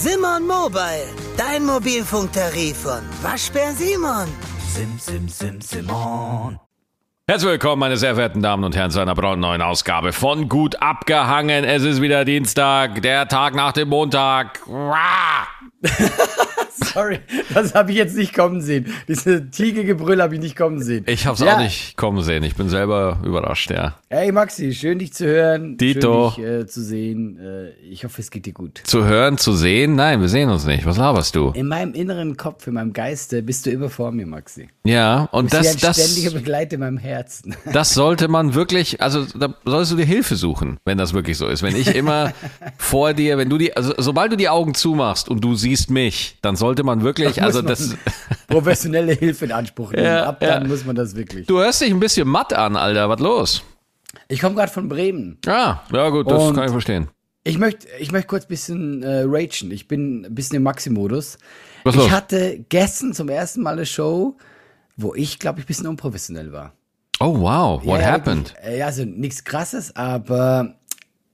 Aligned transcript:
Simon 0.00 0.46
Mobile, 0.46 1.08
dein 1.36 1.64
Mobilfunktarif 1.66 2.82
von 2.82 3.00
Waschbär 3.20 3.72
Simon. 3.72 4.28
Sim, 4.68 4.96
sim, 4.96 5.28
sim, 5.28 5.60
Simon. 5.60 6.56
Herzlich 7.26 7.50
willkommen, 7.50 7.80
meine 7.80 7.96
sehr 7.96 8.14
verehrten 8.14 8.40
Damen 8.40 8.62
und 8.62 8.76
Herren, 8.76 8.92
zu 8.92 9.00
einer 9.00 9.16
brandneuen 9.16 9.60
Ausgabe 9.60 10.12
von 10.12 10.48
Gut 10.48 10.80
abgehangen. 10.80 11.64
Es 11.64 11.82
ist 11.82 12.00
wieder 12.00 12.24
Dienstag, 12.24 13.02
der 13.02 13.26
Tag 13.26 13.56
nach 13.56 13.72
dem 13.72 13.88
Montag. 13.88 14.60
Sorry, 16.94 17.18
das 17.54 17.74
habe 17.74 17.90
ich 17.90 17.96
jetzt 17.96 18.16
nicht 18.16 18.34
kommen 18.34 18.60
sehen. 18.60 18.86
Diese 19.08 19.50
Tigergebrüll 19.50 20.20
habe 20.22 20.34
ich 20.34 20.40
nicht 20.40 20.56
kommen 20.56 20.82
sehen. 20.82 21.04
Ich 21.08 21.26
habe 21.26 21.34
es 21.34 21.40
Ja. 21.40 21.54
auch 21.56 21.58
nicht 21.58 21.96
kommen 21.96 22.22
sehen. 22.22 22.42
Ich 22.44 22.54
bin 22.56 22.68
selber 22.68 23.18
überrascht, 23.24 23.70
ja. 23.70 23.96
Hey 24.10 24.32
Maxi, 24.32 24.72
schön 24.72 24.98
dich 24.98 25.12
zu 25.12 25.26
hören. 25.26 25.76
Dito. 25.76 26.32
Schön 26.34 26.44
dich 26.44 26.62
äh, 26.62 26.66
zu 26.66 26.82
sehen. 26.82 27.38
Äh, 27.38 27.70
ich 27.90 28.04
hoffe, 28.04 28.20
es 28.20 28.30
geht 28.30 28.46
dir 28.46 28.52
gut. 28.52 28.80
Zu 28.84 29.04
hören, 29.04 29.38
zu 29.38 29.52
sehen? 29.52 29.96
Nein, 29.96 30.20
wir 30.20 30.28
sehen 30.28 30.50
uns 30.50 30.64
nicht. 30.64 30.86
Was 30.86 30.96
laberst 30.96 31.34
du? 31.34 31.50
In 31.50 31.68
meinem 31.68 31.94
inneren 31.94 32.36
Kopf, 32.36 32.66
in 32.66 32.74
meinem 32.74 32.92
Geiste 32.92 33.42
bist 33.42 33.66
du 33.66 33.70
immer 33.70 33.90
vor 33.90 34.12
mir, 34.12 34.26
Maxi. 34.26 34.68
Ja, 34.84 35.28
und 35.32 35.52
Das, 35.52 35.76
das, 35.76 35.96
ständiger 35.96 36.30
das, 36.30 36.40
Begleiter 36.40 36.74
in 36.74 36.80
meinem 36.80 36.98
Herzen. 36.98 37.54
das 37.72 37.92
sollte 37.94 38.28
man 38.28 38.54
wirklich, 38.54 39.00
also 39.02 39.24
da 39.38 39.54
solltest 39.64 39.92
du 39.92 39.96
dir 39.96 40.06
Hilfe 40.06 40.36
suchen, 40.36 40.78
wenn 40.84 40.96
das 40.98 41.12
wirklich 41.12 41.36
so 41.36 41.46
ist. 41.48 41.62
Wenn 41.62 41.76
ich 41.76 41.94
immer 41.94 42.32
vor 42.78 43.12
dir, 43.14 43.36
wenn 43.38 43.50
du 43.50 43.58
die, 43.58 43.76
also 43.76 43.92
sobald 43.98 44.32
du 44.32 44.36
die 44.36 44.48
Augen 44.48 44.74
zumachst 44.74 45.28
und 45.28 45.42
du 45.44 45.54
siehst 45.54 45.90
mich, 45.90 46.38
dann 46.42 46.56
sollte 46.68 46.84
man 46.84 47.02
wirklich, 47.02 47.42
also 47.42 47.62
das, 47.62 47.96
professionelle 48.46 49.12
Hilfe 49.14 49.46
in 49.46 49.52
Anspruch 49.52 49.92
nehmen. 49.92 50.04
Ja, 50.04 50.26
Ab 50.26 50.40
dann 50.40 50.62
ja. 50.64 50.68
muss 50.68 50.84
man 50.84 50.94
das 50.94 51.14
wirklich. 51.16 51.46
du 51.46 51.58
hörst 51.58 51.80
dich 51.80 51.90
ein 51.90 51.98
bisschen 52.00 52.28
matt 52.28 52.52
an, 52.52 52.76
Alter. 52.76 53.08
Was 53.08 53.20
los? 53.20 53.62
Ich 54.28 54.40
komme 54.40 54.54
gerade 54.54 54.70
von 54.70 54.86
Bremen. 54.88 55.38
Ah, 55.46 55.78
ja 55.92 56.08
gut, 56.10 56.30
das 56.30 56.42
Und- 56.42 56.54
kann 56.54 56.64
ich 56.66 56.70
verstehen. 56.70 57.08
Ich 57.44 57.56
möchte 57.56 57.86
ich 57.98 58.12
möchte 58.12 58.26
kurz 58.28 58.44
ein 58.44 58.48
bisschen 58.48 59.02
äh, 59.02 59.22
ragen. 59.24 59.70
Ich 59.70 59.88
bin 59.88 60.26
ein 60.26 60.34
bisschen 60.34 60.56
im 60.56 60.62
Maxi-Modus. 60.64 61.38
Was 61.84 61.94
Ich 61.94 62.00
los? 62.02 62.10
hatte 62.10 62.62
gestern 62.68 63.14
zum 63.14 63.30
ersten 63.30 63.62
Mal 63.62 63.72
eine 63.72 63.86
Show, 63.86 64.36
wo 64.98 65.14
ich, 65.14 65.38
glaube 65.38 65.60
ich, 65.60 65.64
ein 65.64 65.68
bisschen 65.68 65.86
unprofessionell 65.86 66.52
war. 66.52 66.74
Oh 67.20 67.38
wow, 67.40 67.82
what 67.86 68.00
ja, 68.00 68.06
happened? 68.10 68.54
Äh, 68.62 68.78
Ja, 68.80 68.86
also 68.86 69.04
nichts 69.06 69.42
krasses, 69.44 69.96
aber 69.96 70.74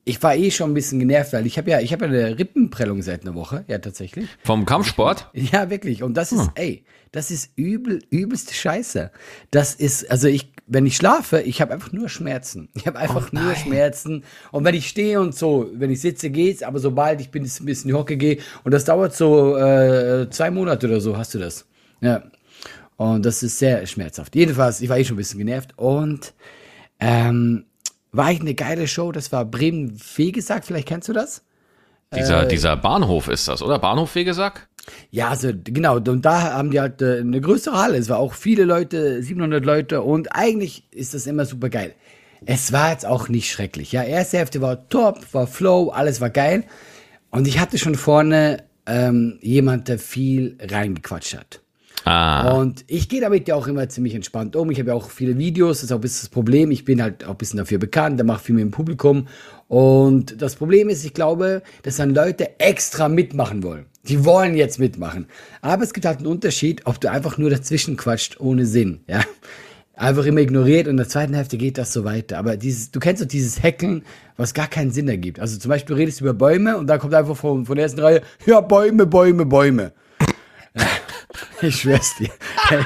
ich 0.05 0.23
war 0.23 0.37
eh 0.37 0.51
schon 0.51 0.71
ein 0.71 0.75
bisschen 0.75 0.99
genervt, 0.99 1.33
weil 1.33 1.47
ich 1.47 1.57
habe 1.59 1.71
ja, 1.71 1.81
ich 1.81 1.93
habe 1.93 2.07
ja 2.07 2.11
eine 2.27 2.39
Rippenprellung 2.39 3.01
seit 3.03 3.23
einer 3.23 3.35
Woche, 3.35 3.65
ja 3.69 3.79
tatsächlich. 3.79 4.29
Vom 4.45 4.65
Kampfsport? 4.67 5.31
Ja, 5.35 5.71
wirklich. 5.71 6.03
Und 6.03 6.15
das 6.17 6.33
ist, 6.33 6.43
Hm. 6.43 6.51
ey, 6.57 6.85
das 7.13 7.31
ist 7.31 7.53
übel, 7.57 8.01
übelste 8.11 8.53
Scheiße. 8.55 9.11
Das 9.51 9.75
ist, 9.75 10.11
also 10.11 10.29
ich, 10.29 10.53
wenn 10.67 10.85
ich 10.85 10.97
schlafe, 10.97 11.41
ich 11.41 11.61
habe 11.61 11.73
einfach 11.73 11.93
nur 11.93 12.09
Schmerzen. 12.09 12.69
Ich 12.75 12.87
habe 12.87 12.99
einfach 12.99 13.31
Oh 13.33 13.39
nur 13.39 13.55
Schmerzen. 13.55 14.25
Und 14.53 14.65
wenn 14.65 14.75
ich 14.75 14.89
stehe 14.89 15.21
und 15.21 15.35
so, 15.35 15.71
wenn 15.75 15.91
ich 15.91 16.01
sitze, 16.01 16.29
geht's, 16.31 16.63
aber 16.63 16.79
sobald 16.81 17.21
ich 17.21 17.31
bin, 17.31 17.43
ein 17.43 17.45
bisschen 17.65 17.67
in 17.69 17.89
die 17.89 17.95
Hocke 17.95 18.17
gehe, 18.17 18.39
und 18.65 18.73
das 18.73 18.85
dauert 18.85 19.15
so 19.15 19.57
äh, 19.57 20.29
zwei 20.31 20.51
Monate 20.51 20.87
oder 20.87 21.01
so, 21.01 21.17
hast 21.17 21.35
du 21.35 21.39
das. 21.39 21.67
Ja. 22.01 22.25
Und 22.97 23.25
das 23.25 23.43
ist 23.43 23.59
sehr 23.59 23.85
schmerzhaft. 23.87 24.35
Jedenfalls, 24.37 24.81
ich 24.81 24.89
war 24.89 24.99
eh 24.99 25.05
schon 25.05 25.15
ein 25.15 25.19
bisschen 25.19 25.39
genervt 25.39 25.71
und 25.77 26.33
ähm, 27.01 27.65
war 28.15 28.27
eigentlich 28.27 28.41
eine 28.41 28.55
geile 28.55 28.89
Show. 28.89 29.13
Das 29.13 29.33
war 29.33 29.45
Bremen 29.45 29.97
Fegesack, 29.99 30.65
vielleicht 30.65 30.89
kennst 30.89 31.09
du 31.09 31.13
das? 31.13 31.43
Dieser, 32.15 32.47
dieser 32.47 32.77
Bahnhof 32.77 33.29
ist 33.29 33.49
das, 33.49 33.61
oder? 33.61 33.79
Bahnhof 33.79 34.15
Wegesack? 34.15 34.69
Ja, 35.11 35.31
also 35.31 35.51
genau, 35.53 35.97
und 35.97 36.25
da 36.25 36.53
haben 36.53 36.71
die 36.71 36.79
halt 36.79 37.03
äh, 37.03 37.19
eine 37.19 37.41
größere 37.41 37.77
Halle. 37.77 37.97
Es 37.97 38.09
war 38.09 38.19
auch 38.19 38.35
viele 38.35 38.65
Leute, 38.65 39.23
700 39.23 39.65
Leute 39.65 40.03
und 40.03 40.35
eigentlich 40.35 40.85
ist 40.93 41.15
das 41.15 41.27
immer 41.27 41.45
super 41.45 41.71
geil. 41.71 41.95
Es 42.47 42.73
war 42.73 42.91
jetzt 42.91 43.07
auch 43.07 43.29
nicht 43.29 43.51
schrecklich. 43.51 43.93
Ja, 43.93 44.03
erste 44.03 44.39
Hälfte 44.39 44.61
war 44.61 44.89
top, 44.91 45.33
war 45.33 45.47
Flow, 45.47 45.89
alles 45.89 46.21
war 46.21 46.31
geil. 46.31 46.65
Und 47.31 47.49
ich 47.49 47.59
hatte 47.59 47.79
schon 47.79 47.95
vorne 47.95 48.65
ähm, 48.87 49.39
jemand, 49.41 49.89
der 49.89 49.99
viel 49.99 50.59
reingequatscht 50.61 51.37
hat. 51.37 51.61
Ah, 52.05 52.53
Und 52.53 52.85
ich 52.87 53.09
gehe 53.09 53.21
damit 53.23 53.49
ja 53.49 53.55
auch 53.55 53.67
immer 53.67 53.89
ziemlich 53.89 54.15
entspannt 54.15 54.57
um. 54.57 54.71
Ich 54.71 54.79
habe 54.79 54.91
ja 54.91 54.95
auch 54.95 55.09
viele 55.09 55.39
Videos, 55.39 55.79
das 55.79 55.85
ist 55.85 55.93
auch 55.93 55.97
ein 55.97 56.03
bisschen 56.03 56.27
das 56.27 56.29
Problem. 56.29 56.71
Ich 56.71 56.85
bin 56.85 57.03
halt 57.03 57.25
auch 57.25 57.31
ein 57.31 57.37
bisschen 57.37 57.57
dafür 57.59 57.79
bekannt, 57.79 58.21
da 58.21 58.25
mache 58.25 58.45
viel 58.45 58.55
mit 58.55 58.63
dem 58.63 58.71
Publikum. 58.71 59.27
Und 59.69 60.41
das 60.43 60.57
Problem 60.57 60.91
ist, 60.91 61.05
ich 61.05 61.15
glaube, 61.15 61.63
dass 61.83 61.97
dann 61.97 62.15
Leute 62.15 62.61
extra 62.61 63.09
mitmachen 63.09 63.63
wollen. 63.63 63.87
Die 64.07 64.25
wollen 64.25 64.55
jetzt 64.55 64.79
mitmachen. 64.79 65.27
Aber 65.63 65.83
es 65.83 65.95
gibt 65.95 66.05
halt 66.05 66.19
einen 66.19 66.27
Unterschied, 66.27 66.83
ob 66.85 67.01
du 67.01 67.11
einfach 67.11 67.39
nur 67.39 67.49
dazwischen 67.49 67.97
quatscht 67.97 68.39
ohne 68.39 68.67
Sinn. 68.67 69.01
Ja. 69.09 69.23
Einfach 69.97 70.27
immer 70.27 70.41
ignoriert 70.41 70.87
und 70.87 70.93
in 70.93 70.97
der 70.99 71.09
zweiten 71.09 71.35
Hälfte 71.35 71.57
geht 71.57 71.79
das 71.79 71.93
so 71.93 72.05
weiter. 72.05 72.37
Aber 72.37 72.57
dieses, 72.57 72.91
du 72.91 72.99
kennst 73.01 73.23
doch 73.23 73.29
dieses 73.29 73.63
Hackeln, 73.63 74.03
was 74.37 74.53
gar 74.53 74.67
keinen 74.67 74.91
Sinn 74.91 75.09
ergibt. 75.09 75.39
Also 75.39 75.57
zum 75.57 75.69
Beispiel, 75.69 75.95
du 75.95 76.01
redest 76.01 76.21
über 76.21 76.35
Bäume 76.35 76.77
und 76.77 76.89
da 76.89 76.99
kommt 76.99 77.15
einfach 77.15 77.37
von, 77.37 77.65
von 77.65 77.77
der 77.77 77.85
ersten 77.85 78.01
Reihe, 78.01 78.21
ja, 78.45 78.61
Bäume, 78.61 79.07
Bäume, 79.07 79.47
Bäume. 79.47 79.93
Ich 81.63 81.77
schwör's 81.81 82.15
dir. 82.17 82.31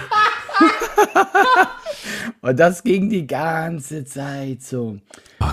Und 2.41 2.59
das 2.59 2.83
ging 2.83 3.11
die 3.11 3.27
ganze 3.27 4.05
Zeit 4.05 4.63
so. 4.63 4.99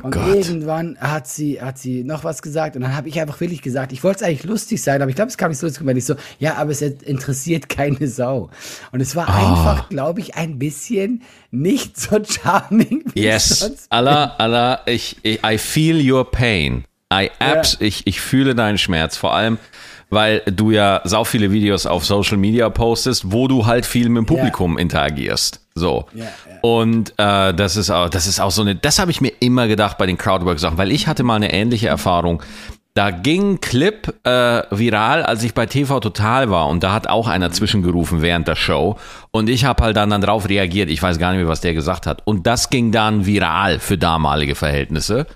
und 0.03 0.11
Gott. 0.11 0.27
irgendwann 0.27 0.97
hat 0.99 1.27
sie, 1.27 1.61
hat 1.61 1.77
sie 1.77 2.03
noch 2.03 2.23
was 2.23 2.41
gesagt 2.41 2.75
und 2.75 2.83
dann 2.83 2.95
habe 2.95 3.09
ich 3.09 3.19
einfach 3.19 3.39
wirklich 3.39 3.61
gesagt, 3.61 3.91
ich 3.91 4.03
wollte 4.03 4.23
es 4.23 4.27
eigentlich 4.27 4.43
lustig 4.43 4.81
sein, 4.81 5.01
aber 5.01 5.09
ich 5.09 5.15
glaube, 5.15 5.29
es 5.29 5.37
kam 5.37 5.49
nicht 5.49 5.59
so 5.59 5.67
lustig, 5.67 5.85
weil 5.85 5.97
ich 5.97 6.05
so, 6.05 6.15
ja, 6.39 6.55
aber 6.55 6.71
es 6.71 6.81
interessiert 6.81 7.69
keine 7.69 8.07
Sau. 8.07 8.49
Und 8.91 9.01
es 9.01 9.15
war 9.15 9.27
einfach, 9.27 9.89
glaube 9.89 10.19
ich, 10.19 10.35
ein 10.35 10.59
bisschen 10.59 11.23
nicht 11.51 11.99
so 11.99 12.23
charming 12.23 13.03
wie 13.13 13.23
yes. 13.23 13.59
sonst. 13.59 13.91
Allah, 13.91 14.35
Allah, 14.37 14.81
ich, 14.85 15.17
ich, 15.23 15.43
I 15.43 15.57
feel 15.57 16.11
your 16.11 16.29
pain. 16.29 16.85
I 17.13 17.29
abs, 17.39 17.77
ich, 17.79 18.07
ich 18.07 18.19
fühle 18.19 18.55
deinen 18.55 18.77
Schmerz. 18.77 19.15
Vor 19.15 19.33
allem, 19.33 19.57
weil 20.09 20.41
du 20.45 20.71
ja 20.71 21.01
sau 21.03 21.23
viele 21.23 21.51
Videos 21.51 21.85
auf 21.85 22.05
Social 22.05 22.37
Media 22.37 22.69
postest, 22.69 23.31
wo 23.31 23.47
du 23.47 23.65
halt 23.65 23.85
viel 23.85 24.09
mit 24.09 24.23
dem 24.23 24.25
Publikum 24.25 24.77
interagierst. 24.77 25.61
So. 25.75 26.05
Ja, 26.13 26.23
ja. 26.23 26.29
Und 26.61 27.13
äh, 27.17 27.53
das 27.53 27.75
ist 27.75 27.89
auch, 27.89 28.09
das 28.09 28.27
ist 28.27 28.39
auch 28.39 28.51
so 28.51 28.61
eine, 28.61 28.75
das 28.75 28.99
habe 28.99 29.11
ich 29.11 29.21
mir 29.21 29.33
immer 29.39 29.67
gedacht 29.67 29.97
bei 29.97 30.05
den 30.05 30.17
Crowdwork-Sachen, 30.17 30.77
weil 30.77 30.91
ich 30.91 31.07
hatte 31.07 31.23
mal 31.23 31.35
eine 31.35 31.51
ähnliche 31.53 31.87
Erfahrung. 31.87 32.41
Da 32.93 33.11
ging 33.11 33.55
ein 33.55 33.61
Clip 33.61 34.07
äh, 34.23 34.63
viral, 34.71 35.23
als 35.23 35.43
ich 35.43 35.53
bei 35.53 35.65
TV 35.65 35.99
Total 35.99 36.49
war 36.49 36.69
und 36.69 36.81
da 36.81 36.93
hat 36.93 37.07
auch 37.07 37.27
einer 37.27 37.51
zwischengerufen 37.51 38.21
während 38.21 38.47
der 38.47 38.55
Show 38.55 38.95
und 39.31 39.49
ich 39.49 39.65
habe 39.65 39.83
halt 39.83 39.97
dann, 39.97 40.11
dann 40.11 40.21
drauf 40.21 40.47
reagiert. 40.47 40.89
Ich 40.89 41.03
weiß 41.03 41.19
gar 41.19 41.31
nicht 41.31 41.39
mehr, 41.39 41.49
was 41.49 41.59
der 41.59 41.73
gesagt 41.73 42.07
hat. 42.07 42.21
Und 42.23 42.47
das 42.47 42.69
ging 42.69 42.93
dann 42.93 43.25
viral 43.25 43.79
für 43.79 43.97
damalige 43.97 44.55
Verhältnisse. 44.55 45.27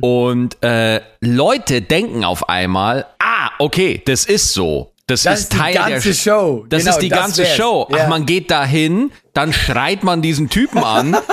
Und 0.00 0.62
äh, 0.62 1.00
Leute 1.20 1.82
denken 1.82 2.24
auf 2.24 2.48
einmal, 2.48 3.06
ah, 3.48 3.52
okay, 3.58 4.02
das 4.04 4.24
ist 4.24 4.52
so. 4.52 4.92
Das, 5.06 5.22
Das 5.22 5.40
ist 5.40 5.52
Teil 5.52 5.74
ganze 5.74 6.08
der 6.08 6.14
Show. 6.14 6.66
Das 6.68 6.82
Genau, 6.84 6.96
ist 6.96 7.02
die 7.02 7.08
das 7.08 7.18
ganze 7.18 7.42
wär's. 7.44 7.56
Show. 7.56 7.88
Ach, 7.90 7.96
Ja. 7.96 8.08
man 8.08 8.26
geht 8.26 8.50
da 8.50 8.64
hin, 8.66 9.10
dann 9.32 9.54
schreit 9.54 10.04
man 10.04 10.20
diesen 10.20 10.50
Typen 10.50 10.84
an 10.84 11.16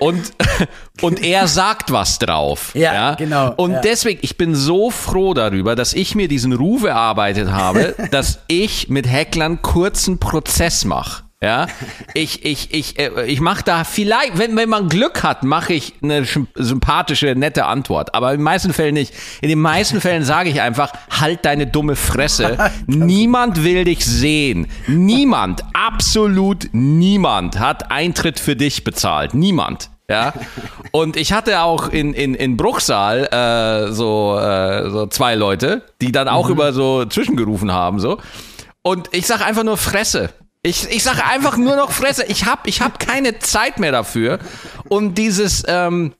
und, 0.00 0.32
und 1.02 1.22
er 1.24 1.48
sagt 1.48 1.92
was 1.92 2.18
drauf. 2.18 2.70
Ja, 2.74 3.14
genau, 3.16 3.52
Und 3.56 3.72
ja. 3.72 3.80
deswegen, 3.80 4.20
ich 4.22 4.36
bin 4.36 4.54
so 4.54 4.90
froh 4.90 5.34
darüber, 5.34 5.74
dass 5.74 5.92
ich 5.92 6.14
mir 6.14 6.28
diesen 6.28 6.52
Ruf 6.52 6.84
erarbeitet 6.84 7.50
habe, 7.50 7.94
dass 8.10 8.40
ich 8.46 8.88
mit 8.88 9.06
Hecklern 9.08 9.62
kurzen 9.62 10.18
Prozess 10.18 10.84
mache. 10.84 11.24
Ja, 11.42 11.66
ich, 12.14 12.46
ich, 12.46 12.72
ich, 12.72 12.98
äh, 12.98 13.26
ich 13.26 13.40
mache 13.42 13.62
da 13.62 13.84
vielleicht, 13.84 14.38
wenn, 14.38 14.56
wenn 14.56 14.70
man 14.70 14.88
Glück 14.88 15.22
hat, 15.22 15.42
mache 15.44 15.74
ich 15.74 15.92
eine 16.02 16.22
sch- 16.22 16.46
sympathische, 16.54 17.34
nette 17.36 17.66
Antwort. 17.66 18.14
Aber 18.14 18.30
in 18.32 18.38
den 18.38 18.44
meisten 18.44 18.72
Fällen 18.72 18.94
nicht. 18.94 19.12
In 19.42 19.50
den 19.50 19.60
meisten 19.60 20.00
Fällen 20.00 20.24
sage 20.24 20.48
ich 20.48 20.62
einfach, 20.62 20.92
halt 21.10 21.44
deine 21.44 21.66
dumme 21.66 21.94
Fresse. 21.94 22.56
Niemand 22.86 23.62
will 23.64 23.84
dich 23.84 24.06
sehen. 24.06 24.66
Niemand, 24.86 25.62
absolut 25.74 26.68
niemand 26.72 27.58
hat 27.58 27.90
Eintritt 27.90 28.40
für 28.40 28.56
dich 28.56 28.82
bezahlt. 28.82 29.34
Niemand. 29.34 29.90
Ja. 30.08 30.32
Und 30.90 31.16
ich 31.18 31.34
hatte 31.34 31.60
auch 31.60 31.88
in, 31.90 32.14
in, 32.14 32.34
in 32.34 32.56
Bruchsal 32.56 33.26
äh, 33.26 33.92
so, 33.92 34.38
äh, 34.40 34.88
so 34.88 35.06
zwei 35.08 35.34
Leute, 35.34 35.82
die 36.00 36.12
dann 36.12 36.28
auch 36.28 36.48
über 36.48 36.72
so 36.72 37.04
zwischengerufen 37.04 37.72
haben. 37.72 38.00
so. 38.00 38.18
Und 38.80 39.08
ich 39.12 39.26
sage 39.26 39.44
einfach 39.44 39.64
nur 39.64 39.76
Fresse. 39.76 40.30
Ich, 40.66 40.88
ich 40.90 41.02
sage 41.04 41.24
einfach 41.24 41.56
nur 41.56 41.76
noch 41.76 41.92
Fresse. 41.92 42.24
Ich 42.26 42.44
hab, 42.44 42.66
ich 42.66 42.80
hab 42.80 42.98
keine 42.98 43.38
Zeit 43.38 43.78
mehr 43.78 43.92
dafür. 43.92 44.40
Und 44.88 45.16
dieses, 45.16 45.62
ähm, 45.68 46.12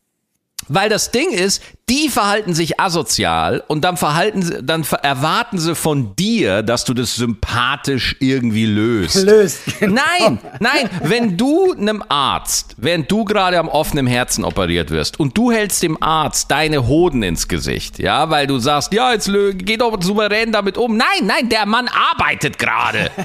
weil 0.68 0.88
das 0.88 1.10
Ding 1.10 1.30
ist, 1.30 1.62
die 1.88 2.08
verhalten 2.08 2.52
sich 2.54 2.80
asozial 2.80 3.62
und 3.68 3.82
dann 3.84 3.96
verhalten 3.96 4.42
sie, 4.42 4.62
dann 4.62 4.84
erwarten 5.02 5.58
sie 5.58 5.76
von 5.76 6.16
dir, 6.16 6.62
dass 6.64 6.84
du 6.84 6.94
das 6.94 7.14
sympathisch 7.14 8.16
irgendwie 8.18 8.66
löst. 8.66 9.16
Löst. 9.22 9.60
genau. 9.80 10.00
Nein, 10.18 10.38
nein, 10.58 10.90
wenn 11.02 11.36
du 11.36 11.72
einem 11.72 12.02
Arzt, 12.08 12.74
während 12.78 13.08
du 13.12 13.24
gerade 13.24 13.58
am 13.60 13.68
offenen 13.68 14.08
Herzen 14.08 14.44
operiert 14.44 14.90
wirst 14.90 15.20
und 15.20 15.36
du 15.38 15.52
hältst 15.52 15.82
dem 15.84 16.02
Arzt 16.02 16.50
deine 16.50 16.88
Hoden 16.88 17.22
ins 17.22 17.46
Gesicht, 17.46 18.00
ja, 18.00 18.30
weil 18.30 18.48
du 18.48 18.58
sagst, 18.58 18.92
ja, 18.92 19.12
jetzt 19.12 19.28
lö- 19.28 19.52
geh 19.54 19.76
doch 19.76 19.96
souverän 20.02 20.50
damit 20.50 20.76
um. 20.78 20.96
Nein, 20.96 21.06
nein, 21.22 21.48
der 21.48 21.66
Mann 21.66 21.88
arbeitet 21.88 22.58
gerade. 22.58 23.10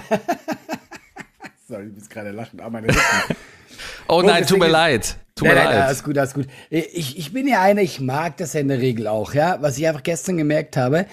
Sorry, 1.71 1.87
ich 1.87 1.93
muss 1.93 2.09
gerade 2.09 2.31
lachen. 2.31 2.59
Ah, 2.59 2.69
meine 2.69 2.87
Lippen. 2.87 3.01
Oh 4.09 4.21
nein, 4.21 4.41
das 4.41 4.49
tut 4.49 4.59
mir 4.59 4.67
leid. 4.67 5.15
Tut 5.35 5.47
mir 5.47 5.55
Nein, 5.55 5.63
nein, 5.63 5.75
leid. 5.75 5.85
alles 5.85 6.03
gut, 6.03 6.17
alles 6.17 6.33
gut. 6.33 6.45
Ich, 6.69 7.17
ich 7.17 7.31
bin 7.31 7.47
ja 7.47 7.61
einer, 7.61 7.81
ich 7.81 8.01
mag 8.01 8.35
das 8.37 8.51
ja 8.51 8.59
in 8.59 8.67
der 8.67 8.79
Regel 8.79 9.07
auch, 9.07 9.33
ja. 9.33 9.59
Was 9.61 9.77
ich 9.77 9.87
einfach 9.87 10.03
gestern 10.03 10.35
gemerkt 10.35 10.75
habe, 10.75 11.05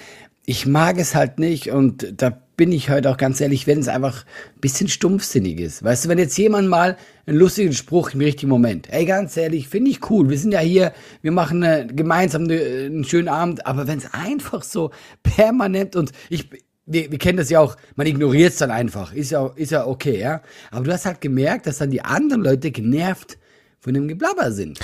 ich 0.45 0.67
mag 0.67 0.99
es 0.99 1.15
halt 1.15 1.39
nicht 1.39 1.71
und 1.71 2.21
da 2.21 2.37
bin 2.57 2.73
ich 2.73 2.91
heute 2.91 3.09
auch 3.09 3.17
ganz 3.17 3.41
ehrlich, 3.41 3.69
wenn 3.69 3.79
es 3.79 3.87
einfach 3.87 4.25
ein 4.57 4.61
bisschen 4.61 4.89
stumpfsinnig 4.89 5.61
ist. 5.61 5.85
Weißt 5.85 6.05
du, 6.05 6.09
wenn 6.09 6.19
jetzt 6.19 6.37
jemand 6.37 6.69
mal 6.69 6.97
einen 7.27 7.39
lustigen 7.39 7.73
Spruch 7.73 8.11
im 8.11 8.21
richtigen 8.21 8.51
Moment, 8.51 8.93
ey, 8.93 9.05
ganz 9.07 9.37
ehrlich, 9.37 9.69
finde 9.69 9.93
ich 9.93 10.11
cool. 10.11 10.29
Wir 10.29 10.39
sind 10.39 10.51
ja 10.51 10.61
hier, 10.61 10.93
wir 11.23 11.31
machen 11.31 11.63
äh, 11.63 11.87
gemeinsam 11.87 12.45
eine, 12.45 12.61
einen 12.61 13.05
schönen 13.05 13.29
Abend, 13.29 13.65
aber 13.65 13.87
wenn 13.87 13.99
es 13.99 14.13
einfach 14.13 14.65
so 14.65 14.91
permanent 15.23 15.95
und 15.95 16.11
ich, 16.29 16.51
wir, 16.89 17.11
wir 17.11 17.19
kennen 17.19 17.39
das 17.39 17.51
ja 17.51 17.61
auch, 17.61 17.77
man 17.97 18.07
ignoriert 18.07 18.53
es 18.53 18.59
dann 18.59 18.71
einfach, 18.71 19.13
ist 19.13 19.31
ja, 19.31 19.51
ist 19.55 19.71
ja 19.71 19.87
okay, 19.87 20.19
ja. 20.19 20.41
Aber 20.71 20.85
du 20.85 20.93
hast 20.93 21.05
halt 21.07 21.21
gemerkt, 21.21 21.67
dass 21.67 21.79
dann 21.79 21.91
die 21.91 22.03
anderen 22.03 22.43
Leute 22.43 22.71
genervt 22.71 23.39
von 23.79 23.95
dem 23.95 24.09
Geblabber 24.09 24.51
sind. 24.51 24.81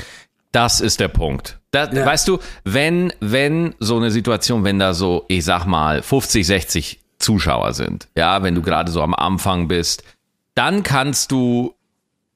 Das 0.53 0.81
ist 0.81 1.01
der 1.01 1.09
Punkt. 1.09 1.59
Da, 1.73 1.91
Ja. 1.91 2.06
Weißt 2.06 2.29
du, 2.29 2.39
wenn, 2.65 3.12
wenn 3.21 3.75
so 3.81 3.97
eine 3.97 4.11
Situation, 4.11 4.62
wenn 4.62 4.79
da 4.79 4.95
so, 4.95 5.25
ich 5.29 5.45
sag 5.45 5.67
mal, 5.67 6.03
50, 6.03 6.47
60 6.47 7.01
Zuschauer 7.19 7.73
sind, 7.73 8.09
ja, 8.17 8.43
wenn 8.43 8.55
du 8.55 8.62
gerade 8.62 8.93
so 8.93 9.03
am 9.03 9.15
Anfang 9.15 9.67
bist, 9.67 10.05
dann 10.55 10.85
kannst 10.85 11.33
du 11.33 11.75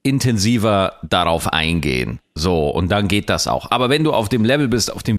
intensiver 0.03 0.95
darauf 1.03 1.53
eingehen. 1.53 2.19
So, 2.35 2.69
und 2.71 2.91
dann 2.91 3.07
geht 3.09 3.29
das 3.29 3.47
auch. 3.47 3.71
Aber 3.71 3.91
wenn 3.91 4.05
du 4.05 4.13
auf 4.13 4.29
dem 4.29 4.45
Level 4.45 4.69
bist, 4.69 4.93
auf 4.93 5.03
dem 5.03 5.19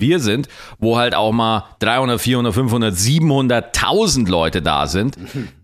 Wir 0.00 0.20
sind, 0.20 0.48
wo 0.78 0.98
halt 0.98 1.14
auch 1.14 1.32
mal 1.32 1.64
300, 1.80 2.20
400, 2.20 2.54
500, 2.54 2.94
700.000 2.94 4.28
Leute 4.28 4.62
da 4.62 4.86
sind. 4.86 5.16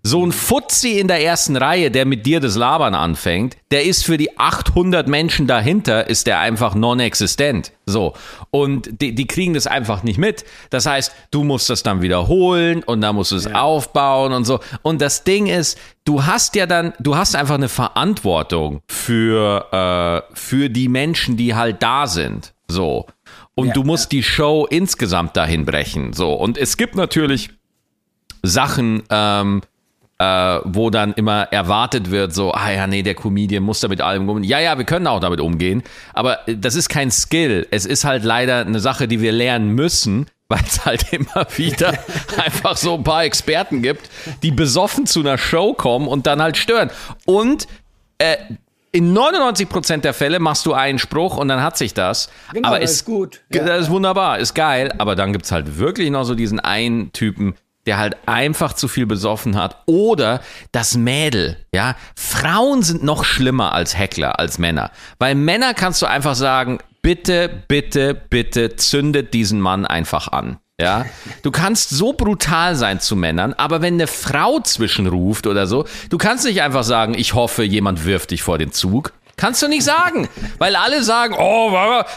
So 0.03 0.25
ein 0.25 0.33
Fuzzi 0.33 0.99
in 0.99 1.09
der 1.09 1.23
ersten 1.25 1.57
Reihe, 1.57 1.91
der 1.91 2.05
mit 2.05 2.27
dir 2.27 2.41
das 2.41 2.57
Labern 2.57 2.95
anfängt, 2.95 3.57
der 3.71 3.85
ist 3.85 4.05
für 4.05 4.19
die 4.19 4.39
800 4.39 5.09
Menschen 5.09 5.47
dahinter, 5.47 6.09
ist 6.09 6.27
der 6.27 6.41
einfach 6.41 6.75
non-existent. 6.75 7.73
So. 7.87 8.15
Und 8.51 9.01
die, 9.01 9.15
die 9.15 9.27
kriegen 9.27 9.55
das 9.55 9.67
einfach 9.67 10.03
nicht 10.03 10.19
mit. 10.19 10.45
Das 10.71 10.87
heißt, 10.87 11.13
du 11.31 11.45
musst 11.45 11.71
das 11.71 11.83
dann 11.83 12.03
wiederholen 12.03 12.83
und 12.83 13.01
dann 13.01 13.15
musst 13.15 13.33
du 13.33 13.37
es 13.37 13.47
aufbauen 13.53 14.33
und 14.33 14.45
so. 14.45 14.61
Und 14.83 15.01
das 15.01 15.25
Ding 15.25 15.47
ist, 15.47 15.79
du 16.05 16.25
hast 16.25 16.55
ja 16.55 16.67
dann, 16.67 16.93
du 16.99 17.17
hast 17.17 17.35
einfach 17.35 17.55
eine 17.55 17.69
Verantwortung 17.69 18.83
für, 18.89 20.23
äh, 20.31 20.35
für 20.35 20.69
die 20.69 20.89
Menschen, 20.89 21.37
die 21.37 21.55
halt 21.55 21.83
da 21.83 22.07
sind. 22.07 22.55
So. 22.69 23.07
Und 23.55 23.69
Ja, 23.69 23.73
du 23.75 23.85
musst 23.85 24.13
die 24.13 24.23
Show 24.23 24.67
insgesamt 24.69 25.37
dahin 25.37 25.65
brechen. 25.65 26.13
So. 26.13 26.33
Und 26.33 26.59
es 26.59 26.77
gibt 26.77 26.97
natürlich 26.97 27.51
Sachen, 28.43 29.05
ähm, 29.11 29.63
äh, 30.19 30.61
wo 30.65 30.91
dann 30.91 31.13
immer 31.15 31.43
erwartet 31.53 32.11
wird, 32.11 32.33
so, 32.33 32.53
ah 32.53 32.71
ja, 32.71 32.87
nee, 32.87 33.03
der 33.03 33.15
Comedian 33.15 33.63
muss 33.63 33.81
damit 33.81 34.01
allem 34.01 34.29
umgehen. 34.29 34.49
Ja, 34.49 34.61
ja, 34.61 34.79
wir 34.79 34.85
können 34.85 35.07
auch 35.07 35.21
damit 35.21 35.41
umgehen, 35.41 35.83
aber 36.13 36.49
äh, 36.49 36.57
das 36.57 36.75
ist 36.77 36.89
kein 36.89 37.11
Skill. 37.11 37.67
Es 37.71 37.85
ist 37.85 38.05
halt 38.05 38.23
leider 38.23 38.61
eine 38.61 38.81
Sache, 38.81 39.09
die 39.09 39.21
wir 39.21 39.33
lernen 39.33 39.71
müssen, 39.75 40.27
weil 40.49 40.61
es 40.67 40.85
halt 40.85 41.13
immer 41.13 41.47
wieder 41.57 41.95
einfach 42.45 42.77
so 42.77 42.95
ein 42.95 43.03
paar 43.03 43.25
Experten 43.25 43.83
gibt, 43.83 44.09
die 44.43 44.53
besoffen 44.53 45.07
zu 45.07 45.21
einer 45.21 45.39
Show 45.39 45.75
kommen 45.75 46.07
und 46.07 46.27
dann 46.27 46.41
halt 46.41 46.57
stören. 46.57 46.91
Und 47.25 47.67
äh, 48.19 48.37
in 48.95 49.13
99% 49.13 49.99
der 49.99 50.15
Fälle 50.15 50.39
machst 50.39 50.65
du 50.67 50.73
einen 50.73 51.01
Spruch 51.01 51.37
und 51.37 51.49
dann 51.49 51.61
hat 51.61 51.77
sich 51.77 51.95
das. 51.95 52.31
Genau, 52.53 52.69
aber 52.69 52.79
das 52.79 52.91
es, 52.91 52.97
ist 52.99 53.05
gut. 53.05 53.41
Ja. 53.53 53.65
Das 53.65 53.83
ist 53.83 53.91
wunderbar, 53.91 54.39
ist 54.39 54.55
geil, 54.55 54.95
aber 54.99 55.17
dann 55.17 55.33
gibt's 55.33 55.51
halt 55.51 55.79
wirklich 55.79 56.11
noch 56.11 56.23
so 56.23 56.37
diesen 56.37 56.61
einen 56.61 57.13
Typen, 57.13 57.57
der 57.87 57.99
halt 57.99 58.17
einfach 58.27 58.73
zu 58.73 58.87
viel 58.87 59.07
besoffen 59.07 59.57
hat. 59.57 59.83
Oder 59.87 60.41
das 60.71 60.97
Mädel, 60.97 61.57
ja. 61.75 61.97
Frauen 62.15 62.83
sind 62.83 63.03
noch 63.03 63.25
schlimmer 63.25 63.73
als 63.73 63.99
Heckler, 63.99 64.39
als 64.39 64.59
Männer. 64.59 64.93
Weil 65.19 65.35
Männer 65.35 65.75
kannst 65.75 66.01
du 66.01 66.07
einfach 66.07 66.37
sagen, 66.37 66.79
bitte, 67.03 67.65
bitte, 67.67 68.15
bitte 68.15 68.77
zündet 68.77 69.35
diesen 69.35 69.61
Mann 69.61 69.87
einfach 69.87 70.29
an. 70.29 70.59
Ja, 70.81 71.07
du 71.43 71.53
kannst 71.53 71.91
so 71.91 72.15
brutal 72.15 72.75
sein 72.75 72.99
zu 72.99 73.15
Männern, 73.15 73.53
aber 73.53 73.81
wenn 73.81 73.95
eine 73.95 74.09
Frau 74.09 74.59
zwischenruft 74.59 75.47
oder 75.47 75.69
so, 75.69 75.85
du 76.11 76.19
kannst 76.19 76.45
nicht 76.45 76.63
einfach 76.63 76.83
sagen, 76.83 77.15
ich 77.15 77.33
hoffe, 77.33 77.63
jemand 77.63 78.05
wirft 78.05 78.33
dich 78.33 78.43
vor 78.43 78.59
den 78.59 78.73
Zug. 78.73 79.13
Kannst 79.37 79.63
du 79.63 79.69
nicht 79.69 79.85
sagen, 79.85 80.29
weil 80.59 80.75
alle 80.75 81.05
sagen, 81.05 81.37
oh, 81.39 81.71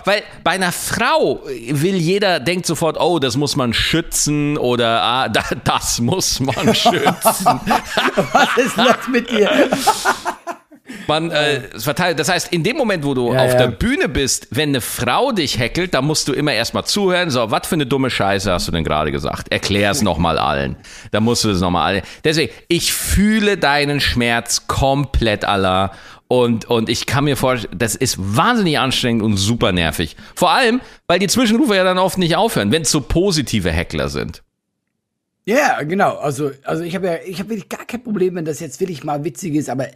weil 0.06 0.24
bei 0.44 0.52
einer 0.52 0.72
Frau 0.72 1.44
will 1.46 1.96
jeder, 1.98 2.40
denkt 2.40 2.66
sofort, 2.66 3.00
oh, 3.00 3.20
das 3.20 3.38
muss 3.38 3.56
man 3.56 3.76
schützen 3.76 4.58
oder 4.58 5.04
ah, 5.04 5.30
da, 5.30 5.44
das 5.64 6.00
muss 6.00 6.40
man 6.40 6.56
schützen. 6.74 7.62
Was 8.32 8.58
ist 8.58 8.76
los 8.76 9.08
mit 9.12 9.30
dir? 9.30 9.70
Man 11.08 11.32
äh, 11.32 11.62
verteilt. 11.78 12.20
Das 12.20 12.30
heißt, 12.30 12.52
in 12.54 12.64
dem 12.64 12.78
Moment, 12.78 13.04
wo 13.04 13.14
du 13.14 13.34
Ja, 13.34 13.44
auf 13.44 13.54
ja. 13.54 13.58
der 13.58 13.68
Bühne 13.68 14.10
bist, 14.10 14.48
wenn 14.52 14.70
eine 14.70 14.82
Frau 14.82 15.32
dich 15.32 15.60
heckelt, 15.60 15.94
dann 15.94 16.06
musst 16.06 16.28
du 16.28 16.34
immer 16.34 16.54
erstmal 16.54 16.86
zuhören. 16.86 17.30
So, 17.30 17.52
was 17.52 17.68
für 17.68 17.76
eine 17.76 17.86
dumme 17.86 18.10
Scheiße 18.10 18.52
hast 18.52 18.68
du 18.68 18.72
denn 18.72 18.84
gerade 18.84 19.12
gesagt? 19.12 19.52
Erklär 19.52 19.92
es 19.92 20.02
nochmal 20.02 20.38
allen. 20.38 20.76
Da 21.12 21.20
musst 21.20 21.44
du 21.44 21.50
es 21.50 21.62
nochmal 21.62 21.94
allen. 21.94 22.04
Deswegen, 22.24 22.54
ich 22.68 22.94
fühle 22.94 23.58
deinen 23.58 24.00
Schmerz 24.00 24.68
komplett 24.68 25.46
aller. 25.46 25.92
Und, 26.30 26.66
und 26.66 26.90
ich 26.90 27.06
kann 27.06 27.24
mir 27.24 27.38
vorstellen, 27.38 27.78
das 27.78 27.96
ist 27.96 28.18
wahnsinnig 28.20 28.80
anstrengend 28.80 29.24
und 29.24 29.38
super 29.38 29.72
nervig. 29.72 30.18
Vor 30.36 30.52
allem, 30.52 30.82
weil 31.08 31.20
die 31.20 31.28
Zwischenrufe 31.28 31.76
ja 31.76 31.86
dann 31.86 31.98
oft 31.98 32.18
nicht 32.18 32.36
aufhören, 32.36 32.72
wenn 32.72 32.82
es 32.82 32.92
so 32.92 33.00
positive 33.02 33.72
Heckler 33.72 34.10
sind. 34.10 34.44
Ja, 35.46 35.82
genau. 35.84 36.18
Also, 36.18 36.52
also 36.64 36.84
ich 36.84 36.94
habe 36.96 37.08
ja, 37.08 37.16
ich 37.26 37.40
habe 37.40 37.50
wirklich 37.52 37.70
gar 37.70 37.86
kein 37.86 38.04
Problem, 38.04 38.36
wenn 38.36 38.44
das 38.44 38.60
jetzt 38.60 38.82
wirklich 38.82 39.06
mal 39.06 39.24
witzig 39.24 39.56
ist, 39.56 39.70
aber 39.70 39.88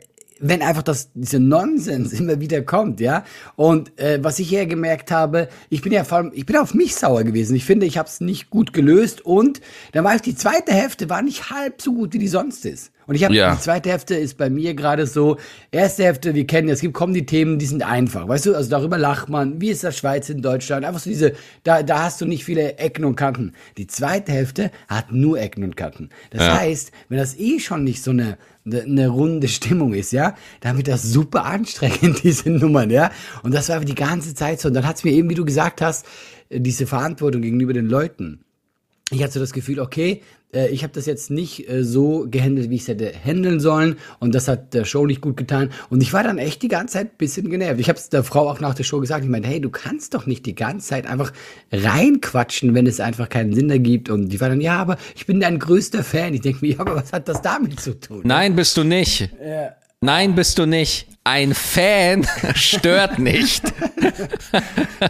wenn 0.42 0.62
einfach 0.62 0.84
das, 0.84 1.12
dieser 1.14 1.40
Nonsens 1.40 2.12
immer 2.14 2.40
wieder 2.40 2.62
kommt, 2.64 3.00
ja. 3.00 3.24
Und 3.56 3.98
äh, 4.00 4.20
was 4.22 4.40
ich 4.40 4.50
hier 4.50 4.66
gemerkt 4.66 5.12
habe, 5.12 5.48
ich 5.70 5.82
bin 5.82 5.94
ja 5.94 6.04
vor 6.04 6.18
allem, 6.18 6.32
ich 6.34 6.46
bin 6.46 6.58
auf 6.58 6.74
mich 6.74 6.96
sauer 6.96 7.24
gewesen. 7.24 7.56
Ich 7.56 7.66
finde, 7.66 7.86
ich 7.86 7.98
habe 7.98 8.10
es 8.10 8.20
nicht 8.20 8.50
gut 8.50 8.74
gelöst 8.74 9.22
und 9.22 9.62
dann 9.94 10.04
war 10.04 10.16
ich 10.16 10.22
die 10.22 10.36
zweite 10.36 10.74
Hälfte 10.74 11.10
war 11.10 11.22
nicht 11.22 11.52
halb 11.52 11.82
so 11.82 11.94
gut, 11.94 12.14
wie 12.14 12.20
die 12.20 12.28
sonst 12.28 12.66
ist. 12.66 12.92
Und 13.12 13.16
ich 13.16 13.26
habe 13.26 13.36
Ja. 13.36 13.56
die 13.56 13.60
zweite 13.60 13.90
Hälfte 13.90 14.16
ist 14.16 14.38
bei 14.38 14.50
mir 14.50 14.74
gerade 14.74 15.06
so, 15.06 15.36
erste 15.70 16.06
Hälfte, 16.06 16.34
wir 16.34 16.48
kennen, 16.48 16.70
es 16.70 16.80
gibt 16.80 16.94
kommen 16.94 17.14
die 17.14 17.26
Themen, 17.26 17.60
die 17.60 17.66
sind 17.66 17.84
einfach, 17.84 18.26
weißt 18.26 18.46
du, 18.46 18.56
also 18.56 18.70
darüber 18.70 18.98
lacht 18.98 19.28
man, 19.28 19.60
wie 19.60 19.70
ist 19.70 19.84
das 19.84 19.98
Schweiz 19.98 20.30
in 20.30 20.42
Deutschland, 20.42 20.86
einfach 20.86 21.02
so 21.02 21.10
diese, 21.10 21.34
da, 21.64 21.84
da 21.84 22.04
hast 22.04 22.22
du 22.22 22.26
nicht 22.26 22.46
viele 22.46 22.78
Ecken 22.78 23.04
und 23.04 23.18
Kanten. 23.18 23.52
Die 23.78 23.86
zweite 23.86 24.32
Hälfte 24.32 24.72
hat 24.88 25.12
nur 25.12 25.42
Ecken 25.42 25.66
und 25.66 25.76
Kanten. 25.76 26.08
Das 26.30 26.42
Ja. 26.48 26.58
heißt, 26.62 26.94
wenn 27.10 27.18
das 27.18 27.38
eh 27.38 27.60
schon 27.60 27.84
nicht 27.84 28.02
so 28.02 28.12
eine, 28.12 28.38
eine, 28.66 29.10
runde 29.10 29.50
Stimmung 29.50 29.94
ist, 29.94 30.14
ja, 30.14 30.34
dann 30.62 30.78
wird 30.78 30.88
das 30.88 31.04
super 31.04 31.44
anstrengend, 31.44 32.22
diese 32.24 32.50
Nummern, 32.50 32.92
ja. 32.92 33.12
Und 33.44 33.54
das 33.54 33.68
war 33.68 33.82
die 33.82 33.94
ganze 33.94 34.36
Zeit 34.36 34.62
so. 34.62 34.70
Und 34.70 34.74
dann 34.74 34.88
hat's 34.88 35.04
mir 35.04 35.12
eben, 35.12 35.30
wie 35.30 35.36
du 35.36 35.44
gesagt 35.44 35.82
hast, 35.82 36.06
diese 36.50 36.88
Verantwortung 36.88 37.42
gegenüber 37.42 37.74
den 37.74 37.88
Leuten 37.88 38.46
ich 39.14 39.22
hatte 39.22 39.34
so 39.34 39.40
das 39.42 39.52
Gefühl, 39.52 39.80
okay, 39.82 40.22
äh, 40.54 40.70
ich 40.70 40.84
habe 40.84 40.94
das 40.94 41.06
jetzt 41.06 41.32
nicht 41.32 41.70
äh, 41.70 41.84
so 41.84 42.28
gehandelt, 42.30 42.70
wie 42.70 42.76
ich 42.76 42.82
es 42.82 42.88
hätte 42.88 43.12
handeln 43.14 43.60
sollen 43.60 43.98
und 44.20 44.36
das 44.36 44.48
hat 44.48 44.74
der 44.74 44.86
Show 44.86 45.06
nicht 45.06 45.22
gut 45.22 45.38
getan 45.38 45.70
und 45.90 46.02
ich 46.02 46.14
war 46.14 46.24
dann 46.24 46.38
echt 46.38 46.62
die 46.62 46.68
ganze 46.68 46.94
Zeit 46.94 47.08
ein 47.08 47.18
bisschen 47.18 47.50
genervt. 47.50 47.80
Ich 47.80 47.90
habe 47.90 47.98
es 47.98 48.10
der 48.10 48.24
Frau 48.24 48.50
auch 48.50 48.60
nach 48.60 48.74
der 48.74 48.84
Show 48.84 49.00
gesagt, 49.00 49.24
ich 49.24 49.30
meine, 49.30 49.48
hey, 49.48 49.60
du 49.60 49.70
kannst 49.70 50.14
doch 50.14 50.26
nicht 50.26 50.46
die 50.46 50.56
ganze 50.56 50.88
Zeit 50.88 51.08
einfach 51.08 51.32
reinquatschen, 51.72 52.74
wenn 52.74 52.88
es 52.88 53.00
einfach 53.00 53.30
keinen 53.30 53.54
Sinn 53.54 53.70
ergibt 53.70 54.10
und 54.10 54.30
die 54.30 54.42
war 54.42 54.50
dann, 54.50 54.62
ja, 54.62 54.78
aber 54.78 54.98
ich 55.16 55.26
bin 55.26 55.40
dein 55.40 55.60
größter 55.60 56.04
Fan. 56.04 56.34
Ich 56.34 56.42
denke 56.42 56.66
mir, 56.66 56.74
ja, 56.74 56.80
aber 56.80 56.96
was 56.96 57.14
hat 57.14 57.28
das 57.28 57.42
damit 57.42 57.80
zu 57.80 58.00
tun? 58.00 58.22
Nein, 58.24 58.56
bist 58.56 58.78
du 58.78 58.84
nicht. 58.84 59.30
Nein, 60.04 60.34
bist 60.34 60.58
du 60.58 60.66
nicht. 60.66 61.08
Ein 61.24 61.54
Fan 61.54 62.26
stört 62.56 63.20
nicht. 63.20 63.62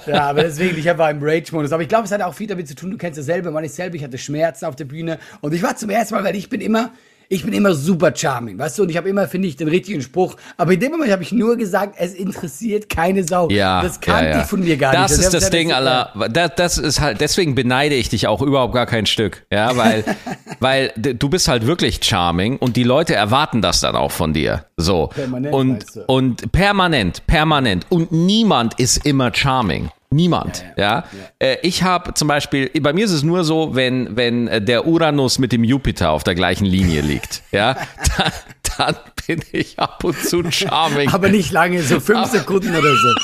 Ja, 0.05 0.29
aber 0.29 0.43
deswegen, 0.43 0.77
ich 0.77 0.85
war 0.85 1.09
im 1.09 1.19
Rage-Modus. 1.21 1.71
Aber 1.71 1.81
ich 1.81 1.87
glaube, 1.87 2.03
es 2.05 2.11
hat 2.11 2.21
auch 2.21 2.33
viel 2.33 2.47
damit 2.47 2.67
zu 2.67 2.75
tun, 2.75 2.91
du 2.91 2.97
kennst 2.97 3.17
es 3.17 3.25
selber, 3.25 3.51
man 3.51 3.63
ist 3.63 3.77
selber, 3.77 3.95
ich 3.95 4.03
hatte 4.03 4.17
Schmerzen 4.17 4.65
auf 4.65 4.75
der 4.75 4.83
Bühne 4.85 5.17
und 5.39 5.53
ich 5.53 5.63
war 5.63 5.77
zum 5.77 5.89
ersten 5.89 6.15
Mal, 6.15 6.25
weil 6.25 6.35
ich 6.35 6.49
bin 6.49 6.59
immer, 6.59 6.91
ich 7.29 7.45
bin 7.45 7.53
immer 7.53 7.73
super 7.73 8.11
charming, 8.13 8.59
weißt 8.59 8.79
du, 8.79 8.83
und 8.83 8.89
ich 8.89 8.97
habe 8.97 9.07
immer, 9.07 9.25
finde 9.29 9.47
ich, 9.47 9.55
den 9.55 9.69
richtigen 9.69 10.01
Spruch. 10.01 10.35
Aber 10.57 10.73
in 10.73 10.81
dem 10.81 10.91
Moment 10.91 11.09
habe 11.13 11.23
ich 11.23 11.31
nur 11.31 11.55
gesagt, 11.55 11.95
es 11.97 12.13
interessiert 12.13 12.89
keine 12.89 13.23
Sau. 13.23 13.47
Ja, 13.49 13.81
das 13.81 14.01
kannte 14.01 14.25
ja, 14.25 14.31
ja. 14.31 14.41
ich 14.41 14.47
von 14.47 14.59
mir 14.59 14.75
gar 14.75 14.91
das 14.91 15.11
nicht. 15.11 15.21
ist 15.27 15.33
das 15.33 15.45
hat- 15.45 15.53
Ding, 15.53 15.71
aller. 15.71 16.11
Das, 16.29 16.51
das 16.57 16.77
ist 16.77 16.99
halt. 16.99 17.21
Deswegen 17.21 17.55
beneide 17.55 17.95
ich 17.95 18.09
dich 18.09 18.27
auch 18.27 18.41
überhaupt 18.41 18.73
gar 18.73 18.85
kein 18.85 19.05
Stück, 19.05 19.45
ja, 19.49 19.77
weil, 19.77 20.03
weil 20.61 20.93
du 20.95 21.27
bist 21.27 21.47
halt 21.49 21.65
wirklich 21.67 21.99
charming 22.01 22.55
und 22.57 22.77
die 22.77 22.83
Leute 22.83 23.13
erwarten 23.15 23.61
das 23.61 23.81
dann 23.81 23.95
auch 23.95 24.11
von 24.11 24.31
dir, 24.33 24.65
so 24.77 25.07
Permanent, 25.07 25.53
und 25.53 25.85
du? 25.95 26.01
und 26.05 26.51
permanent, 26.53 27.27
permanent 27.27 27.85
und 27.89 28.11
niemand 28.11 28.79
ist 28.79 29.05
immer 29.05 29.33
charming. 29.33 29.89
Niemand, 30.13 30.65
ja. 30.75 31.05
Äh, 31.39 31.55
ich 31.63 31.83
habe 31.83 32.13
zum 32.13 32.27
Beispiel, 32.27 32.69
bei 32.81 32.91
mir 32.91 33.05
ist 33.05 33.11
es 33.11 33.23
nur 33.23 33.45
so, 33.45 33.75
wenn 33.75 34.17
wenn 34.17 34.47
äh, 34.49 34.61
der 34.61 34.85
Uranus 34.85 35.39
mit 35.39 35.53
dem 35.53 35.63
Jupiter 35.63 36.11
auf 36.11 36.23
der 36.25 36.35
gleichen 36.35 36.65
Linie 36.65 36.99
liegt, 37.01 37.41
ja, 37.53 37.77
dann, 38.17 38.31
dann 38.77 38.95
bin 39.25 39.41
ich 39.53 39.79
ab 39.79 40.03
und 40.03 40.17
zu 40.17 40.43
charming. 40.51 41.09
Aber 41.13 41.29
nicht 41.29 41.51
lange, 41.53 41.81
so 41.81 42.01
fünf 42.01 42.27
Sekunden 42.27 42.75
oder 42.75 42.93
so. 42.93 43.15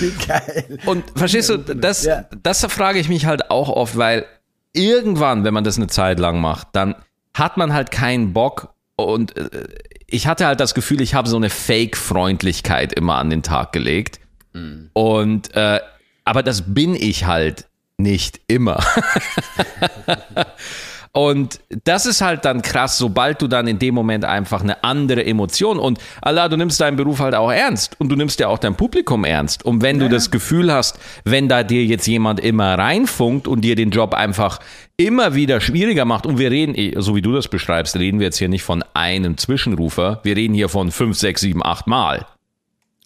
Wie 0.00 0.10
geil. 0.26 0.78
Und 0.86 1.04
verstehst 1.16 1.50
du, 1.50 1.58
das, 1.58 2.04
Ja. 2.04 2.26
das 2.42 2.64
frage 2.66 3.00
ich 3.00 3.08
mich 3.08 3.26
halt 3.26 3.50
auch 3.50 3.68
oft, 3.68 3.96
weil 3.96 4.26
irgendwann, 4.72 5.44
wenn 5.44 5.54
man 5.54 5.64
das 5.64 5.76
eine 5.76 5.86
Zeit 5.88 6.18
lang 6.18 6.40
macht, 6.40 6.68
dann 6.72 6.94
hat 7.34 7.56
man 7.56 7.72
halt 7.72 7.90
keinen 7.90 8.32
Bock 8.32 8.74
und 8.96 9.36
äh, 9.36 9.68
ich 10.06 10.26
hatte 10.26 10.46
halt 10.46 10.60
das 10.60 10.74
Gefühl, 10.74 11.00
ich 11.00 11.14
habe 11.14 11.28
so 11.28 11.36
eine 11.36 11.50
Fake-Freundlichkeit 11.50 12.92
immer 12.92 13.16
an 13.16 13.30
den 13.30 13.42
Tag 13.42 13.72
gelegt. 13.72 14.20
Und 14.94 15.54
äh, 15.54 15.80
aber 16.24 16.42
das 16.42 16.74
bin 16.74 16.94
ich 16.94 17.26
halt 17.26 17.66
nicht 17.96 18.40
immer. 18.48 18.82
Und 21.12 21.60
das 21.84 22.06
ist 22.06 22.20
halt 22.20 22.44
dann 22.44 22.62
krass, 22.62 22.98
sobald 22.98 23.40
du 23.42 23.48
dann 23.48 23.66
in 23.66 23.78
dem 23.78 23.94
Moment 23.94 24.24
einfach 24.24 24.62
eine 24.62 24.84
andere 24.84 25.24
Emotion 25.24 25.78
und 25.78 25.98
Allah, 26.22 26.48
du 26.48 26.56
nimmst 26.56 26.80
deinen 26.80 26.96
Beruf 26.96 27.20
halt 27.20 27.34
auch 27.34 27.50
ernst 27.50 27.98
und 27.98 28.08
du 28.08 28.16
nimmst 28.16 28.40
ja 28.40 28.48
auch 28.48 28.58
dein 28.58 28.76
Publikum 28.76 29.24
ernst. 29.24 29.64
Und 29.64 29.82
wenn 29.82 29.98
du 29.98 30.08
das 30.08 30.30
Gefühl 30.30 30.72
hast, 30.72 30.98
wenn 31.24 31.48
da 31.48 31.62
dir 31.62 31.84
jetzt 31.84 32.06
jemand 32.06 32.40
immer 32.40 32.78
reinfunkt 32.78 33.48
und 33.48 33.62
dir 33.62 33.74
den 33.74 33.90
Job 33.90 34.14
einfach 34.14 34.60
immer 34.96 35.34
wieder 35.34 35.60
schwieriger 35.60 36.04
macht 36.04 36.26
und 36.26 36.38
wir 36.38 36.50
reden, 36.50 36.74
eh, 36.74 36.94
so 36.98 37.14
wie 37.14 37.22
du 37.22 37.32
das 37.32 37.48
beschreibst, 37.48 37.96
reden 37.96 38.18
wir 38.18 38.26
jetzt 38.26 38.38
hier 38.38 38.48
nicht 38.48 38.62
von 38.64 38.84
einem 38.94 39.38
Zwischenrufer, 39.38 40.20
wir 40.24 40.36
reden 40.36 40.54
hier 40.54 40.68
von 40.68 40.90
fünf, 40.90 41.16
sechs, 41.16 41.40
sieben, 41.40 41.64
acht 41.64 41.86
Mal. 41.86 42.26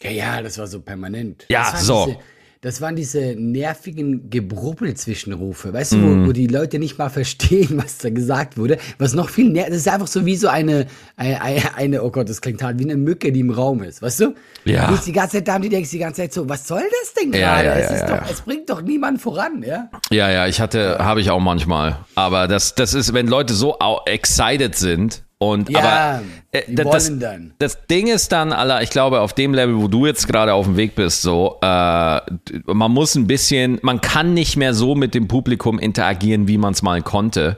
Ja, 0.01 0.09
ja, 0.11 0.41
das 0.41 0.57
war 0.57 0.67
so 0.67 0.81
permanent. 0.81 1.45
Ja, 1.49 1.75
so. 1.77 2.05
Diese, 2.07 2.19
das 2.63 2.79
waren 2.81 2.95
diese 2.95 3.35
nervigen 3.37 4.29
Gebrubbel-Zwischenrufe, 4.29 5.73
weißt 5.73 5.91
du, 5.93 5.97
Mhm. 5.97 6.23
wo, 6.23 6.27
wo 6.29 6.31
die 6.31 6.47
Leute 6.47 6.79
nicht 6.79 6.97
mal 6.97 7.09
verstehen, 7.09 7.69
was 7.83 7.97
da 7.97 8.09
gesagt 8.09 8.57
wurde. 8.57 8.77
Was 8.97 9.13
noch 9.13 9.29
viel 9.29 9.49
nervig, 9.49 9.71
das 9.73 9.79
ist 9.81 9.87
einfach 9.89 10.07
so 10.07 10.25
wie 10.25 10.35
so 10.35 10.47
eine, 10.47 10.87
eine, 11.17 11.75
eine, 11.75 12.03
oh 12.03 12.09
Gott, 12.09 12.29
das 12.29 12.41
klingt 12.41 12.63
hart, 12.63 12.79
wie 12.79 12.85
eine 12.85 12.95
Mücke, 12.97 13.31
die 13.31 13.41
im 13.41 13.51
Raum 13.51 13.83
ist, 13.83 14.01
weißt 14.01 14.21
du? 14.21 14.33
Ja. 14.65 14.87
Du 14.87 14.93
bist 14.93 15.05
die 15.07 15.11
ganze 15.11 15.37
Zeit 15.37 15.47
da 15.47 15.57
und 15.57 15.63
die 15.63 15.69
denkst 15.69 15.91
die 15.91 15.99
ganze 15.99 16.21
Zeit 16.21 16.33
so, 16.33 16.47
was 16.47 16.67
soll 16.67 16.83
das 17.01 17.13
denn 17.13 17.31
gerade? 17.31 17.67
ja, 17.67 17.73
es, 17.75 17.89
ja, 17.89 17.95
ist 17.97 18.09
ja, 18.09 18.17
doch, 18.17 18.31
es 18.31 18.41
bringt 18.41 18.69
doch 18.69 18.81
niemand 18.81 19.21
voran, 19.21 19.61
ja? 19.61 19.89
Ja, 20.09 20.31
ja, 20.31 20.47
ich 20.47 20.61
hatte, 20.61 20.97
habe 20.99 21.19
ich 21.21 21.29
auch 21.29 21.41
manchmal. 21.41 21.97
Aber 22.15 22.47
das, 22.47 22.75
das 22.75 22.93
ist, 22.93 23.13
wenn 23.13 23.27
Leute 23.27 23.53
so 23.53 23.77
excited 24.05 24.75
sind 24.75 25.23
und 25.51 25.69
Ja, 25.69 25.79
aber 25.79 26.23
äh, 26.51 26.63
das, 26.73 27.11
das 27.59 27.85
Ding 27.87 28.07
ist 28.07 28.31
dann, 28.31 28.53
Alter, 28.53 28.81
ich 28.81 28.89
glaube, 28.89 29.21
auf 29.21 29.33
dem 29.33 29.53
Level, 29.53 29.77
wo 29.77 29.87
du 29.87 30.05
jetzt 30.05 30.27
gerade 30.27 30.53
auf 30.53 30.65
dem 30.65 30.77
Weg 30.77 30.95
bist, 30.95 31.21
so, 31.21 31.57
äh, 31.61 32.21
man 32.65 32.91
muss 32.91 33.15
ein 33.15 33.27
bisschen, 33.27 33.79
man 33.81 34.01
kann 34.01 34.33
nicht 34.33 34.57
mehr 34.57 34.73
so 34.73 34.95
mit 34.95 35.13
dem 35.13 35.27
Publikum 35.27 35.79
interagieren, 35.79 36.47
wie 36.47 36.57
man 36.57 36.73
es 36.73 36.81
mal 36.81 37.01
konnte. 37.01 37.57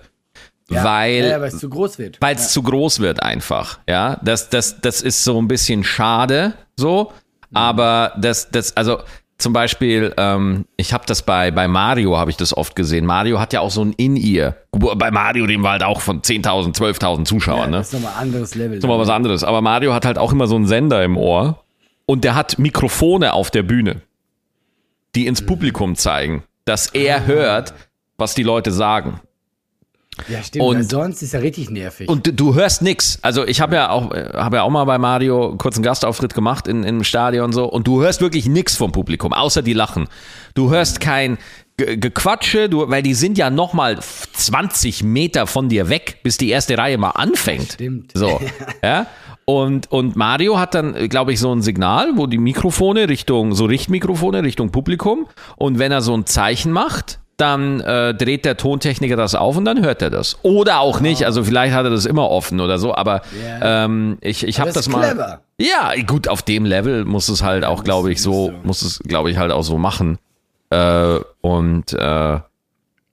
weil 0.67 1.25
ja, 1.25 1.39
weil 1.39 1.49
es 1.49 1.59
zu 1.59 1.69
groß 1.69 1.99
wird. 1.99 2.17
weil 2.21 2.35
es 2.35 2.51
zu 2.51 2.63
groß 2.63 2.99
wird 2.99 3.21
einfach. 3.21 3.79
Ja, 3.87 4.19
das, 4.23 4.49
das, 4.49 4.81
das 4.81 5.01
ist 5.01 5.23
so 5.23 5.39
ein 5.39 5.47
bisschen 5.47 5.83
schade, 5.83 6.53
so. 6.75 7.11
Aber 7.53 8.13
das, 8.17 8.49
das, 8.49 8.75
also 8.75 8.99
zum 9.37 9.51
Beispiel, 9.51 10.13
ähm, 10.17 10.65
ich 10.77 10.93
habe 10.93 11.05
das 11.05 11.21
bei, 11.21 11.51
bei 11.51 11.67
Mario, 11.67 12.17
habe 12.17 12.31
ich 12.31 12.37
das 12.37 12.55
oft 12.55 12.75
gesehen. 12.75 13.05
Mario 13.05 13.39
hat 13.39 13.51
ja 13.51 13.59
auch 13.59 13.69
so 13.69 13.83
ein 13.83 13.91
In-Ear. 13.93 14.55
Bei 14.71 15.11
Mario 15.11 15.45
reden 15.45 15.61
wir 15.61 15.71
halt 15.71 15.83
auch 15.83 15.99
von 16.01 16.21
10.000, 16.21 16.75
12.000 16.75 17.25
Zuschauern, 17.25 17.69
ne? 17.69 17.77
Das 17.77 17.87
ist 17.87 17.93
nochmal 17.93 18.13
ein 18.13 18.21
anderes 18.27 18.55
Level. 18.55 18.77
ist 18.77 18.83
nochmal 18.83 18.99
was 18.99 19.09
anderes. 19.09 19.43
Aber 19.43 19.61
Mario 19.61 19.93
hat 19.93 20.05
halt 20.05 20.17
auch 20.17 20.31
immer 20.31 20.47
so 20.47 20.55
einen 20.55 20.67
Sender 20.67 21.03
im 21.03 21.17
Ohr 21.17 21.63
und 22.05 22.23
der 22.23 22.35
hat 22.35 22.59
Mikrofone 22.59 23.33
auf 23.33 23.51
der 23.51 23.63
Bühne, 23.63 24.01
die 25.15 25.27
ins 25.27 25.45
Publikum 25.45 25.95
zeigen, 25.95 26.43
dass 26.63 26.87
er 26.87 27.25
hört, 27.25 27.73
was 28.17 28.35
die 28.35 28.43
Leute 28.43 28.71
sagen. 28.71 29.19
Ja, 30.29 30.41
stimmt. 30.43 30.65
Und- 30.65 30.89
sonst 30.89 31.21
ist 31.21 31.33
ja 31.33 31.39
richtig 31.39 31.69
nervig. 31.69 32.07
Und 32.09 32.39
du, 32.39 32.55
hörst 32.55 32.81
nix. 32.81 33.19
Also 33.21 33.45
ich 33.45 33.61
habe 33.61 33.75
ja 33.75 33.89
auch 33.89 34.11
äh, 34.11 34.29
habe 34.33 34.57
ja 34.57 34.63
auch 34.63 34.69
mal 34.69 34.85
bei 34.85 34.97
Mario 34.97 35.55
kurz 35.57 35.75
einen 35.75 35.83
Gastauftritt 35.83 36.33
gemacht 36.33 36.67
in, 36.67 36.83
im 36.83 37.03
Stadion 37.03 37.45
und 37.45 37.53
so 37.53 37.65
und 37.65 37.85
du 37.87 38.01
hörst 38.01 38.21
wirklich 38.21 38.47
nix 38.47 38.75
vom 38.75 38.91
Publikum, 38.91 39.33
außer 39.33 39.61
die 39.61 39.73
lachen. 39.73 40.07
Du 40.53 40.69
hörst 40.69 40.99
kein 40.99 41.37
Ge- 41.77 41.97
Gequatsche, 41.97 42.69
du, 42.69 42.89
weil 42.89 43.03
die 43.03 43.13
sind 43.13 43.37
ja 43.37 43.49
noch 43.49 43.73
mal 43.73 43.99
20 43.99 45.03
Meter 45.03 45.47
von 45.47 45.67
dir 45.69 45.89
weg, 45.89 46.19
bis 46.23 46.37
die 46.37 46.49
erste 46.49 46.77
Reihe 46.77 46.97
mal 46.97 47.09
anfängt. 47.11 47.73
Stimmt. 47.73 48.11
So, 48.13 48.39
ja. 48.83 49.07
Und, 49.47 49.91
und 49.91 50.15
Mario 50.15 50.57
hat 50.57 50.73
dann, 50.73 51.07
glaube 51.09 51.33
ich, 51.33 51.39
so 51.39 51.53
ein 51.53 51.61
Signal, 51.61 52.13
wo 52.15 52.25
die 52.25 52.37
Mikrofone 52.39 53.09
Richtung, 53.09 53.53
so 53.53 53.65
Richtmikrofone 53.65 54.41
Richtung 54.43 54.71
Publikum. 54.71 55.27
Und 55.57 55.77
wenn 55.77 55.91
er 55.91 56.01
so 56.01 56.15
ein 56.15 56.25
Zeichen 56.25 56.71
macht, 56.71 57.19
dann 57.37 57.81
äh, 57.81 58.13
dreht 58.13 58.45
der 58.45 58.57
Tontechniker 58.57 59.15
das 59.15 59.35
auf 59.35 59.57
und 59.57 59.65
dann 59.65 59.83
hört 59.83 60.01
er 60.01 60.09
das. 60.09 60.37
Oder 60.43 60.79
auch 60.79 60.99
nicht, 61.01 61.25
also 61.25 61.43
vielleicht 61.43 61.73
hat 61.73 61.83
er 61.85 61.89
das 61.91 62.05
immer 62.05 62.29
offen 62.29 62.59
oder 62.61 62.79
so, 62.79 62.95
aber 62.95 63.21
Ja. 63.61 63.85
ähm, 63.85 64.17
ich, 64.21 64.47
ich 64.47 64.59
habe 64.59 64.67
das 64.69 64.75
das 64.75 64.87
ist 64.87 64.93
mal. 64.93 65.01
clever. 65.09 65.41
Ja, 65.59 65.91
gut, 66.05 66.27
auf 66.27 66.41
dem 66.41 66.65
Level 66.65 67.05
muss 67.05 67.27
es 67.29 67.43
halt 67.43 67.65
auch, 67.65 67.83
glaube 67.83 68.11
ich, 68.11 68.21
so, 68.21 68.53
muss 68.63 68.81
es, 68.81 68.99
glaube 68.99 69.31
ich, 69.31 69.37
halt 69.37 69.51
auch 69.51 69.63
so 69.63 69.77
machen. 69.77 70.17
Äh, 70.69 71.19
und 71.41 71.93
äh, 71.93 72.39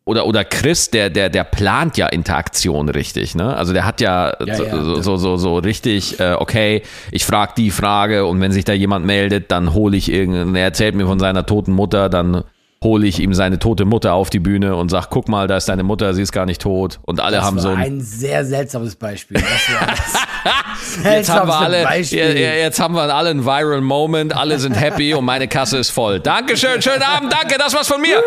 oder 0.04 0.26
oder 0.26 0.44
Chris, 0.44 0.90
der 0.90 1.10
der 1.10 1.28
der 1.30 1.44
plant 1.44 1.96
ja 1.96 2.08
Interaktion 2.08 2.88
richtig, 2.88 3.36
ne? 3.36 3.54
Also 3.56 3.72
der 3.72 3.84
hat 3.84 4.00
ja, 4.00 4.32
Ja, 4.44 4.54
so, 4.56 4.64
ja. 4.64 4.82
so, 4.82 5.00
so 5.02 5.16
so 5.16 5.36
so 5.36 5.56
richtig 5.58 6.18
äh, 6.18 6.32
okay, 6.36 6.82
ich 7.12 7.24
frage 7.24 7.52
die 7.56 7.70
Frage 7.70 8.26
und 8.26 8.40
wenn 8.40 8.50
sich 8.50 8.64
da 8.64 8.72
jemand 8.72 9.06
meldet, 9.06 9.52
dann 9.52 9.74
hole 9.74 9.96
ich 9.96 10.10
irgendeinen, 10.10 10.56
er 10.56 10.64
erzählt 10.64 10.96
mir 10.96 11.06
von 11.06 11.20
seiner 11.20 11.46
toten 11.46 11.70
Mutter, 11.72 12.08
dann 12.08 12.42
hole 12.82 13.06
ich 13.06 13.20
ihm 13.20 13.34
seine 13.34 13.58
tote 13.58 13.84
Mutter 13.84 14.14
auf 14.14 14.30
die 14.30 14.40
Bühne 14.40 14.76
und 14.76 14.90
sag, 14.90 15.10
guck 15.10 15.28
mal, 15.28 15.46
da 15.46 15.56
ist 15.56 15.68
deine 15.68 15.82
Mutter, 15.82 16.14
sie 16.14 16.22
ist 16.22 16.32
gar 16.32 16.46
nicht 16.46 16.60
tot 16.60 16.98
und 17.02 17.20
alle 17.20 17.36
das 17.36 17.44
haben 17.44 17.56
war 17.56 17.62
so 17.62 17.68
ein 17.70 17.78
ein 17.80 18.00
sehr 18.00 18.44
seltsames 18.44 18.96
Beispiel. 18.96 19.42
Jetzt 21.04 21.30
haben 21.30 21.48
wir 21.48 21.58
alle, 21.58 21.84
Beispiel. 21.84 22.18
jetzt 22.18 22.80
haben 22.80 22.94
wir 22.94 23.02
alle 23.14 23.30
einen 23.30 23.44
Viral 23.44 23.80
Moment, 23.80 24.34
alle 24.34 24.58
sind 24.58 24.72
happy 24.74 25.14
und 25.14 25.24
meine 25.24 25.46
Kasse 25.46 25.78
ist 25.78 25.90
voll. 25.90 26.18
Dankeschön, 26.20 26.82
schönen 26.82 27.02
Abend, 27.02 27.32
danke, 27.32 27.56
das 27.56 27.72
war's 27.72 27.88
von 27.88 28.00
mir. 28.00 28.20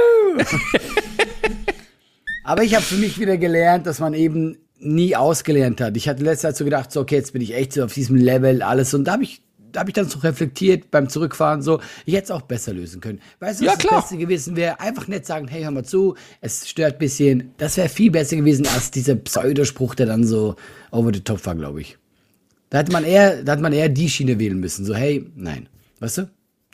Aber 2.43 2.63
ich 2.63 2.73
habe 2.73 2.83
für 2.83 2.95
mich 2.95 3.19
wieder 3.19 3.37
gelernt, 3.37 3.85
dass 3.87 3.99
man 3.99 4.13
eben 4.13 4.57
nie 4.79 5.15
ausgelernt 5.15 5.81
hat. 5.81 5.97
Ich 5.97 6.07
hatte 6.07 6.23
letztes 6.23 6.43
Jahr 6.43 6.53
so 6.53 6.63
gedacht, 6.63 6.91
so, 6.91 7.01
okay, 7.01 7.15
jetzt 7.15 7.33
bin 7.33 7.41
ich 7.41 7.53
echt 7.55 7.73
so 7.73 7.83
auf 7.83 7.93
diesem 7.93 8.15
Level 8.15 8.61
alles 8.61 8.93
und 8.93 9.05
da 9.05 9.13
habe 9.13 9.23
ich 9.23 9.41
da 9.75 9.81
habe 9.81 9.89
ich 9.89 9.93
dann 9.93 10.07
so 10.09 10.19
reflektiert 10.19 10.89
beim 10.91 11.09
Zurückfahren 11.09 11.61
so, 11.61 11.79
ich 12.05 12.15
es 12.15 12.31
auch 12.31 12.41
besser 12.43 12.73
lösen 12.73 13.01
können. 13.01 13.19
Weißt 13.39 13.61
du, 13.61 13.65
Ja, 13.65 13.71
was 13.73 13.79
klar. 13.79 13.93
das 13.95 14.03
Beste 14.05 14.17
gewesen 14.17 14.55
wäre? 14.55 14.79
Einfach 14.79 15.07
nicht 15.07 15.25
sagen, 15.25 15.47
hey, 15.47 15.63
hör 15.63 15.71
mal 15.71 15.85
zu, 15.85 16.15
es 16.41 16.67
stört 16.69 16.93
ein 16.93 16.99
bisschen. 16.99 17.51
Das 17.57 17.77
wäre 17.77 17.89
viel 17.89 18.11
besser 18.11 18.35
gewesen 18.37 18.67
als 18.73 18.91
dieser 18.91 19.15
Pseudospruch, 19.15 19.95
der 19.95 20.05
dann 20.07 20.23
so 20.25 20.55
over 20.91 21.11
the 21.13 21.19
top 21.19 21.45
war, 21.45 21.55
glaube 21.55 21.81
ich. 21.81 21.97
Da 22.69 22.79
hätte 22.79 22.91
man 22.91 23.03
eher, 23.03 23.43
da 23.43 23.51
hat 23.53 23.61
man 23.61 23.73
eher 23.73 23.89
die 23.89 24.09
Schiene 24.09 24.39
wählen 24.39 24.59
müssen. 24.59 24.85
So, 24.85 24.95
hey, 24.95 25.29
nein. 25.35 25.69
Weißt 25.99 26.17
du? 26.17 26.21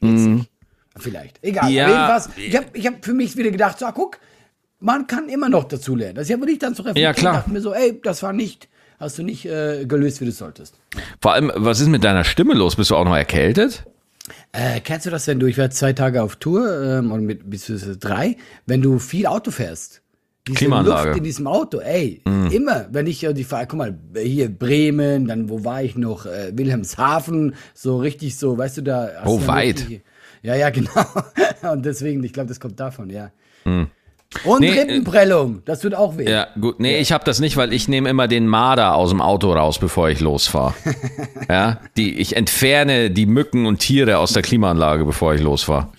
Jetzt 0.02 0.22
nicht. 0.26 0.50
Vielleicht. 0.98 1.40
Egal. 1.44 1.70
Ja. 1.72 1.88
Jedenfalls, 1.88 2.30
ich 2.38 2.56
habe 2.56 2.66
ich 2.74 2.88
hab 2.88 3.04
für 3.06 3.14
mich 3.14 3.38
wieder 3.38 3.52
gedacht, 3.52 3.80
so, 3.80 3.86
ah, 3.86 3.92
guck, 3.92 4.18
man 4.80 5.06
kann 5.08 5.30
immer 5.30 5.48
noch 5.48 5.66
dazulernen. 5.66 6.18
Also 6.18 6.34
ich 6.34 6.38
habe 6.40 6.46
nicht 6.50 6.64
dann 6.64 6.74
so 6.76 6.84
reflektiert 6.84 7.04
Ja, 7.04 7.14
klar. 7.14 7.34
und 7.34 7.40
dachte 7.40 7.52
mir 7.52 7.62
so, 7.62 7.74
ey, 7.74 8.00
das 8.04 8.24
war 8.24 8.34
nicht, 8.34 8.68
hast 9.02 9.18
du 9.18 9.24
nicht 9.24 9.46
äh, 9.46 9.86
gelöst, 9.86 10.22
wie 10.22 10.26
du 10.26 10.32
solltest. 10.32 10.76
Vor 11.22 11.34
allem, 11.34 11.52
was 11.56 11.80
ist 11.82 11.88
mit 11.88 12.04
deiner 12.04 12.24
Stimme 12.24 12.54
los? 12.54 12.76
Bist 12.78 12.92
du 12.92 12.96
auch 12.96 13.04
noch 13.06 13.16
erkältet? 13.18 13.84
Äh, 14.54 14.80
kennst 14.82 15.06
du 15.06 15.10
das, 15.10 15.28
wenn 15.28 15.40
du, 15.40 15.48
ich 15.48 15.58
war 15.58 15.70
zwei 15.72 15.92
Tage 15.94 16.22
auf 16.24 16.36
Tour, 16.38 16.82
ähm, 16.84 17.12
und 17.12 17.26
mit 17.26 17.50
bis 17.50 17.66
zu 17.66 17.98
drei, 17.98 18.38
wenn 18.68 18.82
du 18.82 19.00
viel 19.00 19.26
Auto 19.26 19.52
fährst? 19.52 20.02
Diese 20.48 20.58
Klimaanlage. 20.58 21.08
Luft 21.10 21.18
in 21.20 21.24
diesem 21.24 21.48
Auto, 21.48 21.80
ey, 21.80 22.22
Mhm. 22.26 22.48
immer, 22.52 22.88
wenn 22.92 23.06
ich 23.08 23.24
äh, 23.24 23.34
die 23.34 23.44
fahre, 23.44 23.68
guck 23.68 23.78
mal, 23.78 23.98
hier 24.18 24.50
Bremen, 24.50 25.28
dann 25.28 25.50
wo 25.50 25.64
war 25.64 25.84
ich 25.84 25.96
noch, 25.96 26.26
äh, 26.26 26.52
Wilhelmshaven, 26.56 27.54
so 27.74 27.98
richtig 28.00 28.38
so, 28.38 28.58
weißt 28.58 28.78
du, 28.78 28.82
da. 28.84 29.10
Oh, 29.26 29.46
weit. 29.48 29.82
wirklich- 29.82 30.02
Ja, 30.44 30.56
ja, 30.56 30.70
genau. 30.72 30.90
Und 31.72 31.86
deswegen, 31.86 32.24
ich 32.24 32.34
glaube, 32.34 32.50
das 32.50 32.60
kommt 32.60 32.80
davon, 32.80 33.10
ja. 33.12 33.32
Und 34.46 34.62
Mhm. 34.62 34.68
Nee, 34.68 34.78
äh, 34.78 34.82
Rippenprellung, 34.82 35.62
das 35.66 35.80
tut 35.82 35.94
auch 35.94 36.18
weh. 36.18 36.30
Ja, 36.30 36.48
gut. 36.60 36.80
Nee, 36.80 37.00
ich 37.00 37.12
habe 37.12 37.24
das 37.26 37.40
nicht, 37.40 37.58
weil 37.58 37.74
ich 37.74 37.88
nehme 37.88 38.10
immer 38.10 38.28
den 38.28 38.48
Marder 38.48 38.96
aus 38.96 39.10
dem 39.10 39.22
Auto 39.22 39.52
raus, 39.52 39.78
bevor 39.80 40.10
ich 40.10 40.20
losfahre. 40.22 40.74
ja, 41.50 41.80
die, 41.98 42.18
ich 42.20 42.36
entferne 42.38 43.12
die 43.12 43.26
Mücken 43.26 43.66
und 43.66 43.80
Tiere 43.80 44.18
aus 44.20 44.34
der 44.34 44.42
Klimaanlage, 44.42 45.06
bevor 45.06 45.34
ich 45.34 45.42
losfahre. 45.42 45.90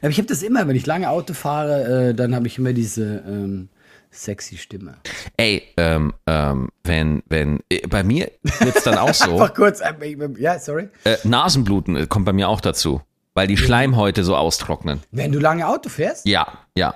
Aber 0.00 0.10
ich 0.10 0.18
habe 0.18 0.28
das 0.28 0.42
immer, 0.42 0.66
wenn 0.66 0.76
ich 0.76 0.86
lange 0.86 1.10
Auto 1.10 1.34
fahre, 1.34 2.08
äh, 2.10 2.14
dann 2.14 2.34
habe 2.34 2.46
ich 2.46 2.58
immer 2.58 2.72
diese, 2.72 3.22
ähm, 3.26 3.68
sexy 4.14 4.56
Stimme. 4.56 4.94
Ey, 5.36 5.62
ähm, 5.76 6.14
ähm, 6.26 6.68
wenn, 6.84 7.22
wenn, 7.28 7.60
äh, 7.68 7.86
bei 7.86 8.02
mir 8.02 8.30
wird's 8.60 8.84
dann 8.84 8.96
auch 8.98 9.12
so, 9.12 9.32
Einfach 9.32 9.54
kurz, 9.54 9.80
äh, 9.80 9.92
ja, 10.38 10.58
sorry. 10.58 10.88
äh, 11.04 11.16
Nasenbluten 11.24 11.96
äh, 11.96 12.06
kommt 12.06 12.24
bei 12.24 12.32
mir 12.32 12.48
auch 12.48 12.60
dazu, 12.60 13.02
weil 13.34 13.46
die 13.46 13.56
Schleimhäute 13.56 14.24
so 14.24 14.36
austrocknen. 14.36 15.00
Wenn 15.10 15.32
du 15.32 15.38
lange 15.38 15.66
Auto 15.66 15.88
fährst? 15.88 16.26
Ja, 16.26 16.46
ja. 16.76 16.94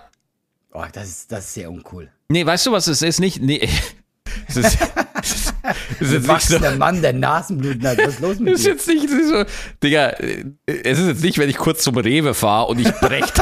Oh, 0.73 0.85
das 0.93 1.09
ist, 1.09 1.33
das 1.33 1.47
ist 1.47 1.55
sehr 1.55 1.71
uncool. 1.71 2.11
Nee, 2.29 2.45
weißt 2.45 2.67
du, 2.67 2.73
was 2.73 2.87
es 2.89 3.01
ist? 3.03 3.21
Nicht, 3.21 3.41
nee, 3.41 3.67
es 4.49 4.57
ist, 4.57 4.79
es 5.23 5.31
ist, 5.33 5.55
nicht 6.01 6.23
so, 6.23 6.29
Wachsender 6.29 6.77
Mann, 6.77 7.01
der 7.01 7.15
Nasenbluten 7.15 7.87
hat. 7.87 7.99
Was 7.99 8.15
ist 8.15 8.21
los 8.21 8.39
mit 8.39 8.55
es 8.55 8.61
ist 8.61 8.67
dir? 8.67 8.73
jetzt 8.73 8.89
nicht 8.89 9.05
es 9.07 9.13
ist 9.13 9.29
so, 9.29 9.45
Digga, 9.83 10.11
äh, 10.11 10.45
es 10.67 10.99
ist 10.99 11.07
jetzt 11.07 11.23
nicht, 11.25 11.39
wenn 11.39 11.49
ich 11.49 11.57
kurz 11.57 11.83
zum 11.83 11.97
Rewe 11.97 12.35
fahre 12.35 12.67
und 12.67 12.79
ich 12.81 12.91
brech 13.01 13.25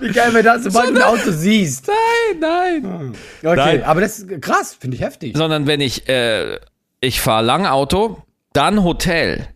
Wie 0.00 0.08
geil, 0.12 0.32
wenn 0.34 0.44
das, 0.44 0.64
sobald 0.64 0.90
du 0.90 0.96
ein 0.96 1.02
Auto 1.02 1.32
siehst. 1.32 1.88
Nein, 1.88 2.40
nein. 2.84 3.12
Okay, 3.42 3.56
Nein. 3.56 3.82
aber 3.82 4.00
das 4.02 4.18
ist 4.18 4.42
krass, 4.42 4.76
finde 4.78 4.96
ich 4.96 5.02
heftig. 5.02 5.36
sondern 5.36 5.66
wenn 5.66 5.80
ich, 5.80 6.08
äh, 6.08 6.58
ich 7.00 7.20
fahre 7.20 7.44
lang 7.44 7.66
Auto, 7.66 8.22
dann 8.52 8.84
Hotel, 8.84 9.48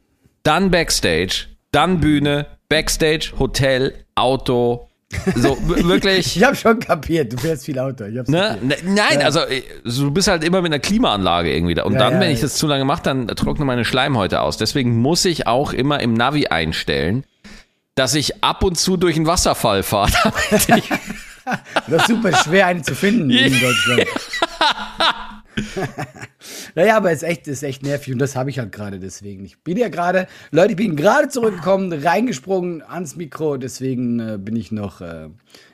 dann 0.42 0.70
Backstage, 0.70 1.46
dann 1.72 2.00
Bühne, 2.00 2.46
Backstage, 2.70 3.32
Hotel, 3.38 3.92
Auto, 4.14 4.88
so 5.34 5.58
wirklich. 5.66 6.36
Ich 6.36 6.44
habe 6.44 6.54
schon 6.56 6.78
kapiert, 6.78 7.32
du 7.32 7.36
fährst 7.36 7.64
viel 7.66 7.78
Auto. 7.78 8.04
Ich 8.04 8.16
hab's 8.16 8.28
Ne? 8.30 8.56
kapiert. 8.60 8.84
Ne, 8.84 8.94
Nein, 8.94 9.22
also 9.22 9.40
äh, 9.40 9.62
du 9.84 10.10
bist 10.12 10.28
halt 10.28 10.44
immer 10.44 10.62
mit 10.62 10.72
einer 10.72 10.78
Klimaanlage 10.78 11.52
irgendwie 11.52 11.74
da. 11.74 11.82
Und 11.82 11.94
Ja, 11.94 11.98
dann, 11.98 12.14
ja, 12.14 12.20
wenn 12.20 12.30
ich 12.30 12.38
ja. 12.38 12.42
das 12.42 12.54
zu 12.54 12.66
lange 12.68 12.84
mache, 12.84 13.02
dann 13.02 13.26
trocknen 13.26 13.66
meine 13.66 13.84
Schleimhäute 13.84 14.40
aus. 14.40 14.56
Deswegen 14.56 14.96
muss 15.02 15.24
ich 15.24 15.46
auch 15.48 15.72
immer 15.72 16.00
im 16.00 16.14
Navi 16.14 16.46
einstellen, 16.46 17.24
dass 17.96 18.14
ich 18.14 18.42
ab 18.44 18.62
und 18.62 18.78
zu 18.78 18.96
durch 18.96 19.16
einen 19.16 19.26
Wasserfall 19.26 19.82
fahre. 19.82 20.12
Das 21.88 22.02
ist 22.02 22.08
super 22.08 22.36
schwer, 22.36 22.66
einen 22.66 22.84
zu 22.84 22.94
finden 22.94 23.28
in 23.30 23.52
Deutschland. 23.60 24.04
naja, 26.74 26.96
aber 26.96 27.10
es 27.12 27.22
ist 27.22 27.28
echt, 27.28 27.48
ist 27.48 27.62
echt 27.62 27.82
nervig 27.82 28.12
und 28.12 28.18
das 28.18 28.36
habe 28.36 28.50
ich 28.50 28.58
halt 28.58 28.72
gerade 28.72 28.98
deswegen. 28.98 29.44
Ich 29.44 29.58
bin 29.62 29.76
ja 29.76 29.88
gerade, 29.88 30.26
Leute, 30.50 30.70
ich 30.72 30.76
bin 30.76 30.96
gerade 30.96 31.28
zurückgekommen, 31.28 31.92
reingesprungen 31.92 32.82
ans 32.82 33.16
Mikro, 33.16 33.56
deswegen 33.56 34.20
äh, 34.20 34.38
bin 34.38 34.56
ich 34.56 34.72
noch 34.72 35.00
äh, 35.00 35.28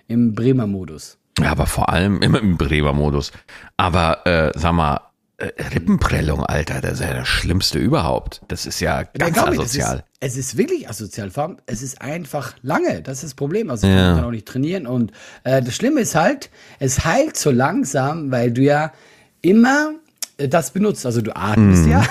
im 0.08 0.34
Bremer 0.34 0.66
Modus. 0.66 1.18
Ja, 1.38 1.50
aber 1.50 1.66
vor 1.66 1.90
allem 1.90 2.22
immer 2.22 2.40
im 2.40 2.56
Bremer-Modus. 2.56 3.30
Aber 3.76 4.26
äh, 4.26 4.52
sag 4.58 4.72
mal, 4.72 5.02
äh, 5.36 5.50
Rippenprellung, 5.74 6.42
Alter, 6.46 6.80
das 6.80 6.94
ist 6.94 7.00
ja 7.00 7.12
das 7.12 7.28
Schlimmste 7.28 7.78
überhaupt. 7.78 8.40
Das 8.48 8.64
ist 8.64 8.80
ja 8.80 9.00
Ja, 9.00 9.04
ganz 9.28 9.36
ich, 9.36 9.42
das 9.44 9.48
asozial. 9.58 9.96
Ist, 9.98 10.04
es 10.20 10.36
ist 10.38 10.56
wirklich 10.56 10.88
asozial. 10.88 11.30
Vor 11.30 11.42
allem, 11.42 11.56
es 11.66 11.82
ist 11.82 12.00
einfach 12.00 12.54
lange. 12.62 13.02
Das 13.02 13.18
ist 13.18 13.24
das 13.24 13.34
Problem. 13.34 13.68
Also, 13.68 13.86
ich 13.86 13.92
Ja. 13.92 14.14
kann 14.14 14.24
auch 14.24 14.30
nicht 14.30 14.48
trainieren. 14.48 14.86
Und 14.86 15.12
äh, 15.44 15.60
das 15.60 15.74
Schlimme 15.74 16.00
ist 16.00 16.14
halt, 16.14 16.48
es 16.78 17.04
heilt 17.04 17.36
so 17.36 17.50
langsam, 17.50 18.30
weil 18.30 18.50
du 18.50 18.62
ja 18.62 18.92
immer 19.46 19.94
äh, 20.38 20.48
das 20.48 20.70
benutzt. 20.70 21.06
Also, 21.06 21.20
du 21.20 21.34
atmest 21.34 21.84
Mhm. 21.84 21.90
ja. 21.90 22.06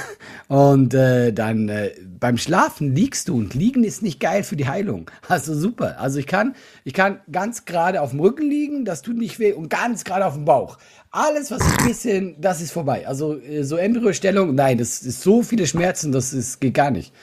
Und 0.48 0.94
äh, 0.94 1.34
dann 1.34 1.70
äh, 1.70 1.92
beim 2.20 2.38
Schlafen 2.38 2.94
liegst 2.94 3.30
du. 3.30 3.36
Und 3.36 3.56
liegen 3.56 3.84
ist 3.84 4.04
nicht 4.04 4.20
geil 4.20 4.44
für 4.44 4.56
die 4.56 4.68
Heilung. 4.68 5.10
Also, 5.28 5.56
super. 5.56 6.00
Also, 6.00 6.20
ich 6.20 6.28
kann, 6.28 6.56
ich 6.84 6.94
kann 6.94 7.20
ganz 7.32 7.66
gerade 7.66 8.02
auf 8.02 8.12
dem 8.12 8.20
Rücken 8.20 8.50
liegen. 8.50 8.86
Das 8.86 9.02
tut 9.02 9.18
nicht 9.18 9.40
weh. 9.40 9.54
Und 9.54 9.70
ganz 9.70 10.04
gerade 10.04 10.26
auf 10.26 10.36
dem 10.36 10.46
Bauch. 10.46 10.78
Alles, 11.12 11.50
was 11.50 11.62
ein 11.62 11.88
bisschen, 11.88 12.36
das 12.42 12.62
ist 12.62 12.72
vorbei. 12.72 13.08
Also, 13.08 13.40
äh, 13.40 13.64
so 13.64 13.78
Embryostellung, 13.78 14.54
nein, 14.56 14.78
das 14.78 15.02
ist 15.02 15.22
so 15.22 15.44
viele 15.44 15.66
Schmerzen, 15.66 16.12
das 16.12 16.34
ist, 16.34 16.60
geht 16.60 16.74
gar 16.74 16.92
nicht. 16.92 17.14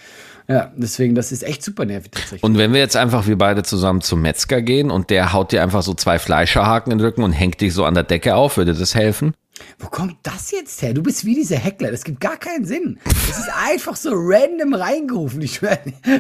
Ja, 0.53 0.71
deswegen, 0.77 1.15
das 1.15 1.33
ist 1.33 1.45
echt 1.45 1.65
super 1.65 1.87
nervig 1.87 2.11
tatsächlich. 2.11 2.43
Und 2.43 2.59
wenn 2.59 2.75
wir 2.75 2.81
jetzt 2.81 2.95
einfach 2.95 3.27
wir 3.27 3.39
beide 3.39 3.63
zusammen 3.63 4.03
zum 4.03 4.21
Metzger 4.21 4.61
gehen 4.61 4.91
und 4.91 5.09
der 5.09 5.33
haut 5.33 5.51
dir 5.51 5.63
einfach 5.63 5.83
so 5.83 5.95
zwei 5.95 6.19
Fleischerhaken 6.19 6.93
in 6.93 6.99
den 6.99 7.07
Rücken 7.07 7.23
und 7.23 7.33
hängt 7.33 7.63
dich 7.63 7.73
so 7.73 7.87
an 7.87 7.95
der 7.95 8.05
Decke 8.05 8.35
auf, 8.35 8.59
würde 8.59 8.75
das 8.75 8.95
helfen? 8.95 9.33
Wo 9.79 9.87
kommt 9.87 10.17
das 10.25 10.51
jetzt 10.51 10.83
her? 10.83 10.93
Du 10.93 11.03
bist 11.03 11.25
wie 11.25 11.35
dieser 11.35 11.57
Heckler. 11.57 11.91
Das 11.91 12.05
gibt 12.05 12.21
gar 12.21 12.37
keinen 12.37 12.67
Sinn. 12.67 12.99
Das 13.05 13.39
ist 13.39 13.51
einfach 13.67 13.97
so 13.97 14.11
random 14.13 14.75
reingerufen. 14.75 15.41
Ich 15.41 15.55
schwöre, 15.55 15.79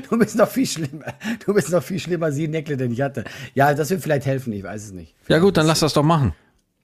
du 0.09 0.19
bist 0.19 0.37
noch 0.37 0.49
viel 0.49 0.67
schlimmer. 0.67 1.13
Du 1.45 1.53
bist 1.53 1.71
noch 1.71 1.83
viel 1.83 1.99
schlimmer 1.99 2.27
als 2.27 2.39
jeden 2.39 2.55
Heckler, 2.55 2.77
den 2.77 2.93
ich 2.93 3.03
hatte. 3.03 3.25
Ja, 3.53 3.75
das 3.75 3.91
wird 3.91 4.01
vielleicht 4.01 4.25
helfen. 4.25 4.55
Ich 4.55 4.63
weiß 4.63 4.85
es 4.85 4.93
nicht. 4.93 5.15
Ja 5.29 5.41
gut, 5.41 5.59
dann 5.59 5.67
lass 5.67 5.81
das 5.81 5.93
doch 5.93 6.03
machen. 6.03 6.33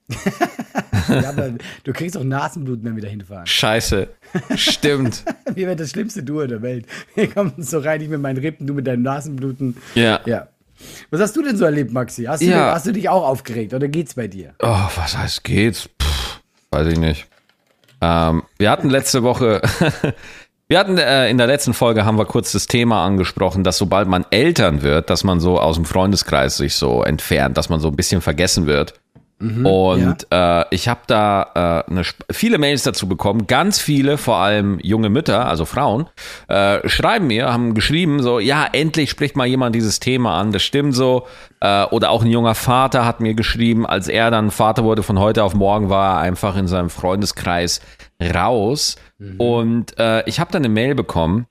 Ja, 1.09 1.29
aber 1.29 1.53
du 1.83 1.91
kriegst 1.93 2.15
auch 2.17 2.23
Nasenbluten, 2.23 2.85
wenn 2.85 2.95
wir 2.95 3.01
da 3.01 3.09
hinfahren. 3.09 3.47
Scheiße. 3.47 4.09
Stimmt. 4.55 5.23
Wir 5.55 5.65
werden 5.65 5.79
das 5.79 5.89
schlimmste 5.89 6.21
Duo 6.21 6.45
der 6.45 6.61
Welt. 6.61 6.85
Wir 7.15 7.27
kommen 7.27 7.53
so 7.57 7.79
rein, 7.79 7.99
ich 8.01 8.09
mit 8.09 8.21
meinen 8.21 8.37
Rippen, 8.37 8.67
du 8.67 8.75
mit 8.75 8.85
deinen 8.85 9.01
Nasenbluten. 9.01 9.75
Ja. 9.95 10.19
Ja. 10.27 10.49
Was 11.09 11.19
hast 11.19 11.35
du 11.35 11.41
denn 11.41 11.57
so 11.57 11.65
erlebt, 11.65 11.91
Maxi? 11.91 12.25
Hast 12.25 12.41
du, 12.43 12.45
Ja. 12.45 12.73
hast 12.75 12.85
du 12.85 12.91
dich 12.91 13.09
auch 13.09 13.23
aufgeregt 13.27 13.73
oder 13.73 13.87
geht's 13.87 14.13
bei 14.13 14.27
dir? 14.27 14.53
Oh, 14.61 14.67
was 14.95 15.17
heißt 15.17 15.43
geht's? 15.43 15.89
Pff, 15.99 16.41
weiß 16.69 16.87
ich 16.93 16.99
nicht. 16.99 17.25
Ähm, 18.01 18.43
wir 18.59 18.69
hatten 18.69 18.89
letzte 18.91 19.23
Woche, 19.23 19.61
wir 20.67 20.77
hatten 20.79 20.97
äh, 20.99 21.27
in 21.29 21.37
der 21.39 21.47
letzten 21.47 21.73
Folge 21.73 22.05
haben 22.05 22.17
wir 22.19 22.25
kurz 22.25 22.51
das 22.51 22.67
Thema 22.67 23.03
angesprochen, 23.03 23.63
dass 23.63 23.77
sobald 23.79 24.07
man 24.07 24.25
Eltern 24.29 24.83
wird, 24.83 25.09
dass 25.09 25.23
man 25.23 25.39
so 25.39 25.59
aus 25.59 25.75
dem 25.75 25.85
Freundeskreis 25.85 26.57
sich 26.57 26.75
so 26.75 27.03
entfernt, 27.03 27.57
dass 27.57 27.69
man 27.69 27.79
so 27.79 27.87
ein 27.87 27.95
bisschen 27.95 28.21
vergessen 28.21 28.67
wird. 28.67 28.93
Und 29.65 30.27
äh, 30.31 30.65
ich 30.69 30.87
habe 30.89 31.01
da 31.07 31.85
äh, 31.87 32.03
viele 32.29 32.57
Mails 32.57 32.83
dazu 32.83 33.07
bekommen, 33.07 33.47
ganz 33.47 33.79
viele, 33.79 34.17
vor 34.17 34.37
allem 34.37 34.79
junge 34.81 35.09
Mütter, 35.09 35.47
also 35.47 35.63
Frauen, 35.63 36.07
äh, 36.49 36.87
schreiben 36.87 37.27
mir, 37.27 37.51
haben 37.51 37.73
geschrieben 37.73 38.21
so, 38.21 38.39
ja, 38.39 38.67
endlich 38.71 39.09
spricht 39.09 39.37
mal 39.37 39.47
jemand 39.47 39.75
dieses 39.75 39.99
Thema 40.01 40.37
an, 40.39 40.51
das 40.51 40.63
stimmt 40.63 40.93
so. 40.93 41.25
Äh, 41.61 41.85
oder 41.85 42.09
auch 42.09 42.23
ein 42.23 42.29
junger 42.29 42.55
Vater 42.55 43.05
hat 43.05 43.21
mir 43.21 43.33
geschrieben, 43.33 43.85
als 43.85 44.09
er 44.09 44.29
dann 44.29 44.51
Vater 44.51 44.83
wurde, 44.83 45.03
von 45.03 45.19
heute 45.19 45.43
auf 45.43 45.53
morgen 45.53 45.89
war 45.89 46.15
er 46.15 46.19
einfach 46.19 46.57
in 46.57 46.67
seinem 46.67 46.89
Freundeskreis 46.89 47.79
raus. 48.21 48.97
Und 49.37 49.97
äh, 49.99 50.27
ich 50.27 50.39
habe 50.39 50.51
dann 50.51 50.63
eine 50.63 50.73
Mail 50.73 50.95
bekommen, 50.95 51.45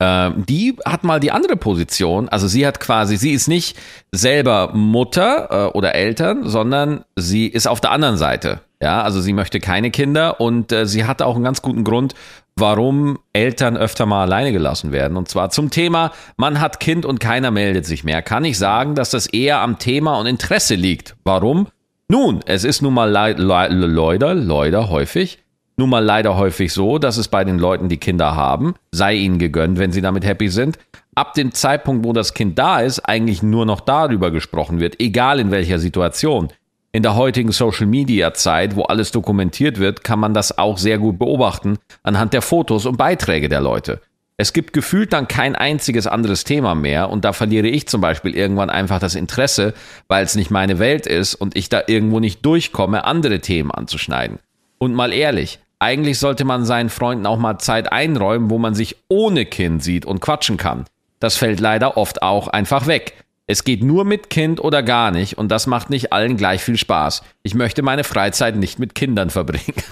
ähm, 0.00 0.44
die 0.48 0.76
hat 0.84 1.04
mal 1.04 1.20
die 1.20 1.30
andere 1.30 1.56
Position. 1.56 2.28
Also 2.28 2.48
sie 2.48 2.66
hat 2.66 2.80
quasi, 2.80 3.16
sie 3.16 3.32
ist 3.32 3.48
nicht 3.48 3.76
selber 4.12 4.70
Mutter 4.74 5.48
äh, 5.50 5.76
oder 5.76 5.94
Eltern, 5.94 6.48
sondern 6.48 7.04
sie 7.16 7.46
ist 7.46 7.68
auf 7.68 7.80
der 7.80 7.92
anderen 7.92 8.16
Seite. 8.16 8.60
Ja, 8.82 9.02
also 9.02 9.20
sie 9.20 9.34
möchte 9.34 9.60
keine 9.60 9.90
Kinder 9.90 10.40
und 10.40 10.72
äh, 10.72 10.86
sie 10.86 11.04
hatte 11.04 11.26
auch 11.26 11.34
einen 11.34 11.44
ganz 11.44 11.60
guten 11.60 11.84
Grund, 11.84 12.14
warum 12.56 13.18
Eltern 13.34 13.76
öfter 13.76 14.06
mal 14.06 14.22
alleine 14.22 14.52
gelassen 14.52 14.90
werden. 14.90 15.18
Und 15.18 15.28
zwar 15.28 15.50
zum 15.50 15.70
Thema, 15.70 16.12
man 16.38 16.60
hat 16.60 16.80
Kind 16.80 17.04
und 17.04 17.20
keiner 17.20 17.50
meldet 17.50 17.84
sich 17.84 18.04
mehr. 18.04 18.22
Kann 18.22 18.44
ich 18.44 18.56
sagen, 18.56 18.94
dass 18.94 19.10
das 19.10 19.26
eher 19.26 19.60
am 19.60 19.78
Thema 19.78 20.18
und 20.18 20.24
Interesse 20.26 20.76
liegt. 20.76 21.14
Warum? 21.24 21.68
Nun, 22.08 22.40
es 22.46 22.64
ist 22.64 22.80
nun 22.80 22.94
mal 22.94 23.08
lei- 23.10 23.32
lei- 23.32 23.68
leider, 23.68 24.34
leider 24.34 24.88
häufig, 24.88 25.38
nun 25.80 25.90
mal 25.90 26.04
leider 26.04 26.36
häufig 26.36 26.72
so, 26.72 26.98
dass 26.98 27.16
es 27.16 27.28
bei 27.28 27.42
den 27.42 27.58
Leuten, 27.58 27.88
die 27.88 27.96
Kinder 27.96 28.36
haben, 28.36 28.74
sei 28.92 29.14
ihnen 29.14 29.38
gegönnt, 29.38 29.78
wenn 29.78 29.92
sie 29.92 30.02
damit 30.02 30.24
happy 30.24 30.48
sind, 30.48 30.78
ab 31.14 31.34
dem 31.34 31.52
Zeitpunkt, 31.52 32.04
wo 32.04 32.12
das 32.12 32.34
Kind 32.34 32.58
da 32.58 32.80
ist, 32.80 33.00
eigentlich 33.00 33.42
nur 33.42 33.66
noch 33.66 33.80
darüber 33.80 34.30
gesprochen 34.30 34.78
wird, 34.78 35.00
egal 35.00 35.40
in 35.40 35.50
welcher 35.50 35.78
Situation. 35.78 36.48
In 36.92 37.02
der 37.02 37.16
heutigen 37.16 37.50
Social-Media-Zeit, 37.50 38.76
wo 38.76 38.82
alles 38.82 39.10
dokumentiert 39.10 39.78
wird, 39.78 40.04
kann 40.04 40.20
man 40.20 40.34
das 40.34 40.58
auch 40.58 40.76
sehr 40.76 40.98
gut 40.98 41.18
beobachten 41.18 41.78
anhand 42.02 42.32
der 42.34 42.42
Fotos 42.42 42.84
und 42.84 42.96
Beiträge 42.98 43.48
der 43.48 43.60
Leute. 43.60 44.00
Es 44.36 44.52
gibt 44.52 44.72
gefühlt 44.72 45.12
dann 45.12 45.28
kein 45.28 45.54
einziges 45.54 46.06
anderes 46.06 46.44
Thema 46.44 46.74
mehr 46.74 47.10
und 47.10 47.24
da 47.24 47.32
verliere 47.32 47.68
ich 47.68 47.88
zum 47.88 48.00
Beispiel 48.00 48.34
irgendwann 48.34 48.70
einfach 48.70 48.98
das 48.98 49.14
Interesse, 49.14 49.72
weil 50.08 50.24
es 50.24 50.34
nicht 50.34 50.50
meine 50.50 50.78
Welt 50.78 51.06
ist 51.06 51.34
und 51.34 51.56
ich 51.56 51.68
da 51.68 51.82
irgendwo 51.86 52.20
nicht 52.20 52.44
durchkomme, 52.44 53.04
andere 53.04 53.40
Themen 53.40 53.70
anzuschneiden. 53.70 54.38
Und 54.78 54.94
mal 54.94 55.12
ehrlich, 55.12 55.58
eigentlich 55.80 56.18
sollte 56.18 56.44
man 56.44 56.64
seinen 56.64 56.90
Freunden 56.90 57.26
auch 57.26 57.38
mal 57.38 57.58
Zeit 57.58 57.92
einräumen, 57.92 58.50
wo 58.50 58.58
man 58.58 58.74
sich 58.74 58.96
ohne 59.08 59.46
Kind 59.46 59.82
sieht 59.82 60.06
und 60.06 60.20
quatschen 60.20 60.56
kann. 60.56 60.84
Das 61.18 61.36
fällt 61.36 61.58
leider 61.58 61.96
oft 61.96 62.22
auch 62.22 62.48
einfach 62.48 62.86
weg. 62.86 63.14
Es 63.46 63.64
geht 63.64 63.82
nur 63.82 64.04
mit 64.04 64.30
Kind 64.30 64.60
oder 64.60 64.82
gar 64.84 65.10
nicht 65.10 65.36
und 65.36 65.48
das 65.48 65.66
macht 65.66 65.90
nicht 65.90 66.12
allen 66.12 66.36
gleich 66.36 66.62
viel 66.62 66.76
Spaß. 66.76 67.22
Ich 67.42 67.54
möchte 67.56 67.82
meine 67.82 68.04
Freizeit 68.04 68.54
nicht 68.54 68.78
mit 68.78 68.94
Kindern 68.94 69.30
verbringen. 69.30 69.74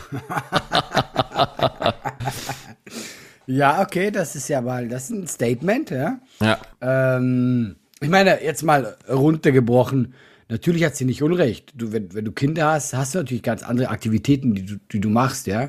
Ja, 3.51 3.81
okay, 3.81 4.11
das 4.11 4.37
ist 4.37 4.48
ja 4.48 4.61
mal, 4.61 4.88
das 4.88 5.05
ist 5.05 5.11
ein 5.11 5.27
Statement, 5.27 5.88
ja. 5.88 6.18
Ja. 6.38 6.59
Ähm, 6.83 7.77
ich 7.98 8.11
meine, 8.11 8.44
jetzt 8.44 8.62
mal 8.62 8.98
runtergebrochen. 9.09 10.12
Natürlich 10.48 10.84
hat 10.84 10.96
sie 10.96 11.04
nicht 11.04 11.22
Unrecht. 11.22 11.72
Du, 11.76 11.92
wenn, 11.92 12.14
wenn 12.14 12.24
du 12.24 12.32
Kinder 12.32 12.72
hast, 12.72 12.94
hast 12.94 13.14
du 13.14 13.18
natürlich 13.18 13.42
ganz 13.42 13.62
andere 13.62 13.90
Aktivitäten, 13.90 14.54
die 14.54 14.64
du, 14.64 14.76
die 14.90 15.00
du 15.00 15.11
machst, 15.11 15.46
ja. 15.46 15.68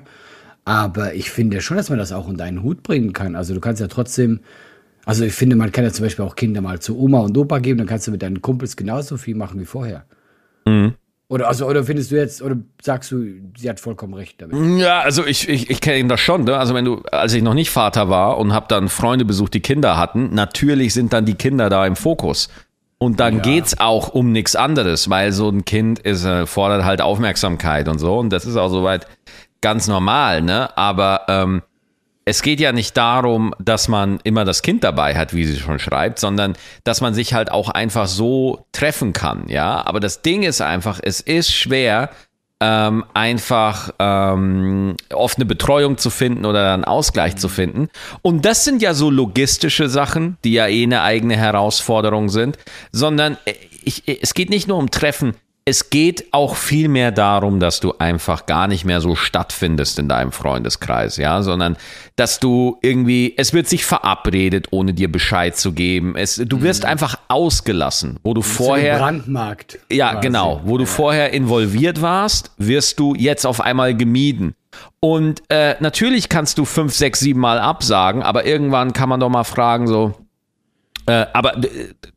Aber 0.63 1.13
ich 1.15 1.31
finde 1.31 1.61
schon, 1.61 1.77
dass 1.77 1.89
man 1.89 1.99
das 1.99 2.11
auch 2.11 2.27
unter 2.27 2.43
einen 2.45 2.63
Hut 2.63 2.83
bringen 2.83 3.11
kann. 3.11 3.35
Also 3.35 3.53
du 3.53 3.59
kannst 3.59 3.81
ja 3.81 3.87
trotzdem, 3.87 4.39
also 5.05 5.25
ich 5.25 5.33
finde, 5.33 5.55
man 5.55 5.71
kann 5.71 5.83
ja 5.83 5.91
zum 5.91 6.05
Beispiel 6.05 6.23
auch 6.23 6.35
Kinder 6.35 6.61
mal 6.61 6.79
zu 6.79 6.97
Oma 6.97 7.19
und 7.19 7.37
Opa 7.37 7.59
geben, 7.59 7.79
dann 7.79 7.87
kannst 7.87 8.07
du 8.07 8.11
mit 8.11 8.21
deinen 8.21 8.41
Kumpels 8.41 8.75
genauso 8.77 9.17
viel 9.17 9.35
machen 9.35 9.59
wie 9.59 9.65
vorher. 9.65 10.05
Oder, 11.27 11.47
also, 11.47 11.67
oder 11.67 11.83
findest 11.83 12.11
du 12.11 12.15
jetzt, 12.15 12.41
oder 12.41 12.57
sagst 12.81 13.11
du, 13.11 13.23
sie 13.55 13.69
hat 13.69 13.79
vollkommen 13.79 14.15
recht 14.15 14.41
damit? 14.41 14.79
Ja, 14.79 15.01
also 15.01 15.25
ich, 15.25 15.47
ich, 15.47 15.69
ich 15.69 15.79
kenne 15.79 16.07
das 16.07 16.19
schon. 16.19 16.43
Ne? 16.43 16.57
Also 16.57 16.73
wenn 16.73 16.85
du, 16.85 17.03
als 17.11 17.33
ich 17.33 17.43
noch 17.43 17.53
nicht 17.53 17.69
Vater 17.69 18.09
war 18.09 18.37
und 18.39 18.51
habe 18.51 18.65
dann 18.67 18.89
Freunde 18.89 19.25
besucht, 19.25 19.53
die 19.53 19.59
Kinder 19.59 19.97
hatten, 19.97 20.33
natürlich 20.33 20.93
sind 20.93 21.13
dann 21.13 21.25
die 21.25 21.35
Kinder 21.35 21.69
da 21.69 21.85
im 21.85 21.95
Fokus. 21.95 22.49
Und 23.01 23.21
dann 23.21 23.41
geht's 23.41 23.79
auch 23.79 24.09
um 24.09 24.33
nichts 24.33 24.57
anderes, 24.57 25.09
weil 25.09 25.31
so 25.31 25.49
ein 25.49 25.63
Kind 25.63 25.99
ist, 25.99 26.25
äh, 26.25 26.45
fordert 26.45 26.83
halt 26.83 27.01
Aufmerksamkeit 27.01 27.87
und 27.87 27.97
so. 27.97 28.17
Und 28.17 28.29
das 28.29 28.45
ist 28.45 28.57
auch 28.57 28.67
soweit 28.67 29.07
ganz 29.61 29.87
normal, 29.87 30.41
ne? 30.41 30.77
Aber 30.77 31.21
ähm, 31.29 31.61
es 32.25 32.41
geht 32.41 32.59
ja 32.59 32.73
nicht 32.73 32.95
darum, 32.97 33.55
dass 33.57 33.87
man 33.87 34.19
immer 34.23 34.43
das 34.43 34.61
Kind 34.61 34.83
dabei 34.83 35.15
hat, 35.15 35.33
wie 35.33 35.45
sie 35.45 35.57
schon 35.57 35.79
schreibt, 35.79 36.19
sondern 36.19 36.57
dass 36.83 36.99
man 36.99 37.13
sich 37.13 37.33
halt 37.33 37.51
auch 37.51 37.69
einfach 37.69 38.07
so 38.07 38.65
treffen 38.73 39.13
kann, 39.13 39.45
ja. 39.47 39.81
Aber 39.85 40.01
das 40.01 40.21
Ding 40.21 40.43
ist 40.43 40.61
einfach, 40.61 40.99
es 41.01 41.21
ist 41.21 41.53
schwer, 41.53 42.09
ähm, 42.61 43.05
einfach 43.13 43.91
ähm, 43.99 44.95
oft 45.13 45.37
eine 45.37 45.45
Betreuung 45.45 45.97
zu 45.97 46.09
finden 46.09 46.45
oder 46.45 46.73
einen 46.73 46.83
Ausgleich 46.83 47.37
zu 47.37 47.47
finden. 47.47 47.89
Und 48.21 48.45
das 48.45 48.65
sind 48.65 48.81
ja 48.81 48.93
so 48.93 49.09
logistische 49.09 49.87
Sachen, 49.87 50.37
die 50.43 50.53
ja 50.53 50.67
eh 50.67 50.83
eine 50.83 51.01
eigene 51.01 51.37
Herausforderung 51.37 52.29
sind, 52.29 52.57
sondern 52.91 53.37
äh, 53.45 53.53
ich, 53.83 54.03
es 54.21 54.33
geht 54.33 54.49
nicht 54.49 54.67
nur 54.67 54.77
um 54.77 54.91
Treffen, 54.91 55.35
es 55.69 55.91
geht 55.91 56.33
auch 56.33 56.55
viel 56.55 56.87
mehr 56.87 57.11
darum, 57.11 57.59
dass 57.59 57.79
du 57.79 57.93
einfach 57.99 58.47
gar 58.47 58.67
nicht 58.67 58.85
mehr 58.85 59.01
so 59.01 59.15
stattfindest 59.15 59.99
in 59.99 60.09
deinem 60.09 60.31
Freundeskreis, 60.31 61.17
ja, 61.17 61.43
sondern 61.43 61.77
dass 62.15 62.39
du 62.39 62.79
irgendwie, 62.81 63.35
es 63.37 63.53
wird 63.53 63.67
sich 63.67 63.85
verabredet, 63.85 64.69
ohne 64.71 64.95
dir 64.95 65.11
Bescheid 65.11 65.55
zu 65.55 65.73
geben. 65.73 66.15
Es, 66.15 66.37
du 66.43 66.63
wirst 66.63 66.85
einfach 66.85 67.19
ausgelassen, 67.27 68.17
wo 68.23 68.33
du 68.33 68.41
vorher. 68.41 68.97
Brandmarkt. 68.97 69.77
Ja, 69.91 70.13
quasi. 70.13 70.27
genau. 70.27 70.61
Wo 70.63 70.79
du 70.79 70.87
vorher 70.87 71.33
involviert 71.33 72.01
warst, 72.01 72.49
wirst 72.57 72.99
du 72.99 73.13
jetzt 73.13 73.45
auf 73.45 73.61
einmal 73.61 73.95
gemieden. 73.95 74.55
Und 74.99 75.43
äh, 75.49 75.75
natürlich 75.81 76.29
kannst 76.29 76.57
du 76.57 76.65
fünf, 76.65 76.95
sechs, 76.95 77.19
sieben 77.19 77.41
Mal 77.41 77.59
absagen, 77.59 78.23
aber 78.23 78.43
irgendwann 78.43 78.91
kann 78.91 79.07
man 79.07 79.19
doch 79.19 79.29
mal 79.29 79.43
fragen, 79.43 79.85
so, 79.85 80.15
äh, 81.09 81.25
aber 81.33 81.53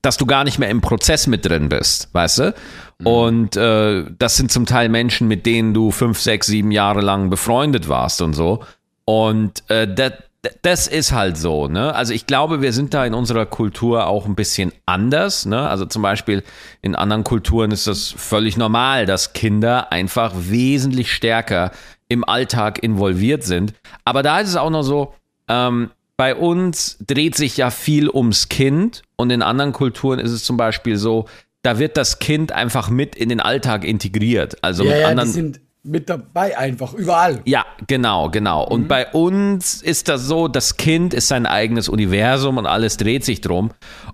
dass 0.02 0.18
du 0.18 0.26
gar 0.26 0.44
nicht 0.44 0.58
mehr 0.58 0.68
im 0.68 0.82
Prozess 0.82 1.26
mit 1.26 1.46
drin 1.46 1.70
bist, 1.70 2.10
weißt 2.12 2.38
du? 2.38 2.54
Und 3.02 3.56
äh, 3.56 4.04
das 4.18 4.36
sind 4.36 4.52
zum 4.52 4.66
Teil 4.66 4.90
Menschen, 4.90 5.28
mit 5.28 5.46
denen 5.46 5.72
du 5.72 5.90
fünf, 5.90 6.20
sechs, 6.20 6.46
sieben 6.46 6.70
Jahre 6.70 7.00
lang 7.00 7.30
befreundet 7.30 7.88
warst 7.88 8.20
und 8.20 8.34
so. 8.34 8.62
Und 9.06 9.68
äh, 9.70 9.92
das, 9.92 10.12
das 10.60 10.88
ist 10.88 11.12
halt 11.12 11.38
so, 11.38 11.68
ne? 11.68 11.94
Also 11.94 12.12
ich 12.12 12.26
glaube, 12.26 12.60
wir 12.60 12.74
sind 12.74 12.92
da 12.92 13.06
in 13.06 13.14
unserer 13.14 13.46
Kultur 13.46 14.06
auch 14.08 14.26
ein 14.26 14.34
bisschen 14.34 14.72
anders, 14.84 15.46
ne? 15.46 15.66
Also 15.66 15.86
zum 15.86 16.02
Beispiel 16.02 16.42
in 16.82 16.94
anderen 16.94 17.24
Kulturen 17.24 17.70
ist 17.70 17.86
das 17.86 18.14
völlig 18.14 18.58
normal, 18.58 19.06
dass 19.06 19.32
Kinder 19.32 19.90
einfach 19.90 20.34
wesentlich 20.36 21.10
stärker 21.12 21.70
im 22.08 22.24
Alltag 22.24 22.82
involviert 22.82 23.42
sind. 23.42 23.72
Aber 24.04 24.22
da 24.22 24.40
ist 24.40 24.50
es 24.50 24.56
auch 24.56 24.70
noch 24.70 24.82
so, 24.82 25.14
ähm, 25.48 25.90
bei 26.16 26.34
uns 26.34 26.98
dreht 27.06 27.34
sich 27.34 27.56
ja 27.56 27.70
viel 27.70 28.08
ums 28.08 28.48
Kind 28.48 29.02
und 29.16 29.30
in 29.30 29.42
anderen 29.42 29.72
Kulturen 29.72 30.18
ist 30.18 30.30
es 30.30 30.44
zum 30.44 30.56
Beispiel 30.56 30.96
so, 30.96 31.26
da 31.62 31.78
wird 31.78 31.96
das 31.96 32.18
Kind 32.18 32.52
einfach 32.52 32.90
mit 32.90 33.14
in 33.14 33.28
den 33.28 33.40
Alltag 33.40 33.84
integriert. 33.84 34.56
Also 34.62 34.84
Ja, 34.84 34.90
mit 34.90 34.98
ja, 34.98 35.06
die 35.06 35.10
anderen. 35.10 35.32
sind 35.32 35.60
mit 35.84 36.08
dabei 36.08 36.56
einfach, 36.56 36.94
überall. 36.94 37.40
Ja, 37.44 37.64
genau, 37.88 38.30
genau. 38.30 38.64
Und 38.64 38.86
bei 38.86 39.08
uns 39.08 39.82
ist 39.82 40.08
das 40.08 40.22
so, 40.22 40.46
das 40.46 40.76
Kind 40.76 41.12
ist 41.12 41.26
sein 41.26 41.44
eigenes 41.44 41.88
Universum 41.88 42.56
und 42.56 42.66
alles 42.66 42.96
dreht 42.98 43.24
sich 43.24 43.40
drum. 43.40 43.72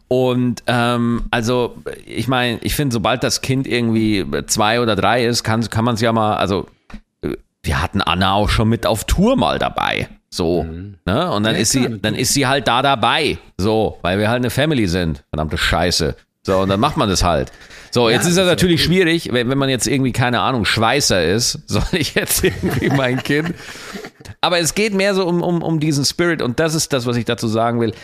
Und 0.09 0.63
ähm, 0.67 1.25
also, 1.31 1.77
ich 2.07 2.27
meine, 2.27 2.59
ich 2.63 2.75
finde, 2.75 2.95
sobald 2.95 3.23
das 3.23 3.43
Kind 3.43 3.67
irgendwie 3.67 4.25
zwei 4.47 4.81
oder 4.81 4.97
drei 4.97 5.27
ist, 5.27 5.45
kann, 5.45 5.61
kann 5.69 5.85
man 5.85 5.97
es 5.97 6.01
ja 6.01 6.11
mal, 6.13 6.37
also 6.37 6.67
äh, 7.21 7.37
wir 7.63 7.83
hatten 7.83 8.01
Anna 8.01 8.33
auch 8.33 8.49
schon 8.49 8.71
mit 8.71 8.87
auf 8.87 9.05
Tour 9.05 9.37
mal 9.37 9.59
dabei. 9.59 10.09
So, 10.31 10.63
ne? 10.65 11.31
Und 11.31 11.43
dann 11.45 11.55
Ja, 11.55 11.61
ist 11.61 11.73
klar, 11.73 11.89
sie, 11.89 12.01
dann 12.01 12.15
ist 12.15 12.35
sie 12.35 12.47
halt 12.47 12.69
da 12.69 12.83
dabei. 12.83 13.39
So, 13.57 13.99
weil 14.03 14.19
wir 14.19 14.29
halt 14.29 14.37
eine 14.39 14.51
Family 14.51 14.87
sind. 14.87 15.25
Verdammte 15.31 15.57
Scheiße. 15.57 16.17
So, 16.43 16.59
und 16.59 16.69
dann 16.69 16.81
macht 16.81 16.97
man 16.97 17.09
das 17.09 17.25
halt. 17.25 17.51
So, 17.91 18.11
jetzt 18.11 18.27
ist 18.27 18.37
das 18.37 18.47
natürlich 18.47 18.85
schwierig, 18.85 19.33
wenn, 19.33 19.49
wenn 19.49 19.59
man 19.59 19.71
jetzt 19.71 19.87
irgendwie, 19.87 20.13
keine 20.13 20.41
Ahnung, 20.41 20.65
Schweißer 20.65 21.25
ist, 21.25 21.61
soll 21.67 21.83
ich 21.93 22.15
jetzt 22.15 22.45
irgendwie 22.45 22.91
mein 22.91 23.23
Kind. 23.23 23.55
Aber 24.41 24.59
es 24.59 24.75
geht 24.75 24.95
mehr 24.95 25.15
so 25.15 25.27
um, 25.27 25.43
um, 25.43 25.63
um 25.63 25.81
diesen 25.81 26.05
Spirit 26.05 26.43
und 26.43 26.61
das 26.61 26.75
ist 26.75 26.93
das, 26.93 27.07
was 27.07 27.17
ich 27.17 27.25
dazu 27.25 27.49
sagen 27.49 27.81
will. 27.81 27.95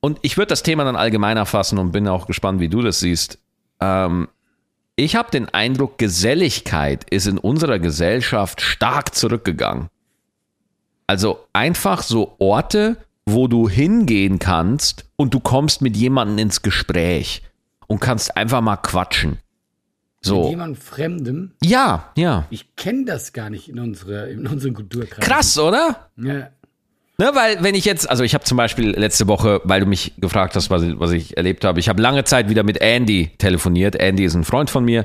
Und 0.00 0.18
ich 0.22 0.36
würde 0.36 0.48
das 0.48 0.62
Thema 0.62 0.84
dann 0.84 0.96
allgemeiner 0.96 1.46
fassen 1.46 1.78
und 1.78 1.92
bin 1.92 2.06
auch 2.08 2.26
gespannt, 2.26 2.60
wie 2.60 2.68
du 2.68 2.82
das 2.82 3.00
siehst. 3.00 3.38
Ähm, 3.80 4.28
ich 4.96 5.16
habe 5.16 5.30
den 5.30 5.48
Eindruck, 5.48 5.98
Geselligkeit 5.98 7.04
ist 7.10 7.26
in 7.26 7.38
unserer 7.38 7.78
Gesellschaft 7.78 8.60
stark 8.60 9.14
zurückgegangen. 9.14 9.88
Also 11.06 11.46
einfach 11.52 12.02
so 12.02 12.34
Orte, 12.38 12.96
wo 13.26 13.48
du 13.48 13.68
hingehen 13.68 14.38
kannst 14.38 15.04
und 15.16 15.34
du 15.34 15.40
kommst 15.40 15.82
mit 15.82 15.96
jemandem 15.96 16.38
ins 16.38 16.62
Gespräch 16.62 17.42
und 17.86 18.00
kannst 18.00 18.36
einfach 18.36 18.60
mal 18.60 18.76
quatschen. 18.76 19.30
Mit 19.32 19.38
So. 20.22 20.48
jemand 20.48 20.78
Fremdem. 20.78 21.52
Ja, 21.62 22.10
ja. 22.16 22.46
Ich 22.50 22.76
kenne 22.76 23.04
das 23.04 23.32
gar 23.32 23.50
nicht 23.50 23.68
in 23.68 23.78
unserer, 23.78 24.28
in 24.28 24.46
unserem 24.46 24.74
Kulturkreis. 24.74 25.24
Krass, 25.24 25.58
oder? 25.58 26.10
Ja. 26.16 26.48
Ne, 27.16 27.30
weil 27.32 27.62
wenn 27.62 27.76
ich 27.76 27.84
jetzt, 27.84 28.10
also 28.10 28.24
ich 28.24 28.34
habe 28.34 28.42
zum 28.42 28.56
Beispiel 28.56 28.90
letzte 28.90 29.28
Woche, 29.28 29.60
weil 29.62 29.80
du 29.80 29.86
mich 29.86 30.14
gefragt 30.18 30.56
hast, 30.56 30.70
was 30.70 30.82
ich, 30.82 30.98
was 30.98 31.12
ich 31.12 31.36
erlebt 31.36 31.64
habe, 31.64 31.78
ich 31.78 31.88
habe 31.88 32.02
lange 32.02 32.24
Zeit 32.24 32.48
wieder 32.48 32.64
mit 32.64 32.80
Andy 32.80 33.30
telefoniert. 33.38 33.94
Andy 33.94 34.24
ist 34.24 34.34
ein 34.34 34.42
Freund 34.42 34.68
von 34.68 34.84
mir, 34.84 35.04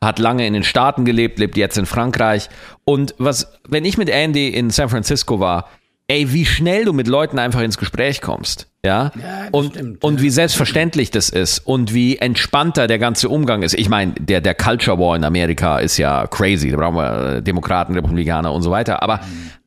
hat 0.00 0.20
lange 0.20 0.46
in 0.46 0.52
den 0.52 0.62
Staaten 0.62 1.04
gelebt, 1.04 1.40
lebt 1.40 1.56
jetzt 1.56 1.76
in 1.76 1.86
Frankreich. 1.86 2.48
Und 2.84 3.16
was, 3.18 3.52
wenn 3.68 3.84
ich 3.84 3.98
mit 3.98 4.08
Andy 4.08 4.48
in 4.48 4.70
San 4.70 4.88
Francisco 4.88 5.40
war, 5.40 5.68
ey, 6.06 6.32
wie 6.32 6.46
schnell 6.46 6.84
du 6.84 6.92
mit 6.92 7.08
Leuten 7.08 7.40
einfach 7.40 7.60
ins 7.60 7.76
Gespräch 7.76 8.22
kommst. 8.22 8.68
Ja, 8.84 9.10
Ja, 9.20 9.48
und, 9.50 9.74
stimmt, 9.74 10.04
und 10.04 10.16
ja. 10.16 10.22
wie 10.22 10.30
selbstverständlich 10.30 11.10
das 11.10 11.28
ist 11.28 11.58
und 11.58 11.92
wie 11.92 12.16
entspannter 12.16 12.86
der 12.86 12.98
ganze 12.98 13.28
Umgang 13.28 13.62
ist. 13.62 13.74
Ich 13.74 13.88
meine, 13.88 14.12
der, 14.12 14.40
der 14.40 14.54
Culture 14.54 14.98
War 14.98 15.16
in 15.16 15.24
Amerika 15.24 15.80
ist 15.80 15.98
ja 15.98 16.26
crazy. 16.28 16.70
Da 16.70 16.76
brauchen 16.76 16.96
wir 16.96 17.40
Demokraten, 17.42 17.94
Republikaner 17.94 18.52
und 18.52 18.62
so 18.62 18.70
weiter. 18.70 19.02
Aber 19.02 19.20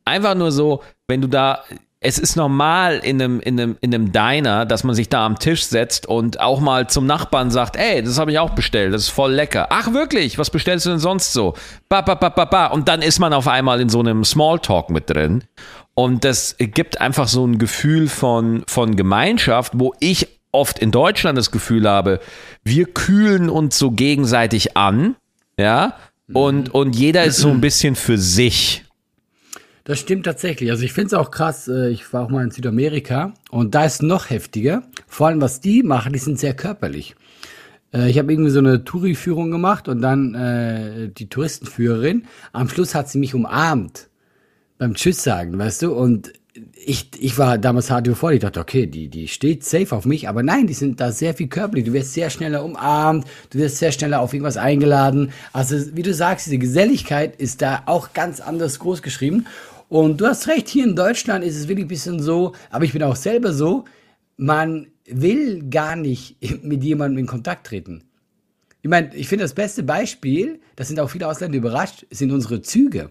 einfach 0.04 0.34
nur 0.34 0.52
so, 0.52 0.82
wenn 1.08 1.20
du 1.20 1.28
da, 1.28 1.62
es 2.00 2.18
ist 2.18 2.36
normal 2.36 2.98
in 2.98 3.22
einem, 3.22 3.40
in 3.40 3.60
einem, 3.60 3.76
in 3.80 3.94
einem 3.94 4.12
Diner, 4.12 4.66
dass 4.66 4.82
man 4.82 4.94
sich 4.94 5.08
da 5.08 5.24
am 5.24 5.38
Tisch 5.38 5.64
setzt 5.64 6.06
und 6.06 6.40
auch 6.40 6.60
mal 6.60 6.88
zum 6.88 7.06
Nachbarn 7.06 7.50
sagt, 7.50 7.76
ey, 7.76 8.02
das 8.02 8.18
habe 8.18 8.32
ich 8.32 8.38
auch 8.38 8.50
bestellt, 8.50 8.92
das 8.92 9.02
ist 9.02 9.10
voll 9.10 9.32
lecker. 9.32 9.68
Ach 9.70 9.92
wirklich, 9.92 10.38
was 10.38 10.50
bestellst 10.50 10.86
du 10.86 10.90
denn 10.90 10.98
sonst 10.98 11.32
so? 11.32 11.54
Ba, 11.88 12.00
ba, 12.00 12.16
ba, 12.16 12.28
ba, 12.28 12.44
ba. 12.44 12.66
Und 12.66 12.88
dann 12.88 13.02
ist 13.02 13.20
man 13.20 13.32
auf 13.32 13.46
einmal 13.46 13.80
in 13.80 13.88
so 13.88 14.00
einem 14.00 14.24
Smalltalk 14.24 14.90
mit 14.90 15.08
drin. 15.08 15.44
Und 15.94 16.24
das 16.24 16.56
gibt 16.58 17.00
einfach 17.00 17.28
so 17.28 17.46
ein 17.46 17.58
Gefühl 17.58 18.08
von, 18.08 18.64
von 18.66 18.96
Gemeinschaft, 18.96 19.74
wo 19.76 19.94
ich 20.00 20.26
oft 20.50 20.78
in 20.78 20.90
Deutschland 20.90 21.38
das 21.38 21.50
Gefühl 21.50 21.88
habe, 21.88 22.20
wir 22.64 22.86
kühlen 22.86 23.48
uns 23.48 23.78
so 23.78 23.90
gegenseitig 23.90 24.76
an, 24.76 25.16
ja, 25.58 25.94
und, 26.32 26.74
und 26.74 26.96
jeder 26.96 27.24
ist 27.24 27.38
so 27.38 27.48
ein 27.48 27.60
bisschen 27.60 27.94
für 27.94 28.18
sich. 28.18 28.81
Das 29.84 29.98
stimmt 29.98 30.26
tatsächlich. 30.26 30.70
Also 30.70 30.84
ich 30.84 30.92
finde 30.92 31.08
es 31.08 31.14
auch 31.14 31.30
krass, 31.30 31.66
äh, 31.68 31.88
ich 31.90 32.12
war 32.12 32.24
auch 32.24 32.30
mal 32.30 32.44
in 32.44 32.50
Südamerika 32.52 33.34
und 33.50 33.74
da 33.74 33.84
ist 33.84 34.02
noch 34.02 34.30
heftiger. 34.30 34.84
Vor 35.08 35.26
allem, 35.26 35.40
was 35.40 35.60
die 35.60 35.82
machen, 35.82 36.12
die 36.12 36.20
sind 36.20 36.38
sehr 36.38 36.54
körperlich. 36.54 37.16
Äh, 37.92 38.08
Ich 38.10 38.18
habe 38.18 38.32
irgendwie 38.32 38.50
so 38.50 38.60
eine 38.60 38.84
Touri-Führung 38.84 39.50
gemacht 39.50 39.88
und 39.88 40.00
dann 40.00 40.34
äh, 40.34 41.08
die 41.08 41.28
Touristenführerin. 41.28 42.26
Am 42.52 42.68
Schluss 42.68 42.94
hat 42.94 43.08
sie 43.08 43.18
mich 43.18 43.34
umarmt 43.34 44.08
beim 44.78 44.94
Tschüss 44.94 45.22
sagen, 45.22 45.58
weißt 45.58 45.82
du? 45.82 45.92
Und 45.92 46.32
ich, 46.74 47.10
ich 47.18 47.38
war 47.38 47.56
damals 47.56 47.90
hart 47.90 48.06
vor, 48.08 48.30
ich 48.32 48.40
dachte, 48.40 48.60
okay, 48.60 48.86
die, 48.86 49.08
die 49.08 49.26
steht 49.26 49.64
safe 49.64 49.94
auf 49.96 50.04
mich, 50.04 50.28
aber 50.28 50.42
nein, 50.42 50.66
die 50.66 50.74
sind 50.74 51.00
da 51.00 51.10
sehr 51.10 51.34
viel 51.34 51.48
körperlich. 51.48 51.86
Du 51.86 51.92
wirst 51.92 52.12
sehr 52.12 52.30
schneller 52.30 52.64
umarmt, 52.64 53.26
du 53.50 53.58
wirst 53.58 53.78
sehr 53.78 53.90
schneller 53.92 54.20
auf 54.20 54.34
irgendwas 54.34 54.58
eingeladen. 54.58 55.32
Also, 55.52 55.96
wie 55.96 56.02
du 56.02 56.12
sagst, 56.12 56.46
diese 56.46 56.58
Geselligkeit 56.58 57.36
ist 57.36 57.62
da 57.62 57.82
auch 57.86 58.12
ganz 58.12 58.40
anders 58.40 58.78
groß 58.78 59.02
geschrieben. 59.02 59.46
Und 59.92 60.22
du 60.22 60.26
hast 60.26 60.48
recht, 60.48 60.70
hier 60.70 60.84
in 60.84 60.96
Deutschland 60.96 61.44
ist 61.44 61.54
es 61.54 61.68
wirklich 61.68 61.84
ein 61.84 61.88
bisschen 61.88 62.18
so, 62.18 62.54
aber 62.70 62.86
ich 62.86 62.94
bin 62.94 63.02
auch 63.02 63.14
selber 63.14 63.52
so, 63.52 63.84
man 64.38 64.86
will 65.04 65.68
gar 65.68 65.96
nicht 65.96 66.38
mit 66.64 66.82
jemandem 66.82 67.18
in 67.18 67.26
Kontakt 67.26 67.66
treten. 67.66 68.02
Ich 68.80 68.88
meine, 68.88 69.14
ich 69.14 69.28
finde 69.28 69.44
das 69.44 69.52
beste 69.52 69.82
Beispiel, 69.82 70.60
das 70.76 70.88
sind 70.88 70.98
auch 70.98 71.10
viele 71.10 71.28
Ausländer 71.28 71.58
überrascht, 71.58 72.06
sind 72.10 72.32
unsere 72.32 72.62
Züge. 72.62 73.10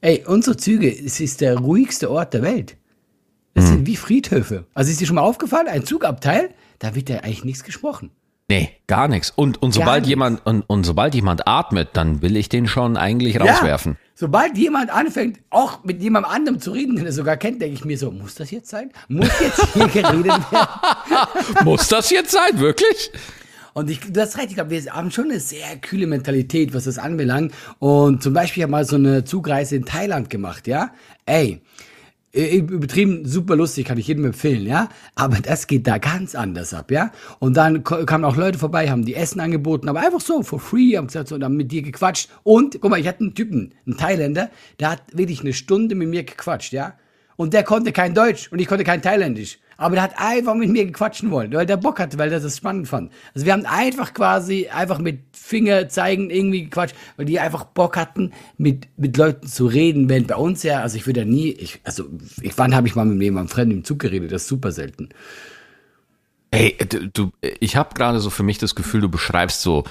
Ey, 0.00 0.22
unsere 0.24 0.56
Züge, 0.56 0.88
es 0.88 1.18
ist 1.18 1.40
der 1.40 1.58
ruhigste 1.58 2.12
Ort 2.12 2.32
der 2.32 2.42
Welt. 2.42 2.76
Das 3.54 3.66
sind 3.66 3.88
wie 3.88 3.96
Friedhöfe. 3.96 4.66
Also 4.72 4.92
ist 4.92 5.00
dir 5.00 5.06
schon 5.06 5.16
mal 5.16 5.22
aufgefallen, 5.22 5.66
ein 5.66 5.84
Zugabteil, 5.84 6.50
da 6.78 6.94
wird 6.94 7.08
ja 7.08 7.24
eigentlich 7.24 7.44
nichts 7.44 7.64
gesprochen. 7.64 8.12
Nee, 8.50 8.70
gar 8.88 9.06
nichts. 9.06 9.32
Und, 9.36 9.62
und 9.62 9.70
sobald 9.70 9.98
nichts. 10.00 10.08
jemand, 10.08 10.44
und, 10.44 10.62
und 10.62 10.82
sobald 10.82 11.14
jemand 11.14 11.46
atmet, 11.46 11.90
dann 11.92 12.20
will 12.20 12.36
ich 12.36 12.48
den 12.48 12.66
schon 12.66 12.96
eigentlich 12.96 13.38
rauswerfen. 13.38 13.92
Ja, 13.92 13.98
sobald 14.16 14.58
jemand 14.58 14.90
anfängt, 14.90 15.38
auch 15.50 15.84
mit 15.84 16.02
jemand 16.02 16.26
anderem 16.26 16.58
zu 16.58 16.72
reden, 16.72 16.96
den 16.96 17.06
er 17.06 17.12
sogar 17.12 17.36
kennt, 17.36 17.62
denke 17.62 17.74
ich 17.74 17.84
mir 17.84 17.96
so, 17.96 18.10
muss 18.10 18.34
das 18.34 18.50
jetzt 18.50 18.68
sein? 18.68 18.90
Muss 19.06 19.30
jetzt 19.38 19.72
hier 19.72 19.86
geredet 20.02 20.50
werden? 20.50 21.64
Muss 21.64 21.86
das 21.86 22.10
jetzt 22.10 22.32
sein, 22.32 22.58
wirklich? 22.58 23.12
Und 23.72 23.88
ich, 23.88 24.00
du 24.00 24.20
hast 24.20 24.36
recht, 24.36 24.48
ich 24.48 24.56
glaube, 24.56 24.70
wir 24.70 24.84
haben 24.92 25.12
schon 25.12 25.26
eine 25.26 25.38
sehr 25.38 25.76
kühle 25.80 26.08
Mentalität, 26.08 26.74
was 26.74 26.86
das 26.86 26.98
anbelangt. 26.98 27.54
Und 27.78 28.20
zum 28.20 28.32
Beispiel 28.34 28.64
habe 28.64 28.72
mal 28.72 28.84
so 28.84 28.96
eine 28.96 29.22
Zugreise 29.24 29.76
in 29.76 29.84
Thailand 29.84 30.28
gemacht, 30.28 30.66
ja? 30.66 30.90
Ey, 31.24 31.62
übertrieben 32.32 33.26
super 33.26 33.56
lustig, 33.56 33.86
kann 33.86 33.98
ich 33.98 34.06
jedem 34.06 34.24
empfehlen, 34.24 34.66
ja. 34.66 34.88
Aber 35.14 35.38
das 35.40 35.66
geht 35.66 35.86
da 35.86 35.98
ganz 35.98 36.34
anders 36.34 36.72
ab, 36.72 36.90
ja. 36.90 37.10
Und 37.40 37.56
dann 37.56 37.82
kamen 37.82 38.24
auch 38.24 38.36
Leute 38.36 38.58
vorbei, 38.58 38.88
haben 38.88 39.04
die 39.04 39.14
Essen 39.16 39.40
angeboten, 39.40 39.88
aber 39.88 40.00
einfach 40.00 40.20
so, 40.20 40.42
for 40.42 40.60
free, 40.60 40.96
haben 40.96 41.08
gesagt, 41.08 41.28
so, 41.28 41.34
und 41.34 41.42
haben 41.42 41.56
mit 41.56 41.72
dir 41.72 41.82
gequatscht. 41.82 42.30
Und, 42.44 42.80
guck 42.80 42.90
mal, 42.90 43.00
ich 43.00 43.08
hatte 43.08 43.20
einen 43.20 43.34
Typen, 43.34 43.74
einen 43.86 43.96
Thailänder, 43.96 44.50
der 44.78 44.90
hat 44.90 45.02
wirklich 45.12 45.40
eine 45.40 45.52
Stunde 45.52 45.94
mit 45.94 46.08
mir 46.08 46.22
gequatscht, 46.22 46.72
ja. 46.72 46.94
Und 47.36 47.54
der 47.54 47.64
konnte 47.64 47.90
kein 47.90 48.14
Deutsch 48.14 48.52
und 48.52 48.58
ich 48.60 48.68
konnte 48.68 48.84
kein 48.84 49.02
Thailändisch. 49.02 49.58
Aber 49.80 49.94
der 49.94 50.04
hat 50.04 50.18
einfach 50.18 50.54
mit 50.54 50.68
mir 50.68 50.84
gequatschen 50.84 51.30
wollen, 51.30 51.54
weil 51.54 51.64
der 51.64 51.78
Bock 51.78 52.00
hatte, 52.00 52.18
weil 52.18 52.28
der 52.28 52.38
das 52.38 52.58
spannend 52.58 52.86
fand. 52.86 53.10
Also 53.34 53.46
wir 53.46 53.54
haben 53.54 53.64
einfach 53.64 54.12
quasi 54.12 54.68
einfach 54.68 54.98
mit 54.98 55.20
Finger 55.32 55.88
zeigen 55.88 56.28
irgendwie 56.28 56.64
gequatscht, 56.64 56.94
weil 57.16 57.24
die 57.24 57.40
einfach 57.40 57.64
Bock 57.64 57.96
hatten, 57.96 58.34
mit, 58.58 58.88
mit 58.98 59.16
Leuten 59.16 59.46
zu 59.46 59.64
reden. 59.64 60.10
Wenn 60.10 60.26
bei 60.26 60.36
uns 60.36 60.62
ja, 60.64 60.82
also 60.82 60.98
ich 60.98 61.06
würde 61.06 61.20
ja 61.20 61.26
nie, 61.26 61.52
ich, 61.52 61.80
also 61.82 62.04
ich, 62.42 62.58
wann 62.58 62.74
habe 62.74 62.88
ich 62.88 62.94
mal 62.94 63.06
mit 63.06 63.22
jemandem 63.22 63.48
Fremden 63.48 63.78
im 63.78 63.84
Zug 63.84 64.00
geredet? 64.00 64.30
Das 64.32 64.42
ist 64.42 64.48
super 64.48 64.70
selten. 64.70 65.08
Ey, 66.50 66.76
du 67.14 67.30
ich 67.40 67.76
habe 67.76 67.94
gerade 67.94 68.20
so 68.20 68.28
für 68.28 68.42
mich 68.42 68.58
das 68.58 68.74
Gefühl, 68.74 69.00
du 69.00 69.08
beschreibst 69.08 69.62
so 69.62 69.84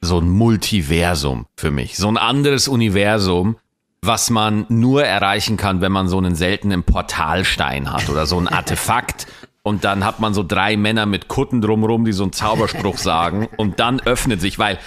so 0.00 0.18
ein 0.20 0.30
Multiversum 0.30 1.44
für 1.54 1.70
mich, 1.70 1.98
so 1.98 2.08
ein 2.08 2.16
anderes 2.16 2.66
Universum, 2.66 3.56
was 4.02 4.30
man 4.30 4.66
nur 4.68 5.04
erreichen 5.04 5.56
kann, 5.56 5.80
wenn 5.80 5.92
man 5.92 6.08
so 6.08 6.18
einen 6.18 6.34
seltenen 6.34 6.82
Portalstein 6.84 7.92
hat 7.92 8.08
oder 8.08 8.26
so 8.26 8.38
ein 8.38 8.48
Artefakt. 8.48 9.26
Und 9.62 9.84
dann 9.84 10.04
hat 10.04 10.20
man 10.20 10.34
so 10.34 10.42
drei 10.42 10.76
Männer 10.76 11.04
mit 11.04 11.28
Kutten 11.28 11.60
drumrum, 11.60 12.04
die 12.04 12.12
so 12.12 12.22
einen 12.22 12.32
Zauberspruch 12.32 12.96
sagen. 12.96 13.48
Und 13.56 13.80
dann 13.80 14.00
öffnet 14.00 14.40
sich, 14.40 14.58
weil, 14.58 14.78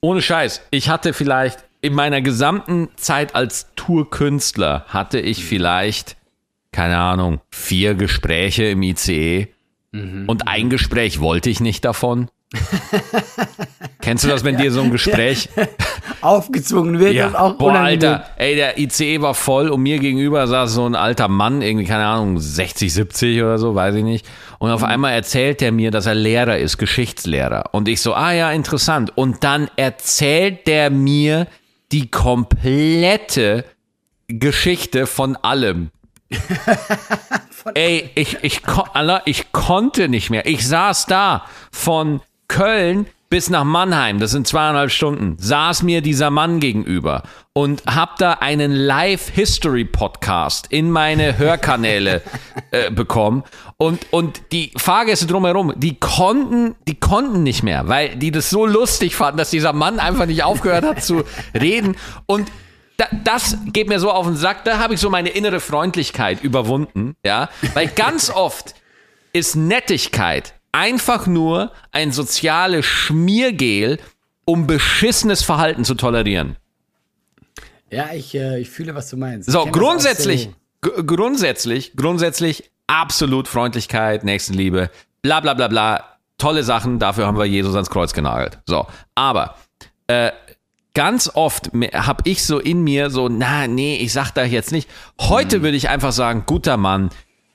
ohne 0.00 0.22
Scheiß, 0.22 0.62
ich 0.70 0.88
hatte 0.88 1.12
vielleicht 1.12 1.64
in 1.82 1.94
meiner 1.94 2.22
gesamten 2.22 2.88
Zeit 2.96 3.34
als 3.34 3.68
Tourkünstler 3.76 4.84
hatte 4.88 5.18
ich 5.18 5.44
vielleicht, 5.44 6.16
keine 6.72 6.98
Ahnung, 6.98 7.40
vier 7.50 7.94
Gespräche 7.94 8.64
im 8.64 8.82
ICE. 8.82 9.48
Und 10.28 10.46
ein 10.46 10.70
Gespräch 10.70 11.20
wollte 11.20 11.50
ich 11.50 11.60
nicht 11.60 11.84
davon. 11.84 12.30
Kennst 14.00 14.24
du 14.24 14.28
das, 14.28 14.42
wenn 14.44 14.56
dir 14.56 14.72
so 14.72 14.80
ein 14.80 14.90
Gespräch 14.90 15.48
Aufgezwungen 16.20 16.98
wird 16.98 17.14
ja, 17.14 17.28
und 17.28 17.36
auch 17.36 17.54
boah, 17.54 17.68
unangenehm. 17.70 18.10
Alter, 18.12 18.26
ey, 18.36 18.54
der 18.56 18.78
ICE 18.78 19.20
war 19.20 19.34
voll 19.34 19.68
und 19.68 19.82
mir 19.82 19.98
gegenüber 19.98 20.46
saß 20.46 20.72
so 20.72 20.86
ein 20.86 20.94
alter 20.94 21.28
Mann, 21.28 21.62
irgendwie, 21.62 21.86
keine 21.86 22.06
Ahnung, 22.06 22.38
60, 22.38 22.92
70 22.92 23.42
oder 23.42 23.58
so, 23.58 23.74
weiß 23.74 23.94
ich 23.94 24.04
nicht. 24.04 24.26
Und 24.58 24.68
Mhm. 24.68 24.74
auf 24.74 24.84
einmal 24.84 25.12
erzählt 25.12 25.62
er 25.62 25.72
mir, 25.72 25.90
dass 25.90 26.06
er 26.06 26.14
Lehrer 26.14 26.58
ist, 26.58 26.76
Geschichtslehrer. 26.78 27.70
Und 27.72 27.88
ich 27.88 28.00
so, 28.00 28.14
ah 28.14 28.32
ja, 28.32 28.50
interessant. 28.52 29.12
Und 29.16 29.44
dann 29.44 29.70
erzählt 29.76 30.66
der 30.66 30.90
mir 30.90 31.46
die 31.92 32.10
komplette 32.10 33.64
Geschichte 34.28 35.06
von 35.06 35.36
allem. 35.36 35.90
Ey, 37.74 38.10
ich, 38.14 38.38
ich, 38.42 38.62
Alter, 38.92 39.22
ich 39.24 39.52
konnte 39.52 40.08
nicht 40.08 40.30
mehr. 40.30 40.46
Ich 40.46 40.66
saß 40.66 41.06
da 41.06 41.44
von 41.72 42.20
Köln 42.50 43.06
bis 43.28 43.48
nach 43.48 43.62
Mannheim, 43.62 44.18
das 44.18 44.32
sind 44.32 44.48
zweieinhalb 44.48 44.90
Stunden, 44.90 45.36
saß 45.38 45.84
mir 45.84 46.02
dieser 46.02 46.30
Mann 46.30 46.58
gegenüber 46.58 47.22
und 47.52 47.84
hab 47.86 48.18
da 48.18 48.32
einen 48.32 48.72
Live-History-Podcast 48.72 50.66
in 50.66 50.90
meine 50.90 51.38
Hörkanäle 51.38 52.22
äh, 52.72 52.90
bekommen. 52.90 53.44
Und, 53.76 54.04
und 54.10 54.42
die 54.50 54.72
Fahrgäste 54.76 55.28
drumherum, 55.28 55.74
die 55.76 55.94
konnten, 56.00 56.74
die 56.88 56.98
konnten 56.98 57.44
nicht 57.44 57.62
mehr, 57.62 57.86
weil 57.86 58.16
die 58.16 58.32
das 58.32 58.50
so 58.50 58.66
lustig 58.66 59.14
fanden, 59.14 59.38
dass 59.38 59.50
dieser 59.50 59.72
Mann 59.72 60.00
einfach 60.00 60.26
nicht 60.26 60.42
aufgehört 60.42 60.84
hat 60.84 61.04
zu 61.04 61.22
reden. 61.54 61.96
Und 62.26 62.50
da, 62.96 63.06
das 63.22 63.58
geht 63.66 63.88
mir 63.88 64.00
so 64.00 64.10
auf 64.10 64.26
den 64.26 64.34
Sack, 64.34 64.64
da 64.64 64.80
habe 64.80 64.94
ich 64.94 65.00
so 65.00 65.08
meine 65.08 65.28
innere 65.28 65.60
Freundlichkeit 65.60 66.42
überwunden, 66.42 67.14
ja, 67.24 67.48
weil 67.74 67.86
ganz 67.86 68.28
oft 68.28 68.74
ist 69.32 69.54
Nettigkeit 69.54 70.59
einfach 70.72 71.26
nur 71.26 71.72
ein 71.92 72.12
soziales 72.12 72.86
Schmiergel, 72.86 73.98
um 74.44 74.66
beschissenes 74.66 75.42
Verhalten 75.42 75.84
zu 75.84 75.94
tolerieren. 75.94 76.56
Ja, 77.90 78.12
ich, 78.12 78.34
äh, 78.34 78.60
ich 78.60 78.70
fühle, 78.70 78.94
was 78.94 79.10
du 79.10 79.16
meinst. 79.16 79.50
So, 79.50 79.66
grundsätzlich, 79.66 80.50
so. 80.84 80.90
grundsätzlich, 81.04 81.92
grundsätzlich 81.96 82.70
absolut 82.86 83.48
Freundlichkeit, 83.48 84.24
Nächstenliebe, 84.24 84.90
bla 85.22 85.40
bla 85.40 85.54
bla 85.54 85.68
bla, 85.68 86.04
tolle 86.38 86.62
Sachen, 86.62 86.98
dafür 86.98 87.26
haben 87.26 87.38
wir 87.38 87.44
Jesus 87.46 87.74
ans 87.74 87.90
Kreuz 87.90 88.12
genagelt. 88.12 88.58
So, 88.66 88.86
aber 89.14 89.56
äh, 90.06 90.30
ganz 90.94 91.30
oft 91.34 91.70
habe 91.92 92.22
ich 92.24 92.44
so 92.44 92.58
in 92.58 92.82
mir 92.82 93.10
so, 93.10 93.28
na, 93.28 93.66
nee, 93.66 93.96
ich 93.96 94.12
sag 94.12 94.30
da 94.32 94.44
jetzt 94.44 94.72
nicht. 94.72 94.88
Heute 95.20 95.58
Mhm. 95.58 95.62
würde 95.62 95.76
ich 95.76 95.88
einfach 95.88 96.12
sagen, 96.12 96.44
guter 96.46 96.76
Mann, 96.76 97.10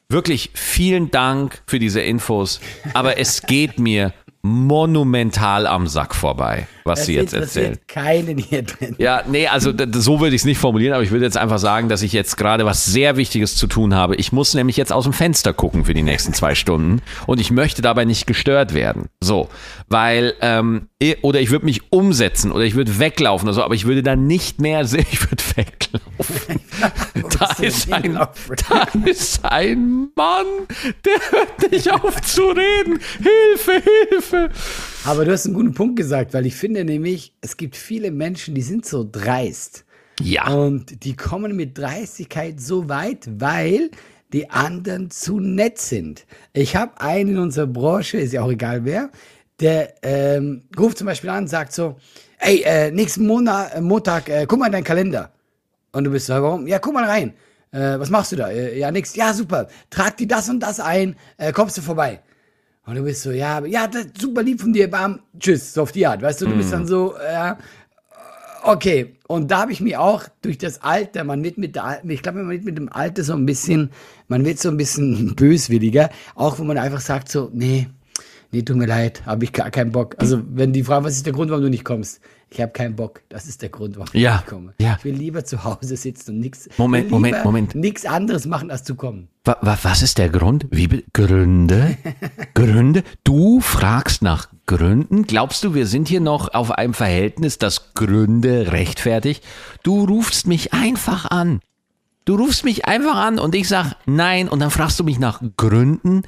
wirklich 0.10 0.52
vielen 0.54 1.12
Dank 1.12 1.62
für 1.68 1.80
diese 1.80 2.02
Infos, 2.02 2.60
aber 2.94 3.18
es 3.20 3.42
geht 3.44 3.80
mir 3.80 4.14
monumental 4.42 5.66
am 5.66 5.88
Sack 5.88 6.14
vorbei, 6.14 6.68
was 6.84 7.00
Das 7.00 7.06
Sie 7.08 7.16
jetzt 7.16 7.34
erzählen. 7.34 7.80
keinen 7.88 8.38
hier 8.38 8.62
drin. 8.62 8.96
Ja, 9.00 9.24
nee, 9.28 9.48
also 9.48 9.74
so 9.94 10.20
würde 10.20 10.36
ich 10.36 10.44
es 10.44 10.46
nicht 10.46 10.60
formulieren, 10.60 10.94
aber 10.94 11.02
ich 11.02 11.10
würde 11.10 11.26
jetzt 11.26 11.36
einfach 11.36 11.58
sagen, 11.58 11.90
dass 11.90 12.04
ich 12.04 12.14
jetzt 12.14 12.38
gerade 12.38 12.64
was 12.64 12.86
sehr 12.86 13.18
Wichtiges 13.18 13.56
zu 13.56 13.66
tun 13.66 13.96
habe. 13.96 14.16
Ich 14.18 14.32
muss 14.32 14.54
nämlich 14.54 14.78
jetzt 14.78 14.94
aus 14.94 15.06
dem 15.06 15.14
Fenster 15.14 15.52
gucken 15.52 15.86
für 15.86 15.96
die 15.96 16.04
nächsten 16.04 16.32
zwei 16.34 16.54
Stunden 16.54 17.02
und 17.26 17.42
ich 17.42 17.50
möchte 17.50 17.82
dabei 17.82 18.06
nicht 18.06 18.28
gestört 18.28 18.76
werden. 18.76 19.10
So, 19.20 19.50
weil, 19.90 20.36
ähm, 20.42 20.90
oder 21.24 21.42
ich 21.42 21.50
würde 21.50 21.66
mich 21.66 21.92
umsetzen 21.92 22.52
oder 22.52 22.66
ich 22.66 22.76
würde 22.76 23.00
weglaufen 23.00 23.48
oder 23.48 23.56
so, 23.56 23.64
aber 23.64 23.74
ich 23.74 23.86
würde 23.86 24.04
dann 24.04 24.28
nicht 24.28 24.62
mehr 24.62 24.86
sehen, 24.86 25.08
ich 25.12 25.22
würde 25.24 25.44
weglaufen. 25.56 26.60
Da, 27.40 27.56
ist 27.62 27.92
ein, 27.92 28.14
da 28.14 28.88
ist 29.06 29.44
ein 29.44 30.10
Mann, 30.16 30.46
der 31.04 31.20
hört 31.32 31.72
nicht 31.72 31.92
auf 31.92 32.22
zu 32.22 32.44
reden. 32.44 33.00
Hilfe, 33.18 33.84
Hilfe. 34.10 34.50
Aber 35.06 35.26
du 35.26 35.32
hast 35.32 35.46
einen 35.46 35.56
guten 35.56 35.74
Punkt 35.74 35.96
gesagt, 35.98 36.34
weil 36.34 36.46
ich 36.46 36.56
finde 36.56 36.84
nämlich, 36.84 37.34
es 37.42 37.58
gibt 37.58 37.76
viele 37.76 38.12
Menschen, 38.12 38.56
die 38.56 38.62
sind 38.62 38.86
so 38.86 39.08
dreist. 39.10 39.86
Ja. 40.20 40.48
Und 40.48 41.04
die 41.04 41.16
kommen 41.16 41.56
mit 41.56 41.78
Dreistigkeit 41.78 42.60
so 42.60 42.88
weit, 42.90 43.28
weil 43.40 43.92
die 44.34 44.50
anderen 44.50 45.12
zu 45.12 45.40
nett 45.40 45.78
sind. 45.78 46.26
Ich 46.54 46.76
habe 46.76 47.00
einen 47.00 47.32
in 47.32 47.38
unserer 47.38 47.68
Branche, 47.68 48.18
ist 48.18 48.34
ja 48.34 48.42
auch 48.42 48.52
egal 48.52 48.86
wer, 48.86 49.10
der 49.60 49.94
ähm, 50.04 50.64
ruft 50.78 50.98
zum 50.98 51.08
Beispiel 51.08 51.30
an 51.30 51.44
und 51.44 51.48
sagt 51.48 51.74
so, 51.74 51.98
ey, 52.40 52.62
äh, 52.64 52.92
nächsten 52.92 53.26
Monat, 53.26 53.76
äh, 53.76 53.82
Montag, 53.82 54.30
äh, 54.30 54.46
guck 54.48 54.60
mal 54.60 54.68
in 54.68 54.72
deinen 54.74 54.84
Kalender. 54.84 55.32
Und 55.96 56.04
du 56.04 56.12
bist 56.12 56.28
so, 56.28 56.34
warum? 56.34 56.68
Ja, 56.68 56.80
guck 56.80 56.94
mal 56.94 57.06
rein. 57.06 57.34
Äh, 57.72 57.98
was 58.00 58.10
machst 58.10 58.34
du 58.34 58.36
da? 58.36 58.50
Äh, 58.50 58.78
ja, 58.78 58.92
nix. 58.92 59.16
Ja, 59.16 59.34
super. 59.34 59.68
Trag 59.90 60.18
dir 60.18 60.28
das 60.28 60.50
und 60.50 60.60
das 60.60 60.82
ein, 60.82 61.16
äh, 61.38 61.54
kommst 61.54 61.78
du 61.78 61.82
vorbei. 61.82 62.20
Und 62.86 62.96
du 62.96 63.04
bist 63.04 63.24
so, 63.24 63.32
ja, 63.32 63.66
ja, 63.66 63.90
super 64.20 64.44
lieb 64.44 64.62
von 64.62 64.74
dir, 64.74 64.90
bam, 64.92 65.20
tschüss, 65.40 65.74
so 65.74 65.84
auf 65.84 65.92
die 65.92 66.06
Art, 66.06 66.22
weißt 66.22 66.42
du, 66.42 66.46
du 66.46 66.56
bist 66.56 66.72
dann 66.72 66.86
so, 66.86 67.16
ja, 67.18 67.58
okay. 68.62 69.16
Und 69.28 69.50
da 69.50 69.62
habe 69.62 69.72
ich 69.72 69.82
mir 69.82 70.00
auch 70.00 70.26
durch 70.44 70.60
das 70.60 70.84
Alter, 70.84 71.24
man 71.24 71.44
wird 71.44 71.58
mit 71.58 71.76
der, 71.76 72.02
ich 72.08 72.22
glaube, 72.22 72.44
man 72.44 72.52
wird 72.52 72.64
mit 72.64 72.78
dem 72.78 72.90
Alter 72.94 73.24
so 73.24 73.34
ein 73.34 73.48
bisschen, 73.48 73.90
man 74.28 74.46
wird 74.46 74.60
so 74.60 74.70
ein 74.70 74.78
bisschen 74.78 75.36
böswilliger, 75.36 76.12
auch 76.36 76.60
wo 76.60 76.64
man 76.64 76.78
einfach 76.78 77.02
sagt 77.02 77.30
so, 77.30 77.50
nee, 77.54 77.88
nee, 78.52 78.62
tut 78.62 78.78
mir 78.78 78.86
leid, 78.88 79.26
habe 79.26 79.44
ich 79.44 79.54
gar 79.54 79.70
keinen 79.72 79.92
Bock. 79.92 80.16
Also 80.20 80.42
wenn 80.50 80.74
die 80.74 80.84
fragen, 80.84 81.06
was 81.06 81.14
ist 81.16 81.26
der 81.26 81.34
Grund, 81.34 81.50
warum 81.52 81.64
du 81.64 81.70
nicht 81.70 81.86
kommst? 81.86 82.20
Ich 82.50 82.62
habe 82.62 82.72
keinen 82.72 82.96
Bock. 82.96 83.22
Das 83.28 83.48
ist 83.48 83.62
der 83.64 83.70
Grund, 83.70 83.98
warum 83.98 84.08
Ja, 84.14 84.36
ich 84.36 84.42
nicht 84.42 84.48
komme. 84.48 84.74
ja. 84.80 84.96
Ich 85.00 85.04
will 85.04 85.16
lieber 85.16 85.44
zu 85.44 85.64
Hause 85.64 85.98
sitzen 85.98 86.32
und 86.36 86.40
nichts. 86.40 86.70
Moment, 86.78 87.10
Moment, 87.12 87.44
Moment. 87.44 87.76
Nichts 87.76 88.06
anderes 88.06 88.46
machen, 88.46 88.72
als 88.72 88.84
zu 88.84 88.96
kommen. 88.96 89.28
Wa, 89.44 89.58
wa, 89.62 89.78
was 89.82 90.02
ist 90.02 90.18
der 90.20 90.30
Grund? 90.30 90.68
Wie 90.72 91.04
Gründe? 91.12 91.98
Gründe? 92.54 93.04
Du 93.24 93.60
fragst 93.62 94.22
nach 94.22 94.50
Gründen? 94.68 95.24
Glaubst 95.24 95.64
du, 95.64 95.74
wir 95.74 95.86
sind 95.88 96.08
hier 96.08 96.22
noch 96.22 96.54
auf 96.54 96.72
einem 96.72 96.94
Verhältnis, 96.94 97.58
das 97.58 97.94
Gründe 97.94 98.72
rechtfertigt? 98.72 99.44
Du 99.84 100.06
rufst 100.06 100.48
mich 100.48 100.72
einfach 100.74 101.26
an. 101.30 101.60
Du 102.26 102.36
rufst 102.36 102.64
mich 102.66 102.86
einfach 102.86 103.16
an 103.18 103.38
und 103.38 103.54
ich 103.54 103.68
sag 103.68 103.94
nein 104.08 104.50
und 104.50 104.60
dann 104.60 104.72
fragst 104.72 105.00
du 105.00 105.04
mich 105.04 105.20
nach 105.20 105.42
Gründen, 105.58 106.24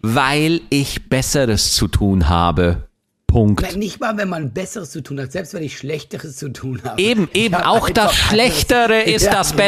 weil 0.00 0.62
ich 0.70 1.10
Besseres 1.10 1.74
zu 1.74 1.88
tun 1.88 2.30
habe. 2.30 2.88
Punkt. 3.26 3.60
Nein, 3.62 3.78
nicht 3.78 4.00
mal, 4.00 4.16
wenn 4.16 4.30
man 4.30 4.52
Besseres 4.54 4.90
zu 4.90 5.02
tun 5.02 5.20
hat, 5.20 5.30
selbst 5.32 5.52
wenn 5.52 5.62
ich 5.62 5.76
Schlechteres 5.76 6.36
zu 6.36 6.48
tun 6.50 6.80
habe. 6.84 7.00
Eben, 7.00 7.28
eben, 7.34 7.54
hab 7.54 7.66
auch 7.66 7.90
das 7.90 8.14
Schlechtere 8.14 9.00
anderes- 9.00 9.14
ist 9.14 9.24
Ja, 9.26 9.32
das 9.32 9.50
genau. 9.50 9.62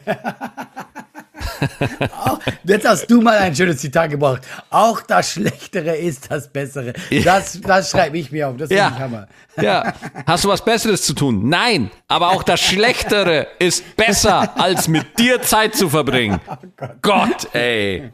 Jetzt 2.64 2.86
hast 2.88 3.10
du 3.10 3.20
mal 3.20 3.38
ein 3.38 3.54
schönes 3.54 3.78
Zitat 3.78 4.10
gebracht. 4.10 4.42
Auch 4.70 5.00
das 5.02 5.32
Schlechtere 5.32 5.96
ist 5.96 6.30
das 6.30 6.48
Bessere. 6.48 6.92
Das, 7.24 7.60
das 7.60 7.90
schreibe 7.90 8.18
ich 8.18 8.30
mir 8.30 8.48
auf. 8.48 8.56
Das 8.56 8.70
Ja. 8.70 8.98
Hammer. 8.98 9.26
ja. 9.60 9.92
Hast 10.26 10.44
du 10.44 10.48
was 10.48 10.64
Besseres 10.64 11.02
zu 11.02 11.14
tun? 11.14 11.48
Nein. 11.48 11.90
Aber 12.08 12.30
auch 12.30 12.42
das 12.42 12.60
Schlechtere 12.60 13.46
ist 13.58 13.96
besser, 13.96 14.58
als 14.60 14.88
mit 14.88 15.18
dir 15.18 15.42
Zeit 15.42 15.74
zu 15.74 15.88
verbringen. 15.88 16.40
Gott, 17.02 17.52
ey. 17.54 18.10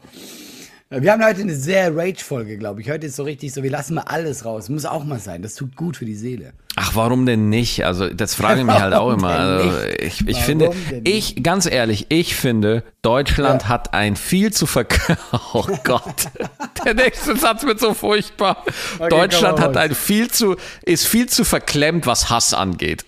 Wir 0.89 1.11
haben 1.11 1.21
heute 1.21 1.41
eine 1.41 1.53
sehr 1.53 1.93
Rage-Folge, 1.93 2.57
glaube 2.57 2.79
ich. 2.79 2.89
Heute 2.89 3.07
ist 3.07 3.17
so 3.17 3.23
richtig 3.23 3.53
so, 3.53 3.61
wir 3.61 3.69
lassen 3.69 3.95
mal 3.95 4.03
alles 4.03 4.45
raus. 4.45 4.69
Muss 4.69 4.85
auch 4.85 5.03
mal 5.03 5.19
sein. 5.19 5.41
Das 5.41 5.53
tut 5.55 5.75
gut 5.75 5.97
für 5.97 6.05
die 6.05 6.15
Seele. 6.15 6.53
Ach, 6.77 6.95
warum 6.95 7.25
denn 7.25 7.49
nicht? 7.49 7.83
Also, 7.85 8.07
das 8.07 8.35
frage 8.35 8.61
ich 8.61 8.65
mich 8.65 8.79
halt 8.79 8.93
auch 8.93 9.11
immer. 9.11 9.27
Also, 9.31 9.69
ich 9.99 10.25
ich 10.25 10.37
finde, 10.37 10.71
ich, 11.03 11.43
ganz 11.43 11.65
ehrlich, 11.65 12.05
ich 12.07 12.37
finde, 12.37 12.83
Deutschland 13.01 13.63
Ja. 13.63 13.67
hat 13.67 13.93
ein 13.93 14.15
viel 14.15 14.53
zu 14.53 14.65
ver... 14.65 14.85
Oh 15.53 15.65
Gott. 15.83 16.29
Der 16.85 16.93
nächste 16.93 17.35
Satz 17.35 17.63
wird 17.63 17.81
so 17.81 17.93
furchtbar. 17.93 18.63
Deutschland 19.09 19.55
komm 19.59 19.73
mal 19.73 19.81
hat 19.81 19.89
ein 19.91 19.93
viel 19.95 20.31
zu, 20.31 20.55
ist 20.85 21.05
viel 21.05 21.27
zu 21.27 21.43
verklemmt, 21.43 22.05
was 22.07 22.29
Hass 22.29 22.53
angeht. 22.53 23.03